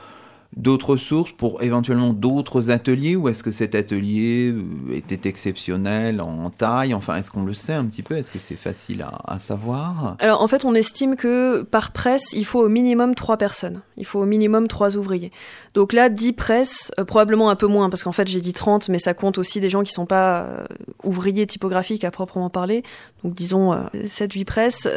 d'autres 0.58 0.98
sources 0.98 1.32
pour 1.32 1.64
éventuellement 1.64 2.12
d'autres 2.12 2.72
ateliers 2.72 3.16
ou 3.16 3.30
est-ce 3.30 3.42
que 3.42 3.52
cet 3.52 3.74
atelier 3.74 4.52
euh, 4.52 4.94
était 4.94 5.30
exceptionnel 5.30 6.20
en 6.20 6.50
taille? 6.50 6.94
Enfin, 6.94 7.16
est-ce 7.16 7.32
qu'on 7.32 7.44
le 7.44 7.54
sait 7.54 7.74
un 7.74 7.86
petit 7.86 8.04
peu? 8.04 8.18
Est-ce 8.18 8.32
que 8.32 8.40
c'est 8.40 8.58
facile 8.58 9.06
à, 9.26 9.40
savoir? 9.40 10.18
Alors 10.20 10.42
en 10.42 10.48
fait, 10.48 10.66
on 10.66 10.76
estime 10.76 11.16
que 11.16 11.62
par 11.62 11.92
presse, 11.92 12.34
il 12.34 12.46
faut 12.46 12.60
au 12.60 12.68
minimum 12.68 13.16
trois 13.16 13.38
personnes. 13.38 13.82
Il 13.96 14.06
faut 14.06 14.20
au 14.20 14.26
minimum 14.26 14.68
trois 14.68 14.98
ouvriers. 14.98 15.32
Donc 15.74 15.94
là, 15.94 16.10
10 16.10 16.34
presses, 16.34 16.92
euh, 17.00 17.06
probablement 17.06 17.50
un 17.50 17.56
peu 17.56 17.68
moins 17.68 17.90
parce 17.90 18.04
qu'en 18.04 18.12
fait 18.12 18.28
j'ai 18.28 18.42
dit 18.42 18.54
30, 18.54 18.90
mais 18.90 19.00
ça 19.00 19.14
compte 19.14 19.38
aussi 19.38 19.62
des 19.62 19.70
gens 19.70 19.84
qui 19.84 19.94
sont 19.94 20.06
pas 20.06 20.42
euh, 20.42 20.66
ouvriers 21.04 21.48
typographiques 21.48 22.04
à 22.04 22.12
proprement 22.12 22.50
parler. 22.50 22.84
Donc 23.24 23.34
disons 23.34 23.72
7-8 23.94 24.46
presses, 24.46 24.88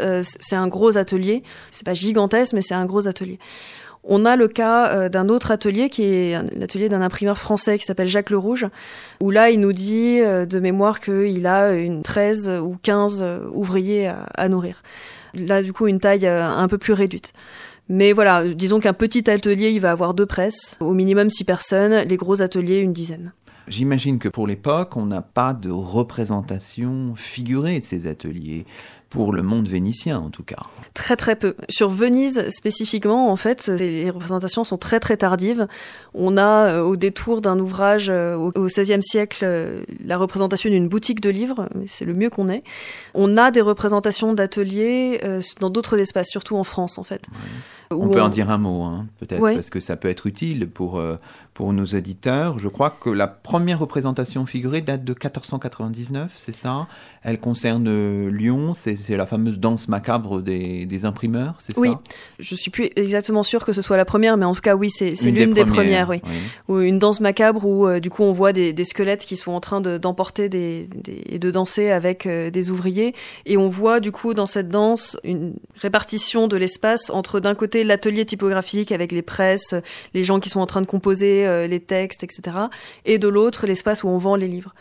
c'est 0.40 0.56
un 0.56 0.66
gros 0.66 0.96
atelier. 0.96 1.42
C'est 1.70 1.84
pas 1.84 1.94
gigantesque, 1.94 2.54
mais 2.54 2.62
c'est 2.62 2.74
un 2.74 2.86
gros 2.86 3.06
atelier. 3.06 3.38
On 4.06 4.26
a 4.26 4.36
le 4.36 4.48
cas 4.48 4.88
euh, 4.88 5.08
d'un 5.08 5.28
autre 5.28 5.50
atelier 5.50 5.88
qui 5.88 6.02
est 6.04 6.38
l'atelier 6.54 6.88
d'un 6.88 7.00
imprimeur 7.00 7.38
français 7.38 7.78
qui 7.78 7.84
s'appelle 7.84 8.08
Jacques 8.08 8.30
Le 8.30 8.36
Rouge, 8.36 8.66
où 9.20 9.30
là 9.30 9.50
il 9.50 9.60
nous 9.60 9.72
dit 9.72 10.20
euh, 10.20 10.44
de 10.44 10.60
mémoire 10.60 11.00
qu'il 11.00 11.46
a 11.46 11.72
une 11.72 12.02
13 12.02 12.60
ou 12.62 12.76
15 12.82 13.22
euh, 13.22 13.48
ouvriers 13.52 14.12
à, 14.36 14.48
nourrir. 14.48 14.82
Là 15.32 15.62
du 15.62 15.72
coup 15.72 15.86
une 15.86 16.00
taille 16.00 16.26
un 16.26 16.68
peu 16.68 16.78
plus 16.78 16.92
réduite. 16.92 17.32
Mais 17.88 18.12
voilà, 18.12 18.46
disons 18.48 18.78
qu'un 18.78 18.92
petit 18.92 19.28
atelier 19.30 19.70
il 19.70 19.80
va 19.80 19.90
avoir 19.90 20.14
deux 20.14 20.26
presses, 20.26 20.76
au 20.80 20.92
minimum 20.92 21.30
six 21.30 21.44
personnes, 21.44 22.06
les 22.06 22.16
gros 22.16 22.40
ateliers 22.42 22.78
une 22.78 22.92
dizaine. 22.92 23.32
J'imagine 23.66 24.18
que 24.18 24.28
pour 24.28 24.46
l'époque, 24.46 24.96
on 24.96 25.06
n'a 25.06 25.22
pas 25.22 25.54
de 25.54 25.70
représentation 25.70 27.14
figurée 27.16 27.80
de 27.80 27.84
ces 27.84 28.06
ateliers 28.06 28.66
pour 29.14 29.32
le 29.32 29.42
monde 29.42 29.68
vénitien 29.68 30.18
en 30.18 30.28
tout 30.28 30.42
cas. 30.42 30.56
Très 30.92 31.14
très 31.14 31.36
peu. 31.36 31.54
Sur 31.68 31.88
Venise 31.88 32.48
spécifiquement, 32.48 33.30
en 33.30 33.36
fait, 33.36 33.68
les 33.68 34.10
représentations 34.10 34.64
sont 34.64 34.76
très 34.76 34.98
très 34.98 35.16
tardives. 35.16 35.68
On 36.14 36.36
a 36.36 36.66
euh, 36.66 36.80
au 36.82 36.96
détour 36.96 37.40
d'un 37.40 37.60
ouvrage 37.60 38.10
euh, 38.10 38.34
au 38.34 38.50
XVIe 38.50 39.02
siècle 39.02 39.44
euh, 39.44 39.84
la 40.04 40.18
représentation 40.18 40.68
d'une 40.68 40.88
boutique 40.88 41.20
de 41.20 41.30
livres, 41.30 41.68
c'est 41.86 42.04
le 42.04 42.12
mieux 42.12 42.28
qu'on 42.28 42.48
ait. 42.48 42.64
On 43.14 43.36
a 43.36 43.52
des 43.52 43.60
représentations 43.60 44.32
d'ateliers 44.32 45.20
dans 45.60 45.70
d'autres 45.70 45.98
espaces, 46.00 46.28
surtout 46.28 46.56
en 46.56 46.64
France 46.64 46.98
en 46.98 47.04
fait. 47.04 47.22
On 48.02 48.08
peut 48.08 48.22
en 48.22 48.28
dire 48.28 48.50
un 48.50 48.58
mot, 48.58 48.82
hein, 48.82 49.06
peut-être, 49.18 49.40
parce 49.40 49.70
que 49.70 49.80
ça 49.80 49.96
peut 49.96 50.08
être 50.08 50.26
utile 50.26 50.68
pour, 50.68 50.98
euh, 50.98 51.16
pour 51.52 51.72
nos 51.72 51.84
éditeurs. 51.84 52.58
Je 52.58 52.68
crois 52.68 52.90
que 52.90 53.10
la 53.10 53.28
première 53.28 53.78
représentation 53.78 54.44
figurée 54.46 54.80
date 54.80 55.04
de 55.04 55.12
1499, 55.12 56.32
c'est 56.36 56.54
ça? 56.54 56.86
Elle 57.22 57.38
concerne 57.38 57.86
euh, 57.88 58.30
Lyon, 58.30 58.74
c'est 58.74 58.96
la 59.10 59.26
fameuse 59.26 59.58
danse 59.58 59.88
macabre 59.88 60.42
des, 60.42 60.84
des 60.86 61.04
imprimeurs, 61.04 61.54
c'est 61.58 61.76
oui. 61.78 61.90
ça? 61.90 61.94
Oui, 61.94 62.14
je 62.40 62.54
suis 62.54 62.70
plus 62.70 62.90
exactement 62.96 63.42
sûr 63.42 63.64
que 63.64 63.72
ce 63.72 63.82
soit 63.82 63.96
la 63.96 64.04
première, 64.04 64.36
mais 64.36 64.44
en 64.44 64.54
tout 64.54 64.60
cas, 64.60 64.74
oui, 64.74 64.90
c'est 64.90 65.12
l'une 65.22 65.54
des, 65.54 65.64
premières, 65.64 66.10
oui. 66.10 66.20
Ou 66.68 66.80
une 66.80 66.98
danse 66.98 67.20
macabre 67.20 67.64
où, 67.64 67.86
euh, 67.86 68.00
du 68.00 68.10
coup, 68.10 68.24
on 68.24 68.32
voit 68.32 68.52
des, 68.52 68.72
des, 68.72 68.84
squelettes 68.84 69.24
qui 69.24 69.36
sont 69.36 69.52
en 69.52 69.60
train 69.60 69.80
d'emporter 69.80 70.48
des, 70.48 70.88
et 71.26 71.38
de 71.38 71.50
danser 71.50 71.90
avec 71.90 72.26
des 72.26 72.70
ouvriers. 72.70 73.14
Et 73.46 73.56
on 73.56 73.68
voit, 73.68 74.00
du 74.00 74.12
coup, 74.12 74.34
dans 74.34 74.46
cette 74.46 74.68
danse, 74.68 75.16
une 75.22 75.54
répartition 75.80 76.48
de 76.48 76.56
l'espace 76.56 77.10
entre, 77.10 77.40
d'un 77.40 77.54
côté, 77.54 77.83
l'atelier 77.84 78.24
typographique 78.24 78.92
avec 78.92 79.12
les 79.12 79.22
presses, 79.22 79.74
les 80.14 80.24
gens 80.24 80.40
qui 80.40 80.48
sont 80.48 80.60
en 80.60 80.66
train 80.66 80.80
de 80.80 80.86
composer 80.86 81.46
euh, 81.46 81.66
les 81.66 81.80
textes, 81.80 82.24
etc. 82.24 82.56
Et 83.04 83.18
de 83.18 83.28
l'autre, 83.28 83.66
l'espace 83.66 84.02
où 84.02 84.08
on 84.08 84.18
vend 84.18 84.36
les 84.36 84.48
livres. 84.48 84.74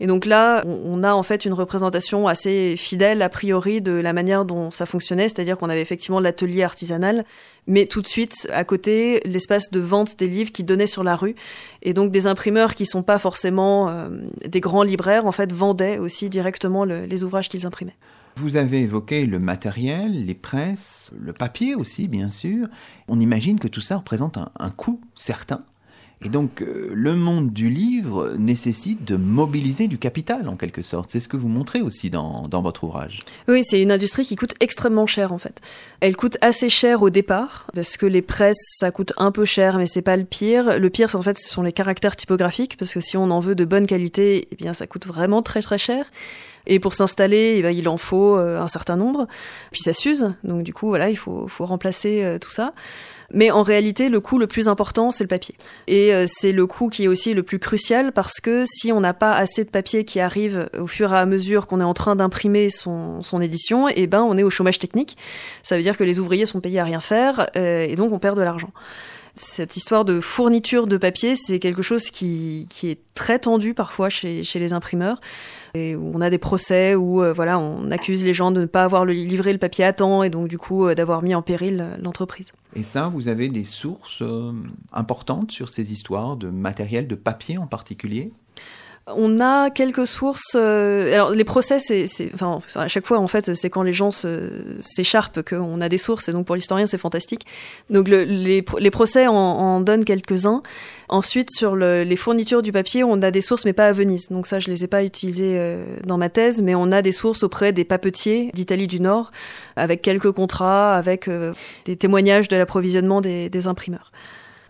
Et 0.00 0.06
donc 0.06 0.26
là, 0.26 0.64
on 0.66 1.04
a 1.04 1.14
en 1.14 1.22
fait 1.22 1.44
une 1.44 1.52
représentation 1.52 2.26
assez 2.26 2.74
fidèle 2.76 3.22
a 3.22 3.28
priori 3.28 3.80
de 3.80 3.92
la 3.92 4.12
manière 4.12 4.44
dont 4.44 4.72
ça 4.72 4.86
fonctionnait, 4.86 5.28
c'est-à-dire 5.28 5.56
qu'on 5.56 5.70
avait 5.70 5.80
effectivement 5.80 6.18
l'atelier 6.18 6.64
artisanal, 6.64 7.24
mais 7.68 7.86
tout 7.86 8.02
de 8.02 8.06
suite 8.08 8.48
à 8.52 8.64
côté 8.64 9.20
l'espace 9.24 9.70
de 9.70 9.78
vente 9.78 10.18
des 10.18 10.26
livres 10.26 10.50
qui 10.50 10.64
donnait 10.64 10.88
sur 10.88 11.04
la 11.04 11.14
rue, 11.14 11.36
et 11.82 11.94
donc 11.94 12.10
des 12.10 12.26
imprimeurs 12.26 12.74
qui 12.74 12.86
sont 12.86 13.04
pas 13.04 13.20
forcément 13.20 13.88
euh, 13.88 14.08
des 14.44 14.60
grands 14.60 14.82
libraires 14.82 15.26
en 15.26 15.32
fait 15.32 15.52
vendaient 15.52 15.98
aussi 15.98 16.28
directement 16.28 16.84
les 16.84 17.22
ouvrages 17.22 17.48
qu'ils 17.48 17.64
imprimaient. 17.64 17.96
Vous 18.36 18.56
avez 18.56 18.82
évoqué 18.82 19.26
le 19.26 19.38
matériel, 19.38 20.26
les 20.26 20.34
presses, 20.34 21.12
le 21.16 21.32
papier 21.32 21.76
aussi, 21.76 22.08
bien 22.08 22.28
sûr. 22.28 22.66
On 23.06 23.20
imagine 23.20 23.60
que 23.60 23.68
tout 23.68 23.80
ça 23.80 23.98
représente 23.98 24.38
un, 24.38 24.70
coût 24.70 25.00
certain. 25.14 25.64
Et 26.24 26.30
donc, 26.30 26.62
euh, 26.62 26.90
le 26.94 27.14
monde 27.14 27.52
du 27.52 27.68
livre 27.68 28.34
nécessite 28.38 29.04
de 29.04 29.16
mobiliser 29.16 29.88
du 29.88 29.98
capital, 29.98 30.48
en 30.48 30.56
quelque 30.56 30.80
sorte. 30.80 31.10
C'est 31.10 31.20
ce 31.20 31.28
que 31.28 31.36
vous 31.36 31.48
montrez 31.48 31.82
aussi 31.82 32.08
dans, 32.08 32.48
dans 32.48 32.62
votre 32.62 32.84
ouvrage. 32.84 33.20
Oui, 33.46 33.62
c'est 33.62 33.82
une 33.82 33.92
industrie 33.92 34.24
qui 34.24 34.34
coûte 34.34 34.54
extrêmement 34.60 35.06
cher, 35.06 35.34
en 35.34 35.38
fait. 35.38 35.60
Elle 36.00 36.16
coûte 36.16 36.38
assez 36.40 36.70
cher 36.70 37.02
au 37.02 37.10
départ, 37.10 37.70
parce 37.74 37.98
que 37.98 38.06
les 38.06 38.22
presses, 38.22 38.64
ça 38.78 38.90
coûte 38.90 39.12
un 39.18 39.32
peu 39.32 39.44
cher, 39.44 39.76
mais 39.76 39.86
c'est 39.86 40.00
pas 40.00 40.16
le 40.16 40.24
pire. 40.24 40.80
Le 40.80 40.88
pire, 40.88 41.14
en 41.14 41.20
fait, 41.20 41.38
ce 41.38 41.50
sont 41.50 41.62
les 41.62 41.72
caractères 41.72 42.16
typographiques, 42.16 42.78
parce 42.78 42.94
que 42.94 43.00
si 43.00 43.18
on 43.18 43.30
en 43.30 43.40
veut 43.40 43.54
de 43.54 43.66
bonne 43.66 43.86
qualité, 43.86 44.48
eh 44.50 44.56
bien, 44.56 44.72
ça 44.72 44.86
coûte 44.86 45.06
vraiment 45.06 45.42
très, 45.42 45.60
très 45.60 45.76
cher. 45.76 46.06
Et 46.66 46.80
pour 46.80 46.94
s'installer, 46.94 47.56
eh 47.58 47.62
ben, 47.62 47.76
il 47.76 47.88
en 47.88 47.98
faut 47.98 48.38
euh, 48.38 48.60
un 48.60 48.68
certain 48.68 48.96
nombre. 48.96 49.26
Puis 49.70 49.82
ça 49.82 49.92
s'use, 49.92 50.32
donc 50.42 50.62
du 50.62 50.72
coup, 50.72 50.88
voilà, 50.88 51.10
il 51.10 51.16
faut, 51.16 51.46
faut 51.48 51.66
remplacer 51.66 52.24
euh, 52.24 52.38
tout 52.38 52.50
ça. 52.50 52.72
Mais 53.32 53.50
en 53.50 53.62
réalité, 53.62 54.08
le 54.08 54.20
coût 54.20 54.38
le 54.38 54.46
plus 54.46 54.68
important, 54.68 55.10
c'est 55.10 55.24
le 55.24 55.28
papier. 55.28 55.56
Et 55.86 56.12
euh, 56.12 56.26
c'est 56.28 56.52
le 56.52 56.66
coût 56.66 56.88
qui 56.88 57.04
est 57.04 57.08
aussi 57.08 57.34
le 57.34 57.42
plus 57.42 57.58
crucial 57.58 58.12
parce 58.12 58.40
que 58.40 58.64
si 58.66 58.92
on 58.92 59.00
n'a 59.00 59.14
pas 59.14 59.34
assez 59.34 59.64
de 59.64 59.70
papier 59.70 60.04
qui 60.04 60.20
arrive 60.20 60.68
au 60.78 60.86
fur 60.86 61.12
et 61.12 61.16
à 61.16 61.26
mesure 61.26 61.66
qu'on 61.66 61.80
est 61.80 61.84
en 61.84 61.94
train 61.94 62.16
d'imprimer 62.16 62.70
son, 62.70 63.22
édition, 63.40 63.88
eh 63.88 64.06
ben 64.06 64.22
on 64.22 64.36
est 64.36 64.42
au 64.42 64.50
chômage 64.50 64.78
technique. 64.78 65.16
Ça 65.62 65.76
veut 65.76 65.82
dire 65.82 65.96
que 65.96 66.04
les 66.04 66.18
ouvriers 66.18 66.46
sont 66.46 66.60
payés 66.60 66.80
à 66.80 66.84
rien 66.84 67.00
faire 67.00 67.48
et 67.54 67.94
donc 67.96 68.12
on 68.12 68.18
perd 68.18 68.36
de 68.36 68.42
l'argent. 68.42 68.70
Cette 69.34 69.76
histoire 69.76 70.04
de 70.04 70.20
fourniture 70.20 70.86
de 70.86 70.96
papier, 70.96 71.34
c'est 71.34 71.58
quelque 71.58 71.82
chose 71.82 72.10
qui, 72.10 72.68
est 72.84 72.98
très 73.14 73.40
tendu 73.40 73.74
parfois 73.74 74.08
chez 74.08 74.44
les 74.54 74.72
imprimeurs. 74.72 75.20
On 75.76 76.20
a 76.20 76.30
des 76.30 76.38
procès 76.38 76.94
où 76.94 77.20
euh, 77.20 77.32
voilà, 77.32 77.58
on 77.58 77.90
accuse 77.90 78.24
les 78.24 78.32
gens 78.32 78.52
de 78.52 78.60
ne 78.60 78.66
pas 78.66 78.84
avoir 78.84 79.04
livré 79.04 79.52
le 79.52 79.58
papier 79.58 79.84
à 79.84 79.92
temps 79.92 80.22
et 80.22 80.30
donc 80.30 80.46
du 80.46 80.56
coup 80.56 80.86
euh, 80.86 80.94
d'avoir 80.94 81.20
mis 81.22 81.34
en 81.34 81.42
péril 81.42 81.80
euh, 81.80 81.96
l'entreprise. 82.00 82.52
Et 82.76 82.84
ça, 82.84 83.08
vous 83.12 83.26
avez 83.26 83.48
des 83.48 83.64
sources 83.64 84.22
importantes 84.92 85.50
sur 85.50 85.68
ces 85.68 85.92
histoires 85.92 86.36
de 86.36 86.48
matériel, 86.48 87.08
de 87.08 87.16
papier 87.16 87.58
en 87.58 87.66
particulier? 87.66 88.30
On 89.06 89.38
a 89.40 89.70
quelques 89.70 90.06
sources. 90.06 90.56
Euh, 90.56 91.12
alors 91.12 91.30
les 91.30 91.44
procès, 91.44 91.78
c'est, 91.78 92.06
enfin, 92.34 92.60
à 92.74 92.88
chaque 92.88 93.06
fois 93.06 93.18
en 93.18 93.26
fait, 93.26 93.54
c'est 93.54 93.68
quand 93.68 93.82
les 93.82 93.92
gens 93.92 94.10
s'écharpent 94.80 95.42
qu'on 95.42 95.80
a 95.80 95.88
des 95.88 95.98
sources. 95.98 96.28
Et 96.28 96.32
donc 96.32 96.46
pour 96.46 96.54
l'historien, 96.54 96.86
c'est 96.86 96.98
fantastique. 96.98 97.44
Donc 97.90 98.08
le, 98.08 98.24
les, 98.24 98.64
les, 98.78 98.90
procès 98.90 99.26
en, 99.26 99.34
en 99.34 99.80
donnent 99.80 100.04
quelques-uns. 100.04 100.62
Ensuite, 101.08 101.50
sur 101.50 101.76
le, 101.76 102.02
les 102.02 102.16
fournitures 102.16 102.62
du 102.62 102.72
papier, 102.72 103.04
on 103.04 103.20
a 103.20 103.30
des 103.30 103.42
sources, 103.42 103.66
mais 103.66 103.74
pas 103.74 103.88
à 103.88 103.92
Venise. 103.92 104.30
Donc 104.30 104.46
ça, 104.46 104.58
je 104.58 104.70
les 104.70 104.84
ai 104.84 104.86
pas 104.86 105.04
utilisées 105.04 105.56
euh, 105.58 105.84
dans 106.04 106.16
ma 106.16 106.30
thèse, 106.30 106.62
mais 106.62 106.74
on 106.74 106.90
a 106.90 107.02
des 107.02 107.12
sources 107.12 107.42
auprès 107.42 107.72
des 107.72 107.84
papetiers 107.84 108.50
d'Italie 108.54 108.86
du 108.86 109.00
Nord, 109.00 109.30
avec 109.76 110.00
quelques 110.00 110.32
contrats, 110.32 110.96
avec 110.96 111.28
euh, 111.28 111.52
des 111.84 111.96
témoignages 111.96 112.48
de 112.48 112.56
l'approvisionnement 112.56 113.20
des, 113.20 113.50
des 113.50 113.66
imprimeurs. 113.66 114.12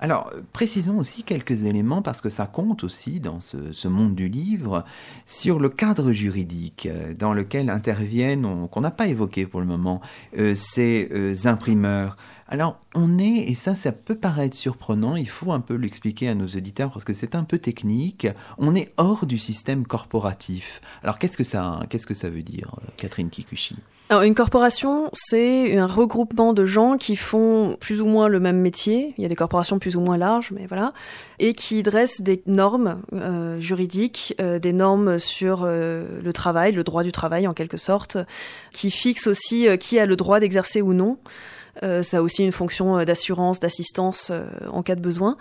Alors, 0.01 0.31
précisons 0.53 0.99
aussi 0.99 1.23
quelques 1.23 1.65
éléments, 1.65 2.03
parce 2.03 2.21
que 2.21 2.29
ça 2.29 2.47
compte 2.47 2.85
aussi 2.85 3.21
dans 3.21 3.41
ce, 3.41 3.89
monde 3.89 4.15
du 4.15 4.29
livre, 4.29 4.85
sur 5.25 5.61
le 5.61 5.69
cadre 5.69 6.13
juridique 6.13 6.87
euh, 6.91 7.15
dans 7.15 7.33
lequel 7.33 7.71
interviennent, 7.71 8.69
qu'on 8.69 8.81
n'a 8.81 8.91
pas 8.91 9.07
évoqué 9.07 9.47
pour 9.47 9.61
le 9.61 9.67
moment, 9.67 10.01
euh, 10.39 10.55
ces 10.55 11.09
euh, 11.13 11.35
imprimeurs. 11.45 12.17
Alors, 12.49 12.79
on 12.95 13.19
est, 13.19 13.49
et 13.49 13.55
ça, 13.55 13.75
ça 13.75 13.93
peut 13.93 14.17
paraître 14.17 14.57
surprenant, 14.57 15.17
il 15.17 15.29
faut 15.29 15.53
un 15.53 15.61
peu 15.61 15.75
l'expliquer 15.75 16.29
à 16.29 16.35
nos 16.35 16.47
auditeurs 16.47 16.91
parce 16.91 17.05
que 17.05 17.15
c'est 17.15 17.35
un 17.35 17.45
peu 17.45 17.59
technique, 17.59 18.27
on 18.59 18.75
est 18.75 18.93
hors 18.97 19.27
du 19.27 19.39
système 19.39 19.87
corporatif. 19.87 20.81
Alors, 21.03 21.19
qu'est-ce 21.19 21.39
que 21.39 21.45
ça, 21.45 21.81
qu'est-ce 21.89 22.07
que 22.07 22.15
ça 22.15 22.31
veut 22.31 22.43
dire, 22.43 22.77
Catherine 22.97 23.31
Kikuchi? 23.31 23.77
Alors, 24.11 24.23
une 24.23 24.35
corporation, 24.35 25.09
c'est 25.15 25.79
un 25.79 25.87
regroupement 25.87 26.53
de 26.53 26.67
gens 26.67 26.99
qui 26.99 27.17
font 27.17 27.77
plus 27.81 28.03
ou 28.03 28.07
moins 28.07 28.29
le 28.29 28.39
même 28.39 28.59
métier. 28.59 29.15
Il 29.17 29.23
y 29.23 29.25
a 29.25 29.31
des 29.31 29.35
corporations 29.35 29.79
plus 29.79 29.97
ou 29.97 30.01
moins 30.01 30.19
larges, 30.19 30.51
mais 30.55 30.67
voilà, 30.67 30.93
et 31.39 31.55
qui 31.55 31.83
dressent 31.83 32.21
des 32.21 32.43
normes 32.47 33.01
euh, 33.15 33.59
juridiques, 33.61 34.35
euh, 34.43 34.59
des 34.59 34.75
normes 34.75 35.19
sur 35.19 35.63
euh, 35.65 36.21
le 36.23 36.33
travail, 36.35 36.73
le 36.73 36.85
droit 36.85 37.03
du 37.03 37.13
travail 37.13 37.47
en 37.47 37.55
quelque 37.55 37.79
sorte, 37.79 38.19
qui 38.73 38.91
fixent 38.91 39.27
aussi 39.27 39.67
qui 39.81 39.99
a 39.99 40.05
le 40.05 40.17
droit 40.17 40.39
d'exercer 40.39 40.83
ou 40.83 40.93
non. 40.93 41.17
ça 41.81 42.19
a 42.19 42.21
aussi 42.21 42.45
une 42.45 42.53
fonction 42.53 43.03
d'assurance, 43.05 43.59
d'assistance 43.59 44.31
en 44.71 44.83
cas 44.83 44.97
de 44.97 45.01
besoin. 45.01 45.39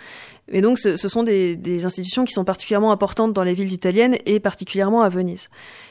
Et 0.52 0.60
donc, 0.60 0.78
ce, 0.78 0.96
sont 0.98 1.24
des, 1.24 1.86
institutions 1.86 2.26
qui 2.26 2.34
sont 2.34 2.44
particulièrement 2.44 2.92
importantes 2.92 3.32
dans 3.32 3.44
les 3.44 3.54
villes 3.54 3.72
italiennes 3.72 4.18
et 4.26 4.42
particulièrement 4.42 5.02
à 5.02 5.08
Venise. 5.08 5.48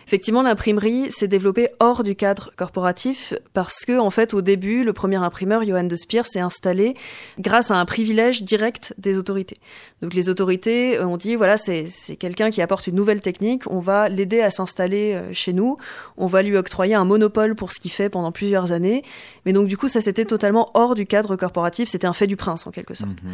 Effectivement, 0.07 0.43
l'imprimerie 0.43 1.11
s'est 1.11 1.29
développée 1.29 1.69
hors 1.81 2.03
du 2.03 2.15
cadre 2.15 2.53
corporatif 2.57 3.33
parce 3.55 3.87
que, 3.87 3.99
en 3.99 4.11
fait, 4.11 4.35
au 4.35 4.43
début, 4.43 4.85
le 4.85 4.93
premier 4.93 5.17
imprimeur, 5.17 5.65
Johann 5.65 5.89
de 5.89 5.97
Speer, 5.97 6.25
s'est 6.25 6.41
installé 6.41 6.95
grâce 7.39 7.71
à 7.71 7.77
un 7.77 7.85
privilège 7.87 8.43
direct 8.43 8.95
des 8.99 9.17
autorités. 9.17 9.57
Donc, 10.03 10.13
les 10.13 10.29
autorités 10.29 11.01
ont 11.01 11.17
dit, 11.17 11.35
voilà, 11.35 11.57
c'est 11.57 11.87
quelqu'un 12.19 12.51
qui 12.51 12.61
apporte 12.61 12.87
une 12.89 12.97
nouvelle 12.97 13.21
technique, 13.21 13.63
on 13.71 13.81
va 13.81 14.11
l'aider 14.11 14.43
à 14.43 14.51
s'installer 14.51 15.15
euh, 15.15 15.33
chez 15.33 15.55
nous, 15.55 15.79
on 16.19 16.27
va 16.27 16.43
lui 16.43 16.57
octroyer 16.59 16.95
un 16.95 17.07
monopole 17.07 17.55
pour 17.55 17.73
ce 17.73 17.81
qu'il 17.81 17.91
fait 17.91 18.11
pendant 18.11 18.33
plusieurs 18.33 18.71
années. 18.73 19.03
Mais 19.47 19.55
donc, 19.55 19.67
du 19.67 19.79
coup, 19.79 19.89
ça, 19.89 20.03
c'était 20.03 20.27
totalement 20.27 20.71
hors 20.75 20.95
du 20.95 21.07
cadre 21.07 21.37
corporatif, 21.37 21.89
c'était 21.89 22.07
un 22.07 22.13
fait 22.13 22.27
du 22.27 22.37
prince, 22.37 22.67
en 22.67 22.71
quelque 22.71 22.95
sorte. 22.95 23.23
Mhm. 23.23 23.31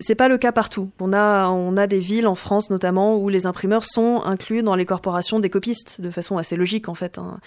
C'est 0.00 0.14
pas 0.14 0.28
le 0.28 0.38
cas 0.38 0.52
partout. 0.52 0.90
On 1.00 1.12
a, 1.12 1.48
a 1.48 1.86
des 1.88 1.98
villes 1.98 2.28
en 2.28 2.36
France 2.36 2.70
notamment 2.70 3.16
où 3.18 3.28
les 3.28 3.46
imprimeurs 3.46 3.82
sont 3.82 4.22
inclus 4.24 4.62
dans 4.62 4.76
les 4.76 4.86
corporations 4.86 5.40
des 5.40 5.50
copistes 5.50 6.00
de 6.00 6.10
façon 6.10 6.38
assez 6.38 6.54
logique 6.54 6.88
en 6.88 6.94
fait. 6.94 7.18
Hein. 7.18 7.38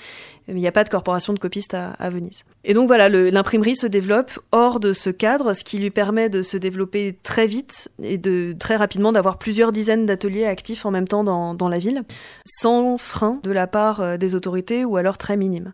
Il 0.49 0.55
n'y 0.55 0.67
a 0.67 0.71
pas 0.73 0.83
de 0.83 0.89
corporation 0.89 1.31
de 1.31 1.39
copistes 1.39 1.73
à, 1.73 2.09
Venise. 2.09 2.43
Et 2.65 2.73
donc 2.73 2.87
voilà, 2.87 3.07
l'imprimerie 3.07 3.75
se 3.75 3.87
développe 3.87 4.37
hors 4.51 4.81
de 4.81 4.91
ce 4.91 5.09
cadre, 5.09 5.53
ce 5.53 5.63
qui 5.63 5.77
lui 5.77 5.91
permet 5.91 6.29
de 6.29 6.41
se 6.41 6.57
développer 6.57 7.17
très 7.23 7.47
vite 7.47 7.89
et 8.03 8.17
de 8.17 8.53
très 8.59 8.75
rapidement 8.75 9.13
d'avoir 9.13 9.37
plusieurs 9.37 9.71
dizaines 9.71 10.05
d'ateliers 10.05 10.45
actifs 10.45 10.85
en 10.85 10.91
même 10.91 11.07
temps 11.07 11.23
dans, 11.23 11.53
dans 11.53 11.69
la 11.69 11.79
ville, 11.79 12.03
sans 12.45 12.97
frein 12.97 13.39
de 13.43 13.51
la 13.51 13.67
part 13.67 14.01
euh, 14.01 14.17
des 14.17 14.35
autorités 14.35 14.83
ou 14.83 14.97
alors 14.97 15.17
très 15.17 15.37
minime. 15.37 15.71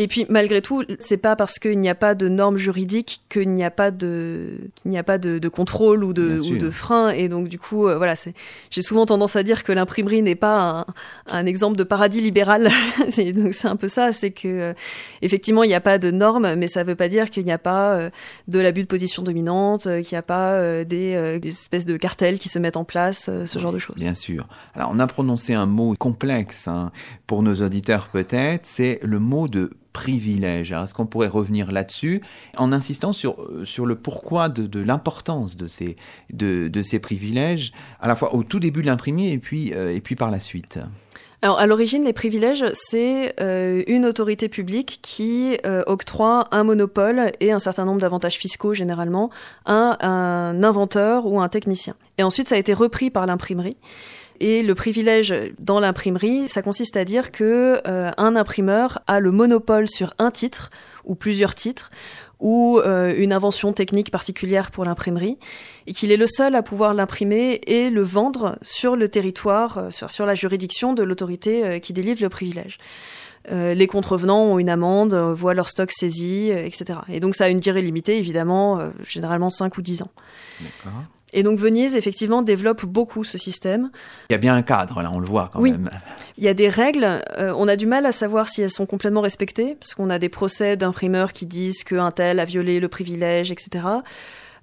Et 0.00 0.06
puis 0.06 0.26
malgré 0.28 0.62
tout, 0.62 0.84
c'est 1.00 1.16
pas 1.16 1.34
parce 1.34 1.58
qu'il 1.58 1.80
n'y 1.80 1.88
a 1.88 1.94
pas 1.96 2.14
de 2.14 2.28
normes 2.28 2.56
juridiques 2.56 3.20
qu'il 3.28 3.50
n'y 3.50 3.64
a 3.64 3.70
pas 3.72 3.90
de 3.90 4.70
qu'il 4.76 4.92
n'y 4.92 4.96
a 4.96 5.02
pas 5.02 5.18
de, 5.18 5.40
de 5.40 5.48
contrôle 5.48 6.04
ou 6.04 6.12
de 6.12 6.38
ou 6.38 6.56
de 6.56 6.70
frein. 6.70 7.10
Et 7.10 7.28
donc 7.28 7.48
du 7.48 7.58
coup, 7.58 7.88
euh, 7.88 7.96
voilà, 7.96 8.14
c'est 8.14 8.32
j'ai 8.70 8.80
souvent 8.80 9.06
tendance 9.06 9.34
à 9.34 9.42
dire 9.42 9.64
que 9.64 9.72
l'imprimerie 9.72 10.22
n'est 10.22 10.36
pas 10.36 10.86
un, 11.26 11.36
un, 11.36 11.46
exemple 11.46 11.76
de 11.76 11.82
paradis 11.82 12.20
libéral. 12.20 12.70
donc 13.34 13.54
c'est 13.54 13.66
un 13.66 13.74
peu 13.74 13.88
ça, 13.88 14.12
c'est 14.12 14.30
que 14.30 14.46
euh, 14.46 14.72
effectivement 15.20 15.64
il 15.64 15.66
n'y 15.66 15.74
a 15.74 15.80
pas 15.80 15.98
de 15.98 16.12
normes, 16.12 16.54
mais 16.54 16.68
ça 16.68 16.84
veut 16.84 16.94
pas 16.94 17.08
dire 17.08 17.28
qu'il 17.28 17.44
n'y 17.44 17.50
a 17.50 17.58
pas 17.58 17.94
euh, 17.94 18.10
de 18.46 18.60
l'abus 18.60 18.82
de 18.82 18.86
position 18.86 19.24
dominante, 19.24 19.82
qu'il 19.82 20.14
n'y 20.14 20.18
a 20.18 20.22
pas 20.22 20.84
des, 20.84 21.40
des, 21.40 21.48
espèces 21.48 21.86
de 21.86 21.96
cartels 21.96 22.38
qui 22.38 22.48
se 22.48 22.60
mettent 22.60 22.76
en 22.76 22.84
place, 22.84 23.28
ce 23.46 23.58
genre 23.58 23.72
de 23.72 23.80
choses. 23.80 23.96
Bien 23.96 24.14
sûr. 24.14 24.46
Alors 24.74 24.90
on 24.94 25.00
a 25.00 25.08
prononcé 25.08 25.54
un 25.54 25.66
mot 25.66 25.96
complexe 25.98 26.68
hein, 26.68 26.92
pour 27.26 27.42
nos 27.42 27.56
auditeurs 27.56 28.10
peut-être, 28.12 28.64
c'est 28.64 29.00
le 29.02 29.18
mot 29.18 29.48
de 29.48 29.72
privilèges. 29.92 30.72
Est-ce 30.72 30.94
qu'on 30.94 31.06
pourrait 31.06 31.28
revenir 31.28 31.72
là-dessus 31.72 32.22
en 32.56 32.72
insistant 32.72 33.12
sur, 33.12 33.40
euh, 33.42 33.64
sur 33.64 33.86
le 33.86 33.94
pourquoi 33.96 34.48
de, 34.48 34.80
l'importance 34.80 35.56
de 35.56 35.66
ces, 35.66 35.96
de, 36.32 36.68
de, 36.68 36.82
ces 36.82 36.98
privilèges, 36.98 37.72
à 38.00 38.08
la 38.08 38.16
fois 38.16 38.34
au 38.34 38.42
tout 38.42 38.60
début 38.60 38.82
de 38.82 38.86
l'imprimer 38.86 39.32
et 39.32 39.38
puis, 39.38 39.72
euh, 39.74 39.94
et 39.94 40.00
puis 40.00 40.16
par 40.16 40.30
la 40.30 40.40
suite? 40.40 40.78
Alors, 41.40 41.60
à 41.60 41.66
l'origine, 41.66 42.02
les 42.02 42.12
privilèges, 42.12 42.64
c'est 42.72 43.34
euh, 43.40 43.84
une 43.86 44.04
autorité 44.04 44.48
publique 44.48 44.98
qui 45.02 45.56
octroie 45.86 46.48
un 46.50 46.64
monopole 46.64 47.30
et 47.38 47.52
un 47.52 47.60
certain 47.60 47.84
nombre 47.84 48.00
d'avantages 48.00 48.36
fiscaux, 48.36 48.74
généralement, 48.74 49.30
à 49.64 50.04
un 50.04 50.64
inventeur 50.64 51.26
ou 51.26 51.40
un 51.40 51.48
technicien. 51.48 51.94
Et 52.18 52.24
ensuite, 52.24 52.48
ça 52.48 52.56
a 52.56 52.58
été 52.58 52.74
repris 52.74 53.10
par 53.10 53.24
l'imprimerie. 53.26 53.76
Et 54.40 54.62
le 54.62 54.74
privilège 54.74 55.34
dans 55.58 55.80
l'imprimerie, 55.80 56.48
ça 56.48 56.62
consiste 56.62 56.96
à 56.96 57.04
dire 57.04 57.32
que 57.32 57.80
euh, 57.86 58.10
un 58.16 58.36
imprimeur 58.36 59.00
a 59.06 59.20
le 59.20 59.32
monopole 59.32 59.88
sur 59.88 60.14
un 60.18 60.30
titre 60.30 60.70
ou 61.04 61.14
plusieurs 61.14 61.54
titres 61.54 61.90
ou 62.38 62.78
euh, 62.78 63.12
une 63.16 63.32
invention 63.32 63.72
technique 63.72 64.12
particulière 64.12 64.70
pour 64.70 64.84
l'imprimerie, 64.84 65.38
et 65.88 65.92
qu'il 65.92 66.12
est 66.12 66.16
le 66.16 66.28
seul 66.28 66.54
à 66.54 66.62
pouvoir 66.62 66.94
l'imprimer 66.94 67.60
et 67.66 67.90
le 67.90 68.02
vendre 68.02 68.56
sur 68.62 68.94
le 68.94 69.08
territoire, 69.08 69.78
euh, 69.78 69.90
sur, 69.90 70.24
la 70.24 70.36
juridiction 70.36 70.92
de 70.92 71.02
l'autorité 71.02 71.80
qui 71.80 71.92
délivre 71.92 72.22
le 72.22 72.28
privilège. 72.28 72.78
les 73.50 73.86
contrevenants 73.88 74.42
ont 74.42 74.58
une 74.60 74.68
amende, 74.68 75.14
voient 75.14 75.54
leur 75.54 75.68
stock 75.68 75.90
saisi, 75.90 76.50
etc. 76.50 77.00
Et 77.08 77.18
donc 77.18 77.34
ça 77.34 77.46
a 77.46 77.48
une 77.48 77.60
durée 77.60 77.82
limitée, 77.82 78.18
évidemment, 78.18 78.92
généralement 79.04 79.50
5 79.50 79.76
ou 79.78 79.82
10 79.82 80.02
ans. 80.02 80.10
Et 81.32 81.42
donc 81.42 81.58
Venise, 81.58 81.96
effectivement, 81.96 82.42
développe 82.42 82.86
beaucoup 82.86 83.24
ce 83.24 83.36
système. 83.36 83.90
Il 84.30 84.32
y 84.32 84.36
a 84.36 84.38
bien 84.38 84.54
un 84.54 84.62
cadre, 84.62 85.02
là, 85.02 85.10
on 85.12 85.18
le 85.18 85.26
voit 85.26 85.50
quand 85.52 85.60
oui. 85.60 85.72
même. 85.72 85.90
Il 86.38 86.44
y 86.44 86.48
a 86.48 86.54
des 86.54 86.68
règles, 86.68 87.04
euh, 87.38 87.52
on 87.56 87.68
a 87.68 87.76
du 87.76 87.86
mal 87.86 88.06
à 88.06 88.12
savoir 88.12 88.48
si 88.48 88.62
elles 88.62 88.70
sont 88.70 88.86
complètement 88.86 89.20
respectées, 89.20 89.76
parce 89.78 89.94
qu'on 89.94 90.10
a 90.10 90.18
des 90.18 90.28
procès 90.28 90.76
d'imprimeurs 90.76 91.32
qui 91.32 91.46
disent 91.46 91.84
qu'un 91.84 92.10
tel 92.10 92.40
a 92.40 92.44
violé 92.44 92.80
le 92.80 92.88
privilège, 92.88 93.52
etc. 93.52 93.80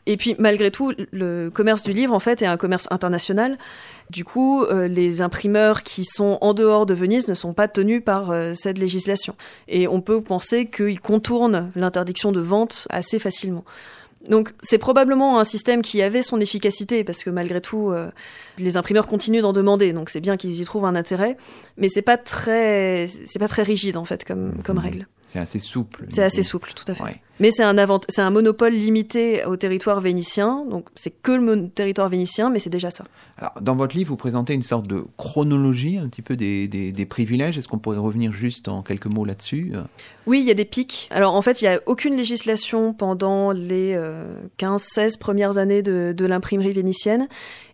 Et 0.07 0.17
puis, 0.17 0.35
malgré 0.37 0.69
tout, 0.69 0.93
le 1.11 1.49
commerce 1.49 1.81
du 1.81 1.91
livre, 1.91 2.13
en 2.13 2.19
fait, 2.19 2.41
est 2.41 2.45
un 2.45 2.57
commerce 2.57 2.87
international. 2.91 3.57
Du 4.11 4.23
coup, 4.23 4.63
euh, 4.63 4.87
les 4.87 5.21
imprimeurs 5.21 5.81
qui 5.81 6.05
sont 6.05 6.37
en 6.41 6.53
dehors 6.53 6.85
de 6.85 6.93
Venise 6.93 7.27
ne 7.27 7.33
sont 7.33 7.53
pas 7.53 7.67
tenus 7.67 8.03
par 8.03 8.29
euh, 8.29 8.53
cette 8.53 8.77
législation. 8.77 9.35
Et 9.67 9.87
on 9.87 10.01
peut 10.01 10.21
penser 10.21 10.67
qu'ils 10.67 10.99
contournent 10.99 11.71
l'interdiction 11.75 12.31
de 12.31 12.39
vente 12.39 12.87
assez 12.91 13.17
facilement. 13.17 13.65
Donc 14.29 14.51
c'est 14.63 14.77
probablement 14.77 15.39
un 15.39 15.43
système 15.43 15.81
qui 15.81 16.01
avait 16.01 16.21
son 16.21 16.39
efficacité 16.39 17.03
parce 17.03 17.23
que 17.23 17.29
malgré 17.29 17.61
tout 17.61 17.91
euh, 17.91 18.09
les 18.57 18.77
imprimeurs 18.77 19.07
continuent 19.07 19.41
d'en 19.41 19.53
demander 19.53 19.93
donc 19.93 20.09
c'est 20.09 20.21
bien 20.21 20.37
qu'ils 20.37 20.59
y 20.59 20.63
trouvent 20.63 20.85
un 20.85 20.95
intérêt 20.95 21.37
mais 21.77 21.89
c'est 21.89 22.01
pas 22.01 22.17
très 22.17 23.07
c'est 23.25 23.39
pas 23.39 23.47
très 23.47 23.63
rigide 23.63 23.97
en 23.97 24.05
fait 24.05 24.23
comme 24.23 24.53
comme 24.63 24.79
règle. 24.79 25.07
C'est 25.35 25.41
assez 25.41 25.59
souple. 25.59 26.05
C'est 26.09 26.23
assez 26.23 26.43
souple 26.43 26.71
tout 26.73 26.89
à 26.89 26.95
fait. 26.95 27.21
Mais 27.41 27.51
c'est 27.51 27.63
un, 27.63 28.29
monopole 28.29 28.71
limité 28.71 29.43
au 29.43 29.57
territoire 29.57 29.99
vénitien, 29.99 30.65
donc 30.69 30.87
c'est 30.95 31.09
que 31.09 31.33
le 31.33 31.67
territoire 31.67 32.07
vénitien, 32.07 32.49
mais 32.49 32.59
c'est 32.59 32.69
déjà 32.69 32.89
ça. 32.89 33.03
Alors, 33.37 33.51
dans 33.59 33.75
votre 33.75 33.97
livre, 33.97 34.07
vous 34.07 34.15
présentez 34.15 34.53
une 34.53 34.61
sorte 34.61 34.87
de 34.87 35.03
chronologie 35.17 35.97
un 35.97 36.07
petit 36.07 36.21
peu 36.21 36.37
des, 36.37 36.69
des, 36.69 37.05
privilèges. 37.05 37.57
Est-ce 37.57 37.67
qu'on 37.67 37.77
pourrait 37.77 37.97
revenir 37.97 38.31
juste 38.31 38.69
en 38.69 38.81
quelques 38.81 39.07
mots 39.07 39.25
là-dessus 39.25 39.73
Oui, 40.25 40.39
il 40.39 40.45
y 40.45 40.51
a 40.51 40.53
des 40.53 40.63
pics. 40.63 41.09
Alors, 41.11 41.35
en 41.35 41.41
fait, 41.41 41.61
il 41.61 41.65
n'y 41.65 41.75
a 41.75 41.81
aucune 41.85 42.15
législation 42.15 42.93
pendant 42.93 43.51
les 43.51 43.99
15-16 44.57 44.99
euh, 44.99 45.09
premières 45.19 45.57
années 45.57 45.81
de, 45.81 46.13
de 46.15 46.25
l'imprimerie 46.25 46.71
vénitienne. 46.71 47.27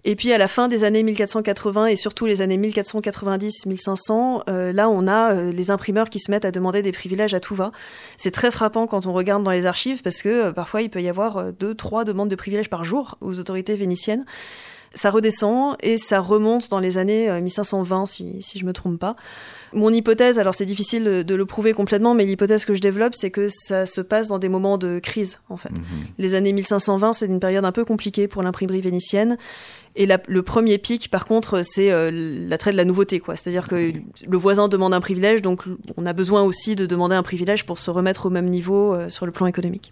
Et 0.03 0.15
puis 0.15 0.33
à 0.33 0.37
la 0.39 0.47
fin 0.47 0.67
des 0.67 0.83
années 0.83 1.03
1480 1.03 1.87
et 1.87 1.95
surtout 1.95 2.25
les 2.25 2.41
années 2.41 2.57
1490-1500, 2.57 4.43
euh, 4.49 4.73
là 4.73 4.89
on 4.89 5.07
a 5.07 5.33
euh, 5.33 5.51
les 5.51 5.69
imprimeurs 5.69 6.09
qui 6.09 6.19
se 6.19 6.31
mettent 6.31 6.45
à 6.45 6.51
demander 6.51 6.81
des 6.81 6.91
privilèges 6.91 7.35
à 7.35 7.39
tout 7.39 7.53
va. 7.53 7.71
C'est 8.17 8.31
très 8.31 8.49
frappant 8.49 8.87
quand 8.87 9.05
on 9.05 9.13
regarde 9.13 9.43
dans 9.43 9.51
les 9.51 9.67
archives 9.67 10.01
parce 10.01 10.21
que 10.21 10.29
euh, 10.29 10.51
parfois 10.51 10.81
il 10.81 10.89
peut 10.89 11.01
y 11.01 11.09
avoir 11.09 11.53
deux, 11.53 11.75
trois 11.75 12.03
demandes 12.03 12.29
de 12.29 12.35
privilèges 12.35 12.69
par 12.69 12.83
jour 12.83 13.17
aux 13.21 13.39
autorités 13.39 13.75
vénitiennes. 13.75 14.25
Ça 14.93 15.09
redescend 15.09 15.75
et 15.81 15.97
ça 15.97 16.19
remonte 16.19 16.69
dans 16.69 16.79
les 16.79 16.97
années 16.97 17.31
1520 17.41 18.05
si, 18.05 18.41
si 18.41 18.59
je 18.59 18.65
me 18.65 18.73
trompe 18.73 18.99
pas. 18.99 19.15
Mon 19.73 19.93
hypothèse, 19.93 20.37
alors 20.37 20.53
c'est 20.53 20.65
difficile 20.65 21.23
de 21.23 21.35
le 21.35 21.45
prouver 21.45 21.73
complètement, 21.73 22.13
mais 22.13 22.25
l'hypothèse 22.25 22.65
que 22.65 22.75
je 22.75 22.81
développe, 22.81 23.15
c'est 23.15 23.31
que 23.31 23.47
ça 23.47 23.85
se 23.85 24.01
passe 24.01 24.27
dans 24.27 24.37
des 24.37 24.49
moments 24.49 24.77
de 24.77 24.99
crise, 24.99 25.39
en 25.49 25.55
fait. 25.55 25.71
Mhm. 25.71 26.07
Les 26.17 26.35
années 26.35 26.51
1520, 26.51 27.13
c'est 27.13 27.27
une 27.27 27.39
période 27.39 27.63
un 27.63 27.71
peu 27.71 27.85
compliquée 27.85 28.27
pour 28.27 28.43
l'imprimerie 28.43 28.81
vénitienne. 28.81 29.37
Et 29.95 30.07
le 30.27 30.41
premier 30.41 30.77
pic, 30.77 31.09
par 31.09 31.25
contre, 31.25 31.63
c'est 31.63 31.91
euh, 31.91 32.11
l'attrait 32.13 32.71
de 32.71 32.77
la 32.77 32.85
nouveauté, 32.85 33.19
quoi. 33.19 33.35
C'est-à-dire 33.35 33.67
que 33.67 33.91
le 34.25 34.37
voisin 34.37 34.67
demande 34.67 34.93
un 34.93 35.01
privilège, 35.01 35.41
donc 35.41 35.63
on 35.97 36.05
a 36.05 36.13
besoin 36.13 36.43
aussi 36.43 36.75
de 36.75 36.85
demander 36.85 37.15
un 37.15 37.23
privilège 37.23 37.65
pour 37.65 37.79
se 37.79 37.91
remettre 37.91 38.25
au 38.25 38.29
même 38.29 38.49
niveau 38.49 38.93
euh, 38.93 39.09
sur 39.09 39.25
le 39.25 39.31
plan 39.31 39.47
économique. 39.47 39.91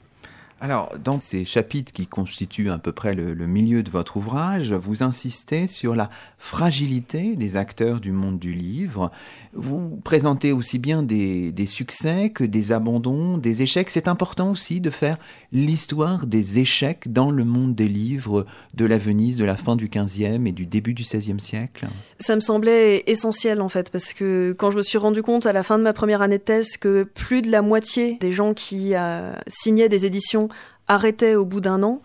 Alors, 0.62 0.92
dans 1.02 1.22
ces 1.22 1.46
chapitres 1.46 1.94
qui 1.94 2.06
constituent 2.06 2.70
à 2.70 2.78
peu 2.78 2.92
près 2.92 3.16
le, 3.16 3.34
milieu 3.48 3.82
de 3.82 3.90
votre 3.90 4.18
ouvrage, 4.18 4.74
vous 4.74 5.04
insistez 5.04 5.68
sur 5.68 5.96
la 5.96 6.10
fragilité 6.38 7.36
des 7.38 7.56
acteurs 7.56 8.02
du 8.02 8.12
monde 8.12 8.40
du 8.40 8.52
livre. 8.54 9.10
Vous 9.54 10.00
présentez 10.04 10.52
aussi 10.52 10.78
bien 10.78 11.02
des, 11.02 11.54
succès 11.66 12.30
que 12.30 12.44
des 12.44 12.74
abandons, 12.74 13.38
des 13.38 13.62
échecs. 13.62 13.90
C'est 13.90 14.10
important 14.10 14.52
aussi 14.52 14.82
de 14.82 14.90
faire 14.90 15.18
l'histoire 15.54 16.28
des 16.28 16.60
échecs 16.60 17.12
dans 17.12 17.32
le 17.32 17.46
monde 17.46 17.74
des 17.74 17.88
livres 17.88 18.46
de 18.74 18.86
la 18.86 18.98
Venise 18.98 19.38
de 19.38 19.46
la 19.46 19.56
fin 19.56 19.78
du 19.78 19.88
XVe 19.88 20.46
et 20.46 20.52
du 20.52 20.66
début 20.66 20.94
du 20.94 21.04
XVIe 21.04 21.40
siècle. 21.40 21.88
Ça 22.20 22.36
me 22.36 22.42
semblait 22.42 23.04
essentiel 23.08 23.62
en 23.62 23.70
fait, 23.70 23.92
parce 23.92 24.12
que 24.12 24.54
quand 24.58 24.72
je 24.72 24.78
me 24.78 24.84
suis 24.84 24.98
rendu 24.98 25.24
compte 25.24 25.46
à 25.46 25.54
la 25.54 25.64
fin 25.64 25.78
de 25.78 25.84
ma 25.84 25.94
première 25.94 26.22
année 26.22 26.38
de 26.38 26.44
thèse 26.44 26.76
que 26.76 27.04
plus 27.04 27.42
de 27.42 27.50
la 27.50 27.62
moitié 27.62 28.18
des 28.20 28.34
gens 28.34 28.54
qui 28.54 28.94
euh, 28.94 29.34
signaient 29.48 29.90
des 29.90 30.06
éditions 30.06 30.49
arrêtait 30.90 31.36
au 31.36 31.46
bout 31.46 31.62
d'un 31.62 31.82
an, 31.84 32.02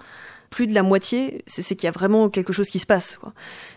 plus 0.50 0.68
de 0.68 0.74
la 0.74 0.84
moitié, 0.84 1.42
c'est 1.48 1.74
qu'il 1.74 1.84
y 1.84 1.88
a 1.88 1.90
vraiment 1.90 2.28
quelque 2.28 2.52
chose 2.52 2.70
qui 2.70 2.78
se 2.78 2.86
passe. 2.86 3.18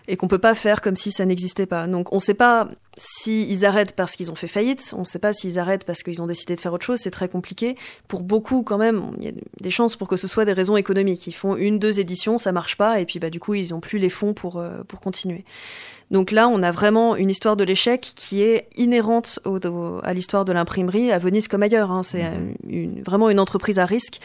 Et 0.07 0.15
qu'on 0.15 0.27
peut 0.27 0.37
pas 0.37 0.55
faire 0.55 0.81
comme 0.81 0.95
si 0.95 1.11
ça 1.11 1.25
n'existait 1.25 1.65
pas. 1.65 1.85
Donc 1.87 2.13
on 2.13 2.19
sait 2.19 2.33
pas 2.33 2.69
s'ils 2.97 3.65
arrêtent 3.65 3.95
parce 3.95 4.15
qu'ils 4.15 4.31
ont 4.31 4.35
fait 4.35 4.47
faillite, 4.47 4.93
on 4.97 5.05
sait 5.05 5.19
pas 5.19 5.33
s'ils 5.33 5.59
arrêtent 5.59 5.85
parce 5.85 6.01
qu'ils 6.01 6.21
ont 6.21 6.27
décidé 6.27 6.55
de 6.55 6.59
faire 6.59 6.73
autre 6.73 6.85
chose, 6.85 6.99
c'est 6.99 7.11
très 7.11 7.29
compliqué. 7.29 7.75
Pour 8.07 8.23
beaucoup, 8.23 8.63
quand 8.63 8.77
même, 8.77 9.11
il 9.19 9.25
y 9.25 9.27
a 9.27 9.33
des 9.61 9.69
chances 9.69 9.95
pour 9.95 10.07
que 10.07 10.15
ce 10.15 10.27
soit 10.27 10.45
des 10.45 10.53
raisons 10.53 10.77
économiques. 10.77 11.27
Ils 11.27 11.33
font 11.33 11.55
une, 11.55 11.77
deux 11.79 11.99
éditions, 11.99 12.37
ça 12.37 12.51
marche 12.51 12.77
pas, 12.77 12.99
et 12.99 13.05
puis 13.05 13.19
bah 13.19 13.29
du 13.29 13.39
coup, 13.39 13.53
ils 13.53 13.73
ont 13.73 13.79
plus 13.79 13.99
les 13.99 14.09
fonds 14.09 14.33
pour, 14.33 14.57
euh, 14.57 14.83
pour 14.87 14.99
continuer. 14.99 15.43
Donc 16.09 16.31
là, 16.31 16.47
on 16.47 16.63
a 16.63 16.71
vraiment 16.71 17.17
une 17.17 17.29
histoire 17.29 17.57
de 17.57 17.65
l'échec 17.65 18.13
qui 18.15 18.41
est 18.41 18.69
inhérente 18.77 19.39
à 20.03 20.13
l'histoire 20.13 20.45
de 20.45 20.53
l'imprimerie 20.53 21.11
à 21.11 21.19
Venise 21.19 21.49
comme 21.49 21.63
ailleurs. 21.63 21.91
Hein. 21.91 22.01
C'est 22.03 22.23
mhm. 22.23 23.03
vraiment 23.05 23.29
une 23.29 23.39
entreprise 23.39 23.77
à 23.77 23.85
risque, 23.85 24.21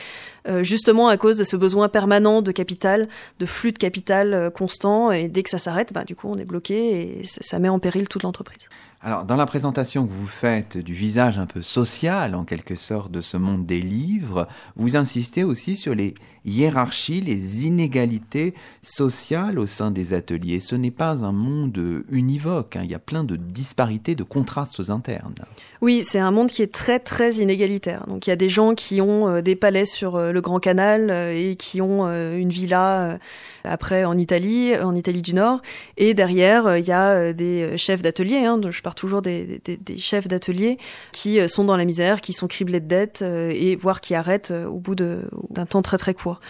euh, 0.46 0.62
justement 0.62 1.08
à 1.08 1.16
cause 1.16 1.36
de 1.36 1.44
ce 1.44 1.56
besoin 1.56 1.88
permanent 1.88 2.40
de 2.40 2.52
capital, 2.52 3.08
de 3.40 3.46
flux 3.46 3.72
de 3.72 3.78
capital 3.78 4.32
euh, 4.32 4.50
constant. 4.50 5.10
Et 5.10 5.26
dès 5.26 5.42
que 5.42 5.50
ça 5.50 5.58
s'arrête, 5.58 5.71
bah, 5.92 6.04
du 6.04 6.14
coup, 6.14 6.28
on 6.28 6.36
est 6.38 6.44
bloqué 6.44 7.20
et 7.20 7.24
ça 7.24 7.58
met 7.58 7.68
en 7.68 7.78
péril 7.78 8.08
toute 8.08 8.22
l'entreprise. 8.22 8.68
Alors, 9.04 9.24
dans 9.24 9.34
la 9.34 9.46
présentation 9.46 10.06
que 10.06 10.12
vous 10.12 10.28
faites 10.28 10.78
du 10.78 10.94
visage 10.94 11.36
un 11.36 11.46
peu 11.46 11.60
social, 11.60 12.36
en 12.36 12.44
quelque 12.44 12.76
sorte, 12.76 13.10
de 13.10 13.20
ce 13.20 13.36
monde 13.36 13.66
des 13.66 13.82
livres, 13.82 14.46
vous 14.76 14.94
insistez 14.94 15.42
aussi 15.42 15.74
sur 15.74 15.96
les 15.96 16.14
hiérarchies, 16.44 17.20
les 17.20 17.66
inégalités 17.66 18.54
sociales 18.82 19.58
au 19.58 19.66
sein 19.66 19.90
des 19.90 20.12
ateliers. 20.12 20.60
Ce 20.60 20.74
n'est 20.74 20.90
pas 20.90 21.24
un 21.24 21.32
monde 21.32 22.04
univoque, 22.10 22.76
hein. 22.76 22.82
il 22.84 22.90
y 22.90 22.94
a 22.94 22.98
plein 22.98 23.24
de 23.24 23.36
disparités, 23.36 24.14
de 24.14 24.24
contrastes 24.24 24.90
internes. 24.90 25.34
Oui, 25.80 26.02
c'est 26.04 26.18
un 26.18 26.30
monde 26.30 26.48
qui 26.48 26.62
est 26.62 26.72
très 26.72 26.98
très 26.98 27.34
inégalitaire. 27.34 28.06
Donc 28.06 28.26
il 28.26 28.30
y 28.30 28.32
a 28.32 28.36
des 28.36 28.48
gens 28.48 28.74
qui 28.74 29.00
ont 29.00 29.28
euh, 29.28 29.42
des 29.42 29.56
palais 29.56 29.84
sur 29.84 30.16
euh, 30.16 30.32
le 30.32 30.40
Grand 30.40 30.60
Canal 30.60 31.10
euh, 31.10 31.34
et 31.34 31.56
qui 31.56 31.80
ont 31.80 32.02
une 32.12 32.50
villa 32.50 33.18
après 33.64 34.04
en 34.04 34.18
Italie, 34.18 34.76
en 34.76 34.94
Italie 34.94 35.22
du 35.22 35.34
Nord, 35.34 35.62
et 35.96 36.14
derrière 36.14 36.76
il 36.76 36.86
y 36.86 36.92
a 36.92 37.32
des 37.32 37.76
chefs 37.76 38.02
d'atelier, 38.02 38.44
hein, 38.44 38.60
je 38.70 38.82
parle 38.82 38.91
toujours 38.94 39.22
des, 39.22 39.60
chefs 39.98 40.28
d'atelier 40.28 40.78
qui 41.12 41.46
sont 41.48 41.64
dans 41.64 41.76
la 41.76 41.84
misère, 41.84 42.20
qui 42.20 42.32
sont 42.32 42.48
criblés 42.48 42.80
de 42.80 42.86
dettes 42.86 43.22
et 43.22 43.76
voire 43.76 44.00
qui 44.00 44.14
arrêtent 44.14 44.52
au 44.52 44.78
bout 44.78 44.94
d'un 44.94 45.66
temps 45.66 45.82
très 45.82 45.98
très 45.98 46.14
court. 46.14 46.40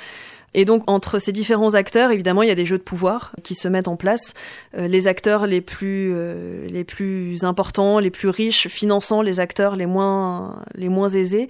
Et 0.55 0.65
donc 0.65 0.83
entre 0.87 1.19
ces 1.19 1.33
différents 1.33 1.75
acteurs, 1.75 2.11
évidemment, 2.11 2.43
il 2.43 2.49
y 2.49 2.53
a 2.53 2.55
des 2.55 2.67
jeux 2.67 2.79
de 2.79 2.83
pouvoir 2.83 3.33
qui 3.43 3.55
se 3.55 3.69
mettent 3.69 3.89
en 3.89 3.97
place. 3.97 4.35
Euh, 4.77 4.87
les 4.87 5.09
acteurs 5.09 5.47
les 5.47 5.61
plus 5.61 6.13
euh, 6.15 6.67
les 6.69 6.85
plus 6.85 7.45
importants, 7.45 7.99
les 7.99 8.11
plus 8.11 8.29
riches, 8.29 8.69
finançant 8.69 9.23
les 9.23 9.41
acteurs 9.41 9.77
les 9.77 9.87
moins 9.87 10.63
les 10.75 10.89
moins 10.89 11.09
aisés, 11.09 11.49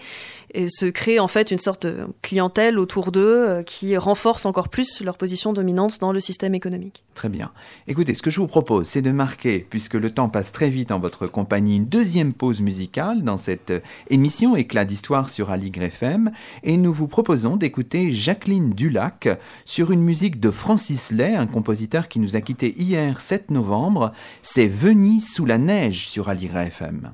et 0.53 0.69
se 0.69 0.87
crée 0.87 1.19
en 1.19 1.29
fait 1.29 1.51
une 1.51 1.59
sorte 1.59 1.87
de 1.87 2.07
clientèle 2.23 2.79
autour 2.79 3.13
d'eux 3.13 3.49
euh, 3.49 3.63
qui 3.63 3.97
renforce 3.97 4.47
encore 4.47 4.69
plus 4.69 5.01
leur 5.03 5.17
position 5.17 5.53
dominante 5.53 5.99
dans 6.01 6.13
le 6.13 6.21
système 6.21 6.55
économique. 6.55 7.05
Très 7.15 7.29
bien. 7.29 7.53
Écoutez, 7.87 8.15
ce 8.15 8.23
que 8.23 8.31
je 8.31 8.41
vous 8.41 8.47
propose, 8.47 8.87
c'est 8.87 9.03
de 9.03 9.11
marquer, 9.11 9.67
puisque 9.69 9.95
le 9.95 10.11
temps 10.11 10.29
passe 10.29 10.53
très 10.53 10.71
vite 10.71 10.93
en 10.93 11.01
votre 11.01 11.27
compagnie, 11.27 11.77
une 11.77 11.87
deuxième 11.87 12.33
pause 12.33 12.61
musicale 12.61 13.23
dans 13.23 13.37
cette 13.37 13.73
émission 14.11 14.57
Éclat 14.57 14.85
d'histoire 14.85 15.29
sur 15.29 15.51
Aligre 15.51 15.83
FM, 15.83 16.31
et 16.63 16.77
nous 16.77 16.93
vous 16.93 17.09
proposons 17.09 17.57
d'écouter 17.57 18.13
Jacqueline 18.13 18.71
Dulac 18.71 19.29
sur 19.65 19.91
une 19.91 20.03
musique 20.03 20.41
de 20.41 20.51
Francis 20.51 21.11
Lay, 21.11 21.35
un 21.35 21.47
compositeur 21.47 22.09
qui 22.09 22.19
nous 22.19 22.37
a 22.37 22.41
quittés 22.41 22.75
hier 22.79 23.21
7 23.21 23.51
novembre. 23.51 24.13
C'est 24.43 24.69
Venise 24.69 25.33
sous 25.33 25.47
la 25.47 25.59
neige 25.59 26.09
sur 26.09 26.29
Aligre 26.29 26.59
FM. 26.59 27.13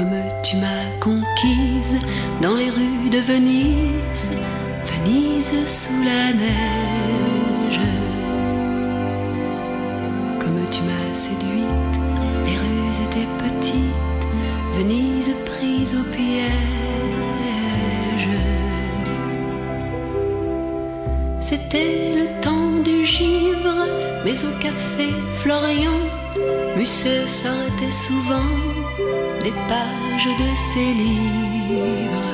Comme 0.00 0.16
tu 0.42 0.56
m'as 0.56 0.98
conquise 0.98 1.98
dans 2.40 2.54
les 2.54 2.70
rues 2.70 3.10
de 3.10 3.18
Venise, 3.18 4.30
Venise 4.84 5.52
sous 5.66 6.02
la 6.02 6.32
neige. 6.32 7.80
Comme 10.38 10.60
tu 10.70 10.80
m'as 10.82 11.14
séduite, 11.14 11.96
les 12.46 12.56
rues 12.62 12.96
étaient 13.06 13.28
petites, 13.44 14.24
Venise 14.74 15.34
prise 15.44 15.94
au 15.94 16.04
piège. 16.04 16.50
C'était 21.40 22.14
le 22.16 22.40
temps 22.40 22.80
du 22.82 23.04
givre, 23.04 23.86
mais 24.24 24.44
au 24.44 24.52
café 24.60 25.08
Florian, 25.34 26.00
Musset 26.76 27.28
s'arrêtait 27.28 27.92
souvent 27.92 28.79
des 29.42 29.52
pages 29.68 30.26
de 30.38 30.56
ses 30.56 30.92
livres. 30.92 32.29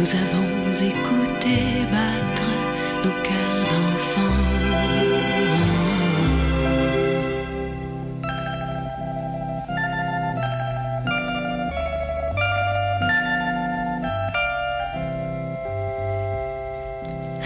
Nous 0.00 0.14
avons 0.14 0.72
écouté 0.72 1.56
battre 1.92 2.50
nos 3.04 3.16
cœurs 3.22 3.64
d'enfants. 3.70 4.40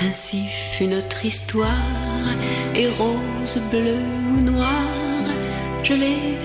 Ainsi 0.08 0.46
fut 0.46 0.86
notre 0.86 1.24
histoire, 1.24 1.66
et 2.76 2.86
rose, 2.86 3.60
bleue 3.72 3.98
ou 4.30 4.40
noire, 4.42 5.26
je 5.82 5.94
l'ai 5.94 6.36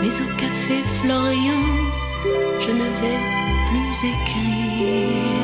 mais 0.00 0.20
au 0.20 0.36
café 0.36 0.82
Florian, 1.00 1.64
je 2.60 2.70
ne 2.70 2.88
vais 3.00 3.20
plus 3.68 4.08
écrire. 4.08 5.39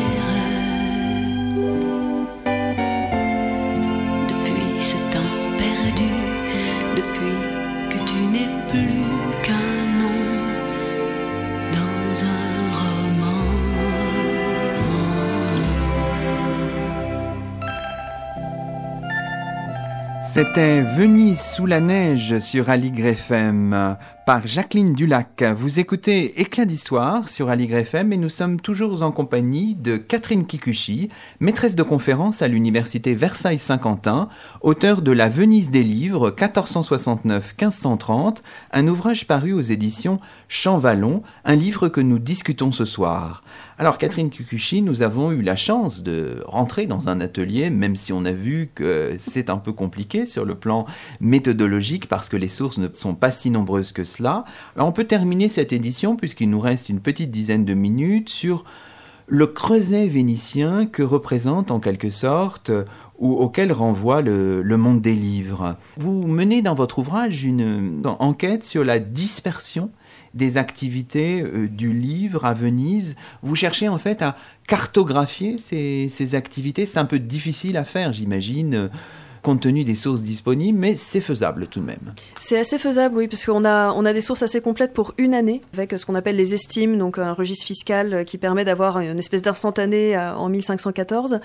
C'était 20.37 20.83
Venise 20.83 21.41
sous 21.41 21.65
la 21.65 21.81
neige 21.81 22.41
sur 22.41 22.69
Aligre 22.69 23.07
FM 23.07 23.97
par 24.27 24.47
Jacqueline 24.47 24.93
Dulac. 24.93 25.43
Vous 25.43 25.81
écoutez 25.81 26.43
Éclat 26.43 26.67
d'histoire 26.67 27.31
sur 27.31 27.49
Aligre 27.49 27.77
FM 27.77 28.13
et 28.13 28.19
nous 28.19 28.29
sommes 28.29 28.61
toujours 28.61 29.03
en 29.03 29.13
compagnie 29.13 29.77
de 29.77 29.97
Catherine 29.97 30.45
Kikuchi, 30.45 31.09
maîtresse 31.41 31.75
de 31.75 31.83
conférence 31.83 32.43
à 32.43 32.49
l'université 32.49 33.15
Versailles-Saint-Quentin, 33.15 34.29
auteure 34.61 35.01
de 35.01 35.13
La 35.13 35.31
Venise 35.31 35.71
des 35.71 35.83
livres 35.83 36.31
1469-1530, 36.33 38.43
un 38.73 38.89
ouvrage 38.89 39.27
paru 39.27 39.55
aux 39.55 39.63
éditions 39.63 40.21
Champvallon, 40.49 41.23
un 41.47 41.57
livre 41.57 41.89
que 41.89 42.03
nous 42.03 42.19
discutons 42.19 42.73
ce 42.73 42.85
soir. 42.85 43.43
Alors 43.79 43.99
Catherine 43.99 44.31
Kikuchi, 44.31 44.81
nous 44.81 45.03
avons 45.03 45.33
eu 45.33 45.43
la 45.43 45.55
chance 45.55 46.03
de 46.03 46.43
rentrer 46.47 46.87
dans 46.87 47.11
un 47.11 47.21
atelier, 47.21 47.69
même 47.69 47.95
si 47.95 48.11
on 48.11 48.25
a 48.25 48.33
vu 48.33 48.71
que 48.75 49.15
c'est 49.19 49.51
un 49.51 49.59
peu 49.59 49.71
compliqué 49.73 50.25
sur 50.25 50.47
le 50.47 50.55
plan 50.55 50.87
méthodologique 51.21 52.09
parce 52.09 52.31
que 52.31 52.39
les 52.39 52.49
sources 52.49 52.79
ne 52.79 52.89
sont 52.91 53.15
pas 53.15 53.31
si 53.31 53.51
nombreuses 53.51 53.93
que 53.93 54.05
cela. 54.05 54.47
Alors 54.77 54.89
on 54.89 54.93
peut 54.93 55.05
terminer 55.05 55.51
cette 55.51 55.75
édition 55.75 56.17
puisqu'il 56.17 56.49
nous 56.49 56.61
reste 56.61 56.89
une 56.89 57.01
petite 57.01 57.31
dizaine 57.31 57.67
de 57.67 57.75
minutes 57.75 58.31
sur 58.31 58.65
le 59.27 59.47
creuset 59.47 60.07
vénitien 60.07 60.87
que 60.87 61.03
représente 61.03 61.71
en 61.71 61.79
quelque 61.79 62.09
sorte 62.09 62.71
ou 63.19 63.35
auquel 63.35 63.73
renvoie 63.73 64.23
le, 64.23 64.63
le, 64.63 64.77
monde 64.79 65.03
des 65.03 65.15
livres. 65.15 65.77
Vous 65.99 66.27
menez 66.27 66.63
dans 66.63 66.75
votre 66.75 67.01
ouvrage 67.01 67.45
une 67.45 68.03
enquête 68.07 68.65
sur 68.65 68.85
la 68.85 69.01
dispersion 69.01 69.91
des 70.37 70.57
activités 70.59 71.43
euh, 71.43 71.67
du 71.67 71.93
livre 71.93 72.45
à 72.45 72.55
Venise. 72.55 73.17
Vous 73.43 73.57
cherchez 73.57 73.89
en 73.89 73.99
fait 73.99 74.23
à 74.23 74.37
cartographier 74.69 75.59
ces, 75.59 76.09
ces 76.09 76.35
activités. 76.35 76.87
C'est 76.87 76.99
un 76.99 77.05
peu 77.07 77.19
difficile 77.19 77.77
à 77.77 77.85
faire, 77.85 78.13
j'imagine 78.13 78.91
compte 79.47 79.61
tenu 79.61 79.85
des 79.85 79.95
sources 79.95 80.23
disponibles, 80.23 80.77
mais 80.77 80.97
c'est 80.97 81.21
faisable 81.21 81.69
tout 81.69 81.79
de 81.79 81.85
même. 81.85 82.15
C'est 82.41 82.59
assez 82.59 82.79
faisable, 82.79 83.17
oui, 83.17 83.29
parce 83.29 83.47
qu'on 83.47 83.65
a, 83.65 83.93
on 83.93 84.05
a 84.05 84.13
des 84.13 84.21
sources 84.21 84.43
assez 84.43 84.61
complètes 84.61 84.93
pour 84.93 85.15
une 85.19 85.35
année, 85.35 85.63
avec 85.73 85.97
ce 85.97 86.05
qu'on 86.05 86.17
appelle 86.17 86.35
les 86.35 86.53
estimes, 86.53 86.99
donc 86.99 87.17
un 87.17 87.33
registre 87.33 87.65
fiscal 87.65 88.25
qui 88.25 88.39
permet 88.39 88.65
d'avoir 88.65 88.99
une 88.99 89.21
espèce 89.21 89.43
d'instantané 89.43 90.19
en 90.19 90.49
1514. 90.49 91.39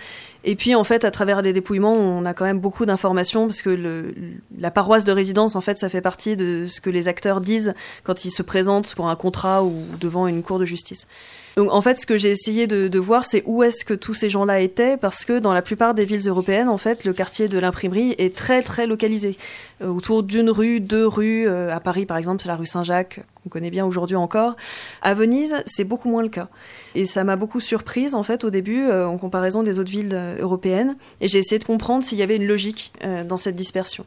Et 0.45 0.55
puis, 0.55 0.73
en 0.73 0.83
fait, 0.83 1.05
à 1.05 1.11
travers 1.11 1.43
les 1.43 1.53
dépouillements, 1.53 1.93
on 1.93 2.25
a 2.25 2.33
quand 2.33 2.45
même 2.45 2.59
beaucoup 2.59 2.87
d'informations, 2.87 3.45
parce 3.45 3.61
que 3.61 4.11
la 4.57 4.71
paroisse 4.71 5.03
de 5.03 5.11
résidence, 5.11 5.55
en 5.55 5.61
fait, 5.61 5.77
ça 5.77 5.87
fait 5.87 6.01
partie 6.01 6.35
de 6.35 6.65
ce 6.67 6.81
que 6.81 6.89
les 6.89 7.07
acteurs 7.07 7.39
disent 7.39 7.75
quand 8.03 8.25
ils 8.25 8.31
se 8.31 8.41
présentent 8.41 8.95
pour 8.95 9.09
un 9.09 9.15
contrat 9.15 9.63
ou 9.63 9.75
devant 9.99 10.25
une 10.25 10.41
cour 10.41 10.57
de 10.57 10.65
justice. 10.65 11.05
Donc 11.57 11.71
en 11.71 11.81
fait, 11.81 11.99
ce 11.99 12.05
que 12.05 12.17
j'ai 12.17 12.29
essayé 12.29 12.65
de, 12.67 12.99
voir, 12.99 13.25
c'est 13.25 13.43
où 13.45 13.63
est-ce 13.63 13.83
que 13.83 13.93
tous 13.93 14.13
ces 14.13 14.29
gens-là 14.29 14.61
étaient, 14.61 14.95
parce 14.95 15.25
que 15.25 15.39
dans 15.39 15.53
la 15.53 15.61
plupart 15.61 15.93
des 15.93 16.05
villes 16.05 16.27
européennes, 16.27 16.69
en 16.69 16.77
fait, 16.77 17.03
le 17.03 17.13
quartier 17.13 17.47
de 17.47 17.59
l'imprimerie 17.59 18.15
est 18.17 18.35
très 18.35 18.61
très 18.61 18.87
localisé. 18.87 19.35
Euh, 19.81 19.87
autour 19.87 20.23
d'une 20.23 20.49
rue, 20.49 20.79
deux 20.79 21.05
rues, 21.05 21.47
euh, 21.47 21.75
à 21.75 21.79
Paris 21.79 22.05
par 22.05 22.17
exemple, 22.17 22.41
c'est 22.41 22.47
la 22.47 22.55
rue 22.55 22.65
Saint-Jacques, 22.65 23.21
qu'on 23.43 23.49
connaît 23.49 23.71
bien 23.71 23.85
aujourd'hui 23.85 24.15
encore. 24.15 24.55
À 25.01 25.13
Venise, 25.13 25.55
c'est 25.65 25.83
beaucoup 25.83 26.09
moins 26.09 26.23
le 26.23 26.29
cas. 26.29 26.47
Et 26.95 27.05
ça 27.05 27.23
m'a 27.23 27.35
beaucoup 27.35 27.59
surprise 27.59 28.15
en 28.15 28.23
fait 28.23 28.43
au 28.43 28.49
début, 28.49 28.83
euh, 28.83 29.07
en 29.07 29.17
comparaison 29.17 29.63
des 29.63 29.79
autres 29.79 29.91
villes 29.91 30.17
européennes. 30.39 30.95
Et 31.19 31.27
j'ai 31.27 31.39
essayé 31.39 31.59
de 31.59 31.65
comprendre 31.65 32.03
s'il 32.03 32.17
y 32.17 32.23
avait 32.23 32.37
une 32.37 32.47
logique 32.47 32.93
dans 33.27 33.37
cette 33.37 33.55
dispersion 33.55 34.05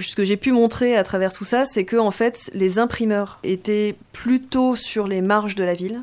ce 0.00 0.14
que 0.14 0.24
j'ai 0.24 0.36
pu 0.36 0.52
montrer 0.52 0.96
à 0.96 1.02
travers 1.02 1.32
tout 1.32 1.44
ça, 1.44 1.64
c'est 1.64 1.84
que 1.84 1.96
en 1.96 2.12
fait, 2.12 2.50
les 2.54 2.78
imprimeurs 2.78 3.40
étaient 3.42 3.96
plutôt 4.12 4.76
sur 4.76 5.08
les 5.08 5.20
marges 5.20 5.56
de 5.56 5.64
la 5.64 5.74
ville 5.74 6.02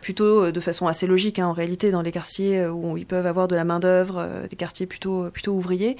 plutôt 0.00 0.44
euh, 0.44 0.52
de 0.52 0.60
façon 0.60 0.86
assez 0.86 1.06
logique 1.06 1.38
hein, 1.38 1.46
en 1.46 1.52
réalité 1.52 1.90
dans 1.90 2.02
les 2.02 2.12
quartiers 2.12 2.60
euh, 2.60 2.70
où 2.70 2.96
ils 2.96 3.06
peuvent 3.06 3.26
avoir 3.26 3.48
de 3.48 3.56
la 3.56 3.64
main 3.64 3.80
d'œuvre, 3.80 4.18
euh, 4.18 4.46
des 4.46 4.56
quartiers 4.56 4.86
plutôt 4.86 5.30
plutôt 5.30 5.52
ouvriers, 5.52 5.96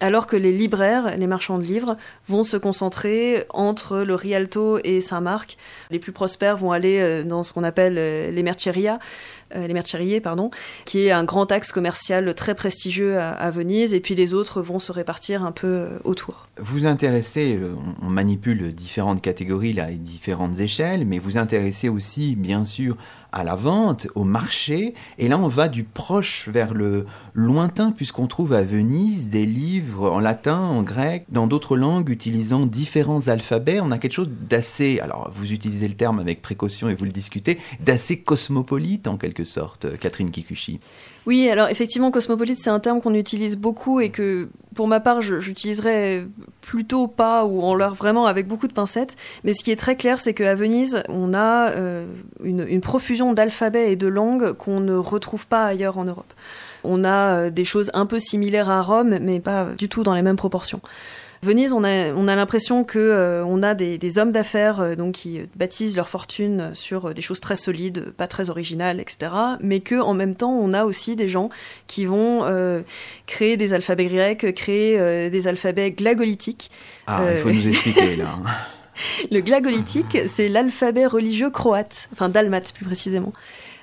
alors 0.00 0.26
que 0.26 0.36
les 0.36 0.52
libraires, 0.52 1.16
les 1.16 1.26
marchands 1.26 1.58
de 1.58 1.64
livres 1.64 1.96
vont 2.28 2.44
se 2.44 2.56
concentrer 2.56 3.44
entre 3.50 3.98
le 3.98 4.14
Rialto 4.14 4.78
et 4.84 5.00
Saint-Marc. 5.00 5.56
Les 5.90 5.98
plus 5.98 6.12
prospères 6.12 6.56
vont 6.56 6.72
aller 6.72 7.24
dans 7.24 7.42
ce 7.42 7.52
qu'on 7.52 7.64
appelle 7.64 7.94
les 7.94 8.42
merceria, 8.42 8.98
les 9.54 9.72
merceries, 9.72 10.20
pardon, 10.20 10.50
qui 10.84 11.06
est 11.06 11.10
un 11.10 11.24
grand 11.24 11.50
axe 11.52 11.72
commercial 11.72 12.34
très 12.34 12.54
prestigieux 12.54 13.18
à, 13.18 13.50
Venise, 13.50 13.94
et 13.94 14.00
puis 14.00 14.14
les 14.14 14.34
autres 14.34 14.62
vont 14.62 14.78
se 14.78 14.92
répartir 14.92 15.44
un 15.44 15.52
peu 15.52 15.88
autour. 16.04 16.48
Vous 16.58 16.86
intéressez, 16.86 17.58
on 18.02 18.08
manipule 18.08 18.74
différentes 18.74 19.22
catégories 19.22 19.72
là 19.72 19.90
et 19.90 19.96
différentes 19.96 20.58
échelles, 20.60 21.06
mais 21.06 21.18
vous 21.18 21.38
intéressez 21.38 21.88
aussi, 21.88 22.36
bien 22.36 22.64
sûr, 22.64 22.96
à 23.34 23.42
la 23.42 23.56
vente, 23.56 24.06
au 24.14 24.22
marché, 24.22 24.94
et 25.18 25.26
là 25.26 25.36
on 25.38 25.48
va 25.48 25.66
du 25.66 25.82
proche 25.82 26.48
vers 26.48 26.72
le 26.72 27.04
lointain, 27.34 27.90
puisqu'on 27.90 28.28
trouve 28.28 28.52
à 28.52 28.62
Venise 28.62 29.28
des 29.28 29.44
livres 29.44 30.08
en 30.08 30.20
latin, 30.20 30.60
en 30.60 30.84
grec, 30.84 31.26
dans 31.30 31.48
d'autres 31.48 31.76
langues, 31.76 32.10
utilisant 32.10 32.64
différents 32.64 33.26
alphabets. 33.26 33.80
On 33.80 33.90
a 33.90 33.98
quelque 33.98 34.12
chose 34.12 34.30
d'assez, 34.48 35.00
alors 35.00 35.32
vous 35.34 35.52
utilisez 35.52 35.88
le 35.88 35.94
terme 35.94 36.20
avec 36.20 36.42
précaution 36.42 36.88
et 36.88 36.94
vous 36.94 37.06
le 37.06 37.10
discutez, 37.10 37.58
d'assez 37.80 38.20
cosmopolite 38.20 39.08
en 39.08 39.16
quelque 39.16 39.33
sorte, 39.42 39.98
Catherine 39.98 40.30
Kikuchi. 40.30 40.78
Oui, 41.26 41.48
alors 41.48 41.68
effectivement, 41.68 42.10
cosmopolite, 42.10 42.58
c'est 42.60 42.70
un 42.70 42.80
terme 42.80 43.00
qu'on 43.00 43.14
utilise 43.14 43.56
beaucoup 43.56 43.98
et 43.98 44.10
que, 44.10 44.48
pour 44.74 44.86
ma 44.86 45.00
part, 45.00 45.22
j'utiliserais 45.22 46.26
plutôt 46.60 47.06
pas 47.06 47.44
ou 47.46 47.62
en 47.62 47.74
leur 47.74 47.94
vraiment 47.94 48.26
avec 48.26 48.46
beaucoup 48.46 48.68
de 48.68 48.72
pincettes. 48.72 49.16
Mais 49.42 49.54
ce 49.54 49.64
qui 49.64 49.70
est 49.70 49.76
très 49.76 49.96
clair, 49.96 50.20
c'est 50.20 50.34
qu'à 50.34 50.54
Venise, 50.54 51.02
on 51.08 51.32
a 51.32 51.70
euh, 51.70 52.06
une, 52.42 52.66
une, 52.68 52.82
profusion 52.82 53.32
d'alphabets 53.32 53.90
et 53.90 53.96
de 53.96 54.06
langues 54.06 54.52
qu'on 54.52 54.80
ne 54.80 54.94
retrouve 54.94 55.46
pas 55.46 55.64
ailleurs 55.64 55.96
en 55.96 56.04
Europe. 56.04 56.32
On 56.84 57.04
a 57.04 57.36
euh, 57.46 57.50
des 57.50 57.64
choses 57.64 57.90
un 57.94 58.04
peu 58.04 58.18
similaires 58.18 58.68
à 58.68 58.82
Rome, 58.82 59.18
mais 59.20 59.40
pas 59.40 59.68
du 59.78 59.88
tout 59.88 60.02
dans 60.02 60.14
les 60.14 60.22
mêmes 60.22 60.36
proportions. 60.36 60.82
Venise, 61.44 61.72
on 61.72 61.84
a, 61.84 62.12
on 62.14 62.26
a 62.26 62.34
l'impression 62.34 62.84
que 62.84 62.98
euh, 62.98 63.44
on 63.44 63.62
a 63.62 63.74
des, 63.74 63.98
des 63.98 64.18
hommes 64.18 64.32
d'affaires 64.32 64.80
euh, 64.80 64.94
donc 64.94 65.12
qui 65.12 65.40
bâtissent 65.54 65.94
leur 65.94 66.08
fortune 66.08 66.70
sur 66.74 67.12
des 67.12 67.22
choses 67.22 67.40
très 67.40 67.54
solides, 67.54 68.12
pas 68.16 68.26
très 68.26 68.48
originales, 68.48 68.98
etc. 68.98 69.30
Mais 69.60 69.80
que 69.80 70.00
en 70.00 70.14
même 70.14 70.34
temps, 70.34 70.52
on 70.52 70.72
a 70.72 70.84
aussi 70.84 71.16
des 71.16 71.28
gens 71.28 71.50
qui 71.86 72.06
vont 72.06 72.44
euh, 72.44 72.80
créer 73.26 73.56
des 73.56 73.74
alphabets 73.74 74.06
grecs, 74.06 74.54
créer 74.54 74.98
euh, 74.98 75.28
des 75.28 75.46
alphabets 75.46 75.92
glagolitiques. 75.92 76.70
Ah, 77.06 77.22
il 77.30 77.38
faut 77.38 77.52
nous 77.52 77.68
expliquer 77.68 78.16
là. 78.16 78.38
Le 79.30 79.40
glagolitique, 79.40 80.16
c'est 80.28 80.48
l'alphabet 80.48 81.06
religieux 81.06 81.50
croate, 81.50 82.08
enfin 82.12 82.28
dalmate 82.28 82.72
plus 82.72 82.84
précisément 82.84 83.32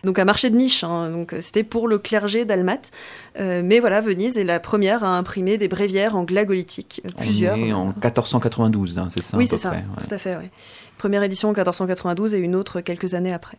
donc 0.03 0.19
un 0.19 0.25
marché 0.25 0.49
de 0.49 0.55
niche. 0.55 0.83
Hein, 0.83 1.11
donc 1.11 1.35
c'était 1.41 1.63
pour 1.63 1.87
le 1.87 1.97
clergé 1.97 2.45
dalmate. 2.45 2.91
Euh, 3.39 3.61
mais 3.63 3.79
voilà, 3.79 4.01
Venise 4.01 4.37
est 4.37 4.43
la 4.43 4.59
première 4.59 5.03
à 5.03 5.17
imprimer 5.17 5.57
des 5.57 5.67
bréviaires 5.67 6.15
en 6.15 6.23
glagolitique, 6.23 7.01
plusieurs. 7.19 7.57
On 7.57 7.65
est 7.65 7.73
en 7.73 7.85
1492, 7.85 8.99
hein, 8.99 9.07
c'est 9.13 9.23
ça 9.23 9.37
Oui, 9.37 9.47
c'est 9.47 9.57
ça, 9.57 9.71
ouais. 9.71 9.83
tout 10.07 10.13
à 10.13 10.17
fait. 10.17 10.35
Ouais. 10.35 10.49
Première 10.97 11.23
édition 11.23 11.49
en 11.49 11.51
1492 11.51 12.33
et 12.33 12.37
une 12.37 12.55
autre 12.55 12.81
quelques 12.81 13.13
années 13.13 13.33
après. 13.33 13.57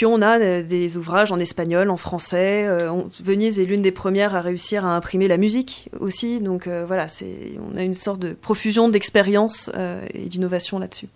Puis 0.00 0.06
on 0.06 0.22
a 0.22 0.62
des 0.62 0.96
ouvrages 0.96 1.30
en 1.30 1.38
espagnol, 1.38 1.90
en 1.90 1.98
français. 1.98 2.64
Euh, 2.66 2.90
Venise 3.22 3.60
est 3.60 3.66
l'une 3.66 3.82
des 3.82 3.90
premières 3.90 4.34
à 4.34 4.40
réussir 4.40 4.86
à 4.86 4.96
imprimer 4.96 5.28
la 5.28 5.36
musique 5.36 5.90
aussi. 6.00 6.40
Donc 6.40 6.66
euh, 6.66 6.86
voilà, 6.86 7.06
c'est, 7.06 7.58
on 7.70 7.76
a 7.76 7.82
une 7.82 7.92
sorte 7.92 8.18
de 8.18 8.32
profusion 8.32 8.88
d'expérience 8.88 9.70
euh, 9.76 10.02
et 10.14 10.30
d'innovation 10.30 10.78
là-dessus. 10.78 11.08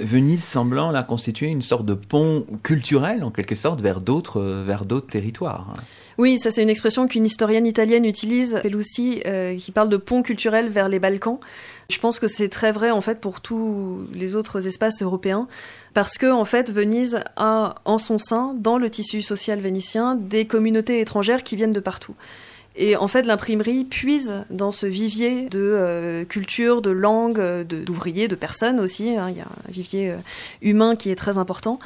Venise 0.00 0.42
semblant 0.42 0.90
là 0.90 1.04
constituer 1.04 1.46
une 1.46 1.62
sorte 1.62 1.86
de 1.86 1.94
pont 1.94 2.44
culturel 2.64 3.22
en 3.22 3.30
quelque 3.30 3.54
sorte 3.54 3.80
vers 3.80 4.00
d'autres, 4.00 4.42
vers 4.42 4.86
d'autres 4.86 5.06
territoires. 5.06 5.76
Oui, 6.18 6.38
ça 6.38 6.50
c'est 6.50 6.62
une 6.62 6.70
expression 6.70 7.08
qu'une 7.08 7.24
historienne 7.24 7.66
italienne 7.66 8.04
utilise, 8.04 8.58
Pelusi, 8.62 9.22
euh, 9.26 9.56
qui 9.56 9.72
parle 9.72 9.88
de 9.88 9.96
pont 9.96 10.22
culturel 10.22 10.68
vers 10.68 10.88
les 10.88 10.98
Balkans. 10.98 11.38
Je 11.92 12.00
pense 12.00 12.18
que 12.18 12.26
c'est 12.26 12.48
très 12.48 12.72
vrai 12.72 12.90
en 12.90 13.02
fait 13.02 13.20
pour 13.20 13.42
tous 13.42 14.06
les 14.14 14.34
autres 14.34 14.66
espaces 14.66 15.02
européens 15.02 15.46
parce 15.92 16.16
que 16.16 16.32
en 16.32 16.46
fait 16.46 16.72
Venise 16.72 17.20
a 17.36 17.74
en 17.84 17.98
son 17.98 18.16
sein 18.16 18.54
dans 18.56 18.78
le 18.78 18.88
tissu 18.88 19.20
social 19.20 19.60
vénitien 19.60 20.14
des 20.14 20.46
communautés 20.46 21.00
étrangères 21.00 21.42
qui 21.42 21.54
viennent 21.54 21.72
de 21.72 21.80
partout. 21.80 22.14
Et 22.74 22.96
en 22.96 23.06
fait, 23.06 23.26
l'imprimerie 23.26 23.84
puise 23.84 24.46
dans 24.48 24.70
ce 24.70 24.86
vivier 24.86 25.46
de 25.50 25.60
euh, 25.60 26.24
culture, 26.24 26.80
de 26.80 26.88
langue, 26.88 27.38
d'ouvriers, 27.64 28.28
de, 28.28 28.34
personnes 28.34 28.80
aussi. 28.80 29.14
Hein. 29.14 29.28
Il 29.28 29.36
y 29.36 29.40
a 29.40 29.44
un 29.44 29.70
vivier 29.70 30.10
euh, 30.10 30.16
humain 30.62 30.96
qui 30.96 31.10
est 31.10 31.16
très 31.16 31.36
important. 31.36 31.78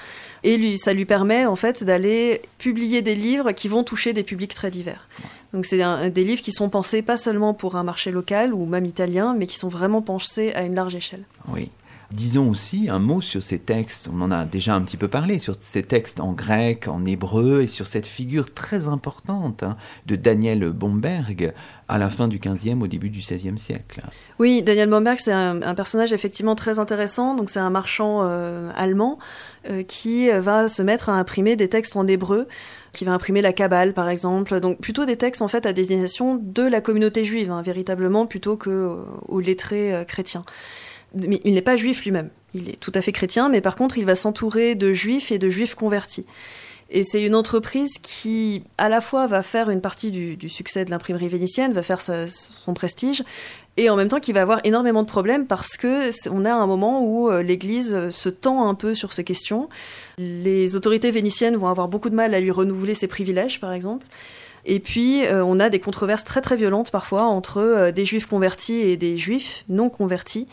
Et 0.46 0.58
lui, 0.58 0.78
ça 0.78 0.94
lui 0.94 1.06
permet 1.06 1.44
en 1.44 1.56
fait 1.56 1.82
d'aller 1.82 2.40
publier 2.58 3.02
des 3.02 3.16
livres 3.16 3.50
qui 3.50 3.66
vont 3.66 3.82
toucher 3.82 4.12
des 4.12 4.22
publics 4.22 4.54
très 4.54 4.70
divers. 4.70 5.08
Donc 5.52 5.66
c'est 5.66 6.10
des 6.10 6.22
livres 6.22 6.40
qui 6.40 6.52
sont 6.52 6.68
pensés 6.68 7.02
pas 7.02 7.16
seulement 7.16 7.52
pour 7.52 7.74
un 7.74 7.82
marché 7.82 8.12
local 8.12 8.54
ou 8.54 8.64
même 8.64 8.84
italien, 8.84 9.34
mais 9.36 9.46
qui 9.46 9.56
sont 9.56 9.68
vraiment 9.68 10.02
pensés 10.02 10.52
à 10.52 10.62
une 10.62 10.76
large 10.76 10.94
échelle. 10.94 11.24
Oui. 11.48 11.72
Disons 12.12 12.48
aussi 12.48 12.88
un 12.88 13.00
mot 13.00 13.20
sur 13.20 13.42
ces 13.42 13.58
textes, 13.58 14.08
on 14.12 14.20
en 14.20 14.30
a 14.30 14.44
déjà 14.44 14.76
un 14.76 14.82
petit 14.82 14.96
peu 14.96 15.08
parlé, 15.08 15.40
sur 15.40 15.56
ces 15.58 15.82
textes 15.82 16.20
en 16.20 16.34
grec, 16.34 16.86
en 16.86 17.04
hébreu, 17.04 17.62
et 17.62 17.66
sur 17.66 17.88
cette 17.88 18.06
figure 18.06 18.54
très 18.54 18.86
importante 18.86 19.64
hein, 19.64 19.76
de 20.06 20.14
Daniel 20.14 20.70
Bomberg 20.70 21.52
à 21.88 21.98
la 21.98 22.08
fin 22.08 22.28
du 22.28 22.38
XVe, 22.38 22.80
au 22.80 22.86
début 22.86 23.10
du 23.10 23.18
XVIe 23.18 23.58
siècle. 23.58 24.02
Oui, 24.38 24.62
Daniel 24.62 24.88
Bomberg, 24.88 25.18
c'est 25.18 25.32
un, 25.32 25.74
personnage 25.74 26.12
effectivement 26.12 26.54
très 26.54 26.78
intéressant. 26.78 27.34
Donc 27.34 27.50
c'est 27.50 27.58
un 27.58 27.70
marchand 27.70 28.20
euh, 28.22 28.70
allemand 28.76 29.18
qui 29.88 30.30
va 30.30 30.68
se 30.68 30.82
mettre 30.82 31.08
à 31.08 31.14
imprimer 31.14 31.56
des 31.56 31.68
textes 31.68 31.96
en 31.96 32.06
hébreu 32.06 32.46
qui 32.92 33.04
va 33.04 33.12
imprimer 33.12 33.42
la 33.42 33.52
Kabbale, 33.52 33.92
par 33.92 34.08
exemple. 34.08 34.58
Donc 34.60 34.80
plutôt 34.80 35.04
des 35.04 35.16
textes 35.16 35.42
en 35.42 35.48
fait 35.48 35.66
à 35.66 35.74
destination 35.74 36.40
de 36.42 36.62
la 36.62 36.80
communauté 36.80 37.24
juive, 37.24 37.50
hein, 37.50 37.60
véritablement, 37.60 38.26
plutôt 38.26 38.56
que 38.56 38.70
euh, 38.70 38.96
aux 39.28 39.40
lettrés 39.40 40.04
chrétiens 40.08 40.44
mais 41.14 41.40
il 41.44 41.54
n'est 41.54 41.62
pas 41.62 41.76
juif 41.76 42.04
lui-même. 42.04 42.30
Il 42.54 42.68
est 42.68 42.80
tout 42.80 42.92
à 42.94 43.00
fait 43.00 43.12
chrétien, 43.12 43.48
mais 43.48 43.60
par 43.60 43.76
contre, 43.76 43.98
il 43.98 44.04
va 44.04 44.14
s'entourer 44.14 44.74
de 44.74 44.92
juifs 44.92 45.32
et 45.32 45.38
de 45.38 45.50
juifs 45.50 45.74
convertis. 45.74 46.26
Et 46.88 47.02
c'est 47.02 47.22
une 47.22 47.34
entreprise 47.34 47.98
qui, 47.98 48.62
à 48.78 48.88
la 48.88 49.00
fois, 49.00 49.26
va 49.26 49.42
faire 49.42 49.70
une 49.70 49.80
partie 49.80 50.10
du, 50.10 50.48
succès 50.48 50.84
de 50.84 50.90
l'imprimerie 50.90 51.28
vénitienne, 51.28 51.72
va 51.72 51.82
faire 51.82 52.00
son 52.00 52.74
prestige, 52.74 53.24
et 53.76 53.90
en 53.90 53.96
même 53.96 54.08
temps 54.08 54.20
qui 54.20 54.32
va 54.32 54.42
avoir 54.42 54.60
énormément 54.64 55.02
de 55.02 55.08
problèmes 55.08 55.46
parce 55.46 55.76
que 55.76 56.10
on 56.30 56.44
a 56.44 56.52
un 56.52 56.66
moment 56.66 57.02
où 57.04 57.28
euh, 57.28 57.42
l'Église 57.42 58.08
se 58.08 58.28
tend 58.30 58.68
un 58.68 58.74
peu 58.74 58.94
sur 58.94 59.12
ces 59.12 59.22
questions. 59.22 59.68
Les 60.16 60.76
autorités 60.76 61.10
vénitiennes 61.10 61.56
vont 61.56 61.66
avoir 61.66 61.88
beaucoup 61.88 62.08
de 62.08 62.14
mal 62.14 62.34
à 62.34 62.40
lui 62.40 62.50
renouveler 62.50 62.94
ses 62.94 63.06
privilèges, 63.06 63.60
par 63.60 63.72
exemple. 63.72 64.06
Et 64.64 64.80
puis, 64.80 65.24
euh, 65.26 65.44
on 65.44 65.60
a 65.60 65.70
des 65.70 65.78
controverses 65.78 66.24
très 66.24 66.40
très 66.40 66.56
violentes 66.56 66.90
parfois 66.90 67.22
entre 67.24 67.58
euh, 67.58 67.92
des 67.92 68.04
juifs 68.04 68.26
convertis 68.26 68.80
et 68.80 68.96
des 68.96 69.16
juifs 69.16 69.64
non 69.68 69.88
convertis. 69.88 70.48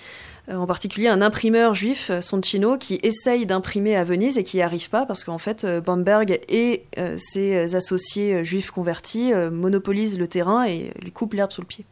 Euh, 0.49 0.55
en 0.55 0.67
particulier 0.67 1.07
un 1.07 1.21
imprimeur 1.21 1.73
juif, 1.73 2.09
euh, 2.09 2.19
Soncino, 2.19 2.77
qui 2.77 2.99
essaye 3.01 3.45
d'imprimer 3.45 3.95
à 3.95 4.03
Venise 4.03 4.37
et 4.37 4.43
qui 4.43 4.57
n'y 4.57 4.63
arrive 4.63 4.89
pas 4.89 5.05
parce 5.05 5.23
qu'en 5.23 5.37
fait, 5.37 5.63
euh, 5.63 5.79
Bamberg 5.79 6.41
et 6.49 6.85
ses 7.17 7.75
associés 7.75 8.43
juifs 8.43 8.71
convertis 8.71 9.31
monopolisent 9.51 10.19
le 10.19 10.27
terrain 10.27 10.65
et 10.65 10.91
lui 11.01 11.11
coupent 11.11 11.33
l'herbe 11.33 11.51
sous 11.51 11.61
le 11.61 11.67
pied. 11.67 11.85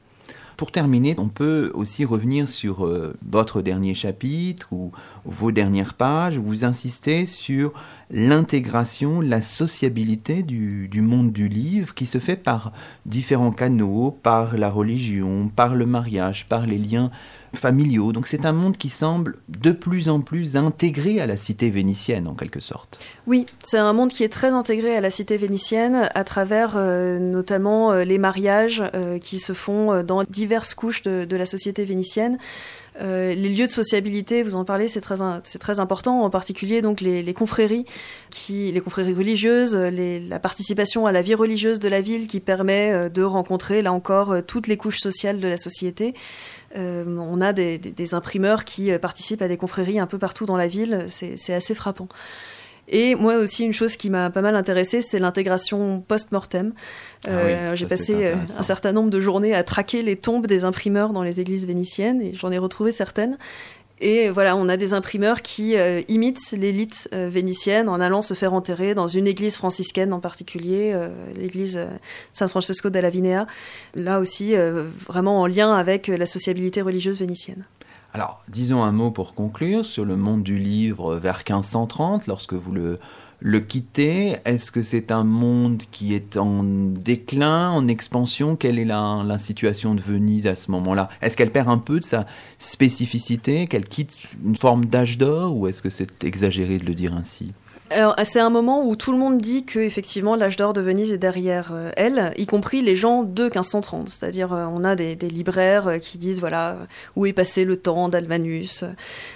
Pour 0.58 0.72
terminer, 0.72 1.16
on 1.18 1.28
peut 1.28 1.72
aussi 1.74 2.06
revenir 2.06 2.48
sur 2.48 2.88
votre 3.28 3.62
dernier 3.62 3.96
chapitre 3.96 4.72
ou 4.72 4.92
vos 5.26 5.52
dernières 5.52 5.96
pages 5.96 6.38
où 6.38 6.44
vous 6.44 6.66
insistez 6.66 7.26
sur 7.26 7.74
l'intégration, 8.12 9.22
la 9.22 9.42
sociabilité 9.42 10.44
du, 10.44 10.88
du, 10.88 11.02
monde 11.02 11.32
du 11.32 11.48
livre 11.48 11.96
qui 11.96 12.06
se 12.06 12.20
fait 12.20 12.36
par 12.36 12.74
différents 13.06 13.52
canaux, 13.52 14.18
par 14.24 14.56
la 14.56 14.70
religion, 14.70 15.50
par 15.54 15.74
le 15.74 15.86
mariage, 15.86 16.48
par 16.48 16.68
les 16.68 16.78
liens 16.78 17.12
familiaux. 17.54 18.12
Donc 18.12 18.28
c'est 18.28 18.46
un 18.46 18.52
monde 18.52 18.78
qui 18.78 18.90
semble 18.90 19.38
de 19.50 19.72
plus 19.72 20.10
en 20.10 20.22
plus 20.22 20.56
intégré 20.56 21.20
à 21.20 21.26
la 21.26 21.38
cité 21.38 21.70
vénitienne 21.70 22.28
en 22.28 22.34
quelque 22.34 22.60
sorte. 22.60 23.00
Oui, 23.28 23.46
c'est 23.64 23.78
un 23.78 23.94
monde 23.94 24.10
qui 24.10 24.24
est 24.24 24.30
très 24.30 24.50
intégré 24.50 24.96
à 24.96 25.02
la 25.02 25.10
cité 25.10 25.38
vénitienne 25.38 26.10
à 26.14 26.24
travers 26.24 26.74
euh, 26.76 27.20
notamment 27.20 27.92
euh, 27.92 28.04
les 28.04 28.18
mariages 28.18 28.84
euh, 28.94 29.20
qui 29.20 29.40
se 29.40 29.54
font 29.54 30.04
dans 30.04 30.24
diverses 30.24 30.74
couches 30.74 31.02
de, 31.04 31.36
la 31.36 31.46
société 31.46 31.86
vénitienne. 31.86 32.38
les 33.00 33.36
lieux 33.36 33.66
de 33.66 33.72
sociabilité, 33.72 34.44
vous 34.44 34.56
en 34.56 34.66
parlez, 34.66 34.88
c'est 34.88 35.02
très, 35.02 35.80
important, 35.80 36.22
en 36.22 36.30
particulier 36.30 36.82
donc 36.82 37.02
les, 37.02 37.34
confréries, 37.34 37.86
qui, 38.30 38.72
les 38.72 38.82
confréries 38.82 39.14
religieuses, 39.14 39.76
la 39.76 40.40
participation 40.40 41.06
à 41.06 41.12
la 41.12 41.22
vie 41.22 41.34
religieuse 41.34 41.80
de 41.80 41.90
la 41.90 42.02
ville 42.02 42.28
qui 42.28 42.40
permet 42.40 43.10
de 43.10 43.24
rencontrer, 43.24 43.82
là 43.82 43.92
encore, 43.92 44.36
toutes 44.46 44.68
les 44.68 44.78
couches 44.78 45.00
sociales 45.00 45.40
de 45.40 45.48
la 45.48 45.58
société. 45.58 46.14
Euh, 46.78 47.04
on 47.06 47.42
a 47.42 47.54
des, 47.54 48.14
imprimeurs 48.14 48.66
qui 48.66 48.92
euh, 48.92 49.00
participent 49.00 49.42
à 49.42 49.48
des 49.48 49.58
confréries 49.58 50.00
un 50.00 50.08
peu 50.08 50.18
partout 50.18 50.46
dans 50.46 50.58
la 50.58 50.68
ville. 50.68 51.06
C'est 51.10 51.54
assez 51.54 51.76
frappant. 51.76 52.08
Et 52.88 53.16
moi 53.16 53.36
aussi, 53.36 53.64
une 53.64 53.74
chose 53.74 53.96
qui 53.96 54.10
m'a 54.10 54.30
pas 54.30 54.42
mal 54.42 54.56
intéressée, 54.56 55.02
c'est 55.02 55.20
l'intégration 55.20 56.04
post-mortem. 56.06 56.74
Ah 57.26 57.30
euh, 57.30 57.76
j'ai 57.76 57.86
passé 57.86 58.34
un 58.58 58.64
certain 58.64 58.92
nombre 58.92 59.10
de 59.10 59.22
journées 59.22 59.54
à 59.54 59.64
traquer 59.64 60.02
les 60.02 60.16
tombes 60.16 60.48
des 60.48 60.66
imprimeurs 60.66 61.14
dans 61.14 61.24
les 61.24 61.40
églises 61.40 61.66
vénitiennes 61.66 62.22
et 62.22 62.34
j'en 62.34 62.52
ai 62.52 62.58
retrouvé 62.58 62.92
certaines. 62.92 63.38
Et 64.04 64.32
voilà, 64.32 64.58
on 64.58 64.68
a 64.68 64.78
des 64.78 64.96
imprimeurs 64.96 65.44
qui 65.44 65.78
euh, 65.78 66.02
imitent 66.08 66.54
l'élite 66.54 67.08
euh, 67.14 67.30
vénitienne 67.30 67.88
en 67.88 68.02
allant 68.02 68.24
se 68.24 68.34
faire 68.34 68.56
enterrer 68.56 68.96
dans 68.96 69.06
une 69.06 69.28
église 69.28 69.56
franciscaine 69.56 70.12
en 70.12 70.20
particulier, 70.20 70.92
euh, 70.92 71.10
l'église 71.36 71.88
San 72.34 72.48
Francesco 72.48 72.90
della 72.90 73.12
Vinea, 73.12 73.46
là 73.94 74.20
aussi 74.20 74.56
vraiment 75.08 75.42
en 75.42 75.46
lien 75.46 75.74
avec 75.74 76.08
la 76.08 76.26
sociabilité 76.26 76.82
religieuse 76.82 77.20
vénitienne. 77.20 77.64
Alors, 78.14 78.42
disons 78.50 78.84
un 78.84 78.92
mot 78.92 79.12
pour 79.12 79.36
conclure 79.36 79.86
sur 79.86 80.04
le 80.04 80.18
monde 80.18 80.44
du 80.44 80.58
livre 80.58 81.16
vers 81.16 81.38
1530, 81.38 82.26
lorsque 82.28 82.54
vous 82.54 82.72
le 82.72 83.00
le 83.42 83.60
quitter? 83.60 84.38
Est-ce 84.46 84.72
que 84.72 84.82
c'est 84.82 85.12
un 85.12 85.24
monde 85.24 85.82
qui 85.92 86.14
est 86.14 86.38
en 86.38 86.64
déclin, 86.64 87.72
en 87.72 87.88
expansion? 87.88 88.56
Quelle 88.56 88.80
est 88.80 88.86
la, 88.86 89.38
situation 89.40 89.96
de 89.96 90.02
Venise 90.02 90.48
à 90.48 90.56
ce 90.56 90.72
moment-là? 90.72 91.10
Est-ce 91.22 91.36
qu'elle 91.36 91.52
perd 91.52 91.68
un 91.68 91.80
peu 91.80 92.00
de 92.00 92.06
sa 92.06 92.26
spécificité, 92.60 93.68
qu'elle 93.68 93.88
quitte 93.88 94.16
une 94.46 94.56
forme 94.56 94.86
d'âge 94.86 95.18
d'or, 95.18 95.58
ou 95.58 95.68
est-ce 95.68 95.82
que 95.82 95.90
c'est 95.90 96.24
exagéré 96.24 96.78
de 96.78 96.86
le 96.86 96.94
dire 96.94 97.14
ainsi? 97.14 97.52
C'est 98.24 98.40
un 98.40 98.50
moment 98.50 98.86
où 98.86 98.96
tout 98.96 99.12
le 99.12 99.18
monde 99.18 99.40
dit 99.40 99.66
que 99.66 99.80
effectivement 99.80 100.36
l'âge 100.36 100.56
d'or 100.56 100.74
de 100.74 100.82
Venise 100.82 101.12
est 101.12 101.18
derrière 101.18 101.72
euh, 101.74 101.92
elle, 101.98 102.34
y 102.38 102.46
compris 102.46 102.82
les 102.82 102.96
gens 102.96 103.24
de 103.24 103.44
1530. 103.44 104.10
C'est-à-dire, 104.10 104.54
euh, 104.54 104.66
on 104.66 104.84
a 104.84 104.96
des, 104.96 105.16
libraires 105.16 105.88
euh, 105.88 105.98
qui 105.98 106.18
disent 106.18 106.40
voilà 106.40 106.78
où 107.16 107.26
est 107.26 107.34
passé 107.34 107.66
le 107.66 107.78
temps 107.78 108.10
d'Almanus, 108.10 108.84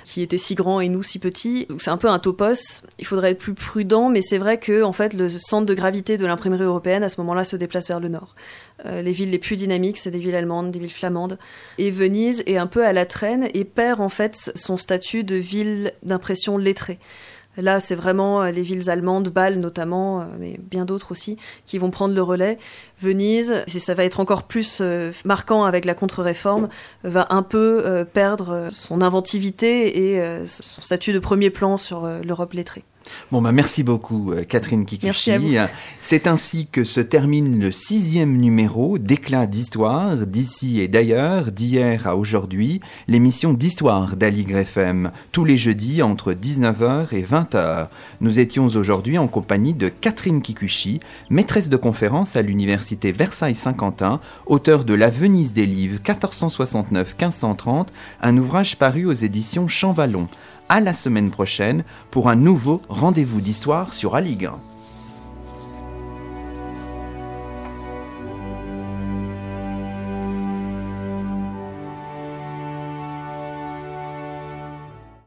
qui 0.03 0.22
était 0.22 0.38
si 0.38 0.56
grand 0.56 0.80
et 0.80 0.89
nous 0.89 1.03
si 1.03 1.20
petits. 1.20 1.68
C'est 1.80 1.89
un 1.89 1.97
peu 1.97 2.10
un 2.10 2.20
topos. 2.20 2.84
Il 2.99 3.06
faudrait 3.06 3.32
être 3.32 3.39
plus 3.39 3.53
prudent, 3.53 4.10
mais 4.10 4.22
c'est 4.22 4.38
vrai 4.38 4.60
que 4.60 4.84
en 4.84 4.93
fait 4.93 5.14
le 5.14 5.30
centre 5.30 5.66
de 5.66 5.74
gravité 5.74 6.18
de 6.18 6.26
l'imprimerie 6.26 6.64
européenne 6.64 7.03
à 7.03 7.10
ce 7.10 7.20
moment-là 7.22 7.43
se 7.43 7.56
déplace 7.56 7.88
vers 7.88 7.99
le 7.99 8.10
nord. 8.10 8.36
les 8.86 9.12
villes 9.12 9.32
les 9.32 9.39
plus 9.39 9.56
dynamiques, 9.56 9.97
c'est 9.97 10.12
des 10.12 10.20
villes 10.20 10.36
allemandes, 10.36 10.72
des 10.72 10.80
villes 10.80 10.91
flamandes, 10.91 11.38
et 11.78 11.91
Venise 11.91 12.43
est 12.45 12.58
un 12.58 12.68
peu 12.68 12.86
à 12.86 12.93
la 12.93 13.06
traîne 13.06 13.47
et 13.53 13.64
perd 13.64 14.01
en 14.01 14.10
fait 14.10 14.51
son 14.56 14.78
statut 14.78 15.24
de 15.24 15.36
ville 15.36 15.93
d'impression 16.03 16.58
lettrée. 16.58 16.99
Là, 17.58 17.80
c'est 17.80 17.95
vraiment 17.95 18.41
euh, 18.41 18.51
les 18.51 18.62
villes 18.62 18.89
allemandes, 18.89 19.30
Bâle 19.30 19.60
notamment, 19.60 20.22
euh, 20.22 20.24
mais 20.39 20.60
bien 20.60 20.86
d'autres 20.86 21.12
aussi, 21.12 21.38
qui 21.66 21.78
vont 21.78 21.89
prendre 21.89 22.14
le 22.14 22.22
relais. 22.22 22.58
Venise, 22.99 23.64
et 23.74 23.80
ça 23.80 23.93
va 23.93 24.03
être 24.03 24.20
encore 24.20 24.43
plus 24.43 24.80
euh, 24.82 25.12
marquant 25.26 25.66
avec 25.66 25.86
la 25.86 25.93
contre-réforme, 25.93 26.70
va 27.03 27.28
un 27.30 27.43
peu 27.43 28.06
perdre 28.14 28.70
son 28.72 29.01
inventivité 29.01 30.14
et 30.14 30.45
son 30.45 30.82
statut 30.82 31.14
de 31.14 31.20
premier 31.20 31.49
plan 31.49 31.78
sur 31.78 32.08
l'Europe 32.24 32.53
lettrée. 32.53 32.84
Bon, 33.32 33.41
bah 33.41 33.51
merci 33.51 33.84
beaucoup, 33.84 34.32
euh, 34.32 34.43
Catherine 34.43 34.86
Kikuchi. 34.86 35.58
C'est 36.01 36.28
ainsi 36.28 36.68
que 36.72 36.84
se 36.84 36.99
termine 36.99 37.60
le 37.60 37.72
sixième 37.72 38.38
numéro 38.38 38.97
d'Éclat 38.97 39.47
d'histoire, 39.47 40.28
d'ici 40.28 40.80
et 40.80 40.88
d'ailleurs, 40.88 41.51
d'hier 41.51 42.08
à 42.08 42.16
aujourd'hui, 42.16 42.82
l'émission 43.08 43.53
d'histoire 43.53 44.16
d'Aligre 44.16 44.58
FM, 44.58 45.12
tous 45.32 45.43
les 45.43 45.58
jeudis 45.58 46.01
entre 46.01 46.34
19h 46.34 47.14
et 47.14 47.24
20h. 47.24 47.88
Nous 48.22 48.39
étions 48.39 48.68
aujourd'hui 48.68 49.18
en 49.18 49.28
compagnie 49.28 49.74
de 49.74 49.89
Catherine 49.89 50.41
Kikuchi, 50.41 50.99
maîtresse 51.30 51.70
de 51.70 51.78
conférence 51.78 52.36
à 52.36 52.41
l'université 52.41 53.12
Versailles-Saint-Quentin, 53.12 54.20
auteur 54.45 54.86
de 54.86 54.93
La 54.93 55.10
Venise 55.10 55.53
des 55.53 55.66
livres 55.66 55.99
1469-1530, 56.03 57.88
un 58.22 58.38
ouvrage 58.38 58.78
paru 58.78 59.06
aux 59.06 59.14
éditions 59.14 59.68
Champvallon 59.68 60.28
à 60.70 60.80
la 60.80 60.93
semaine 60.93 61.32
prochaine 61.32 61.84
pour 62.11 62.30
un 62.30 62.36
nouveau 62.36 62.82
rendez-vous 62.89 63.41
d'histoire 63.41 63.93
sur 63.93 64.16
Aligre. 64.16 64.57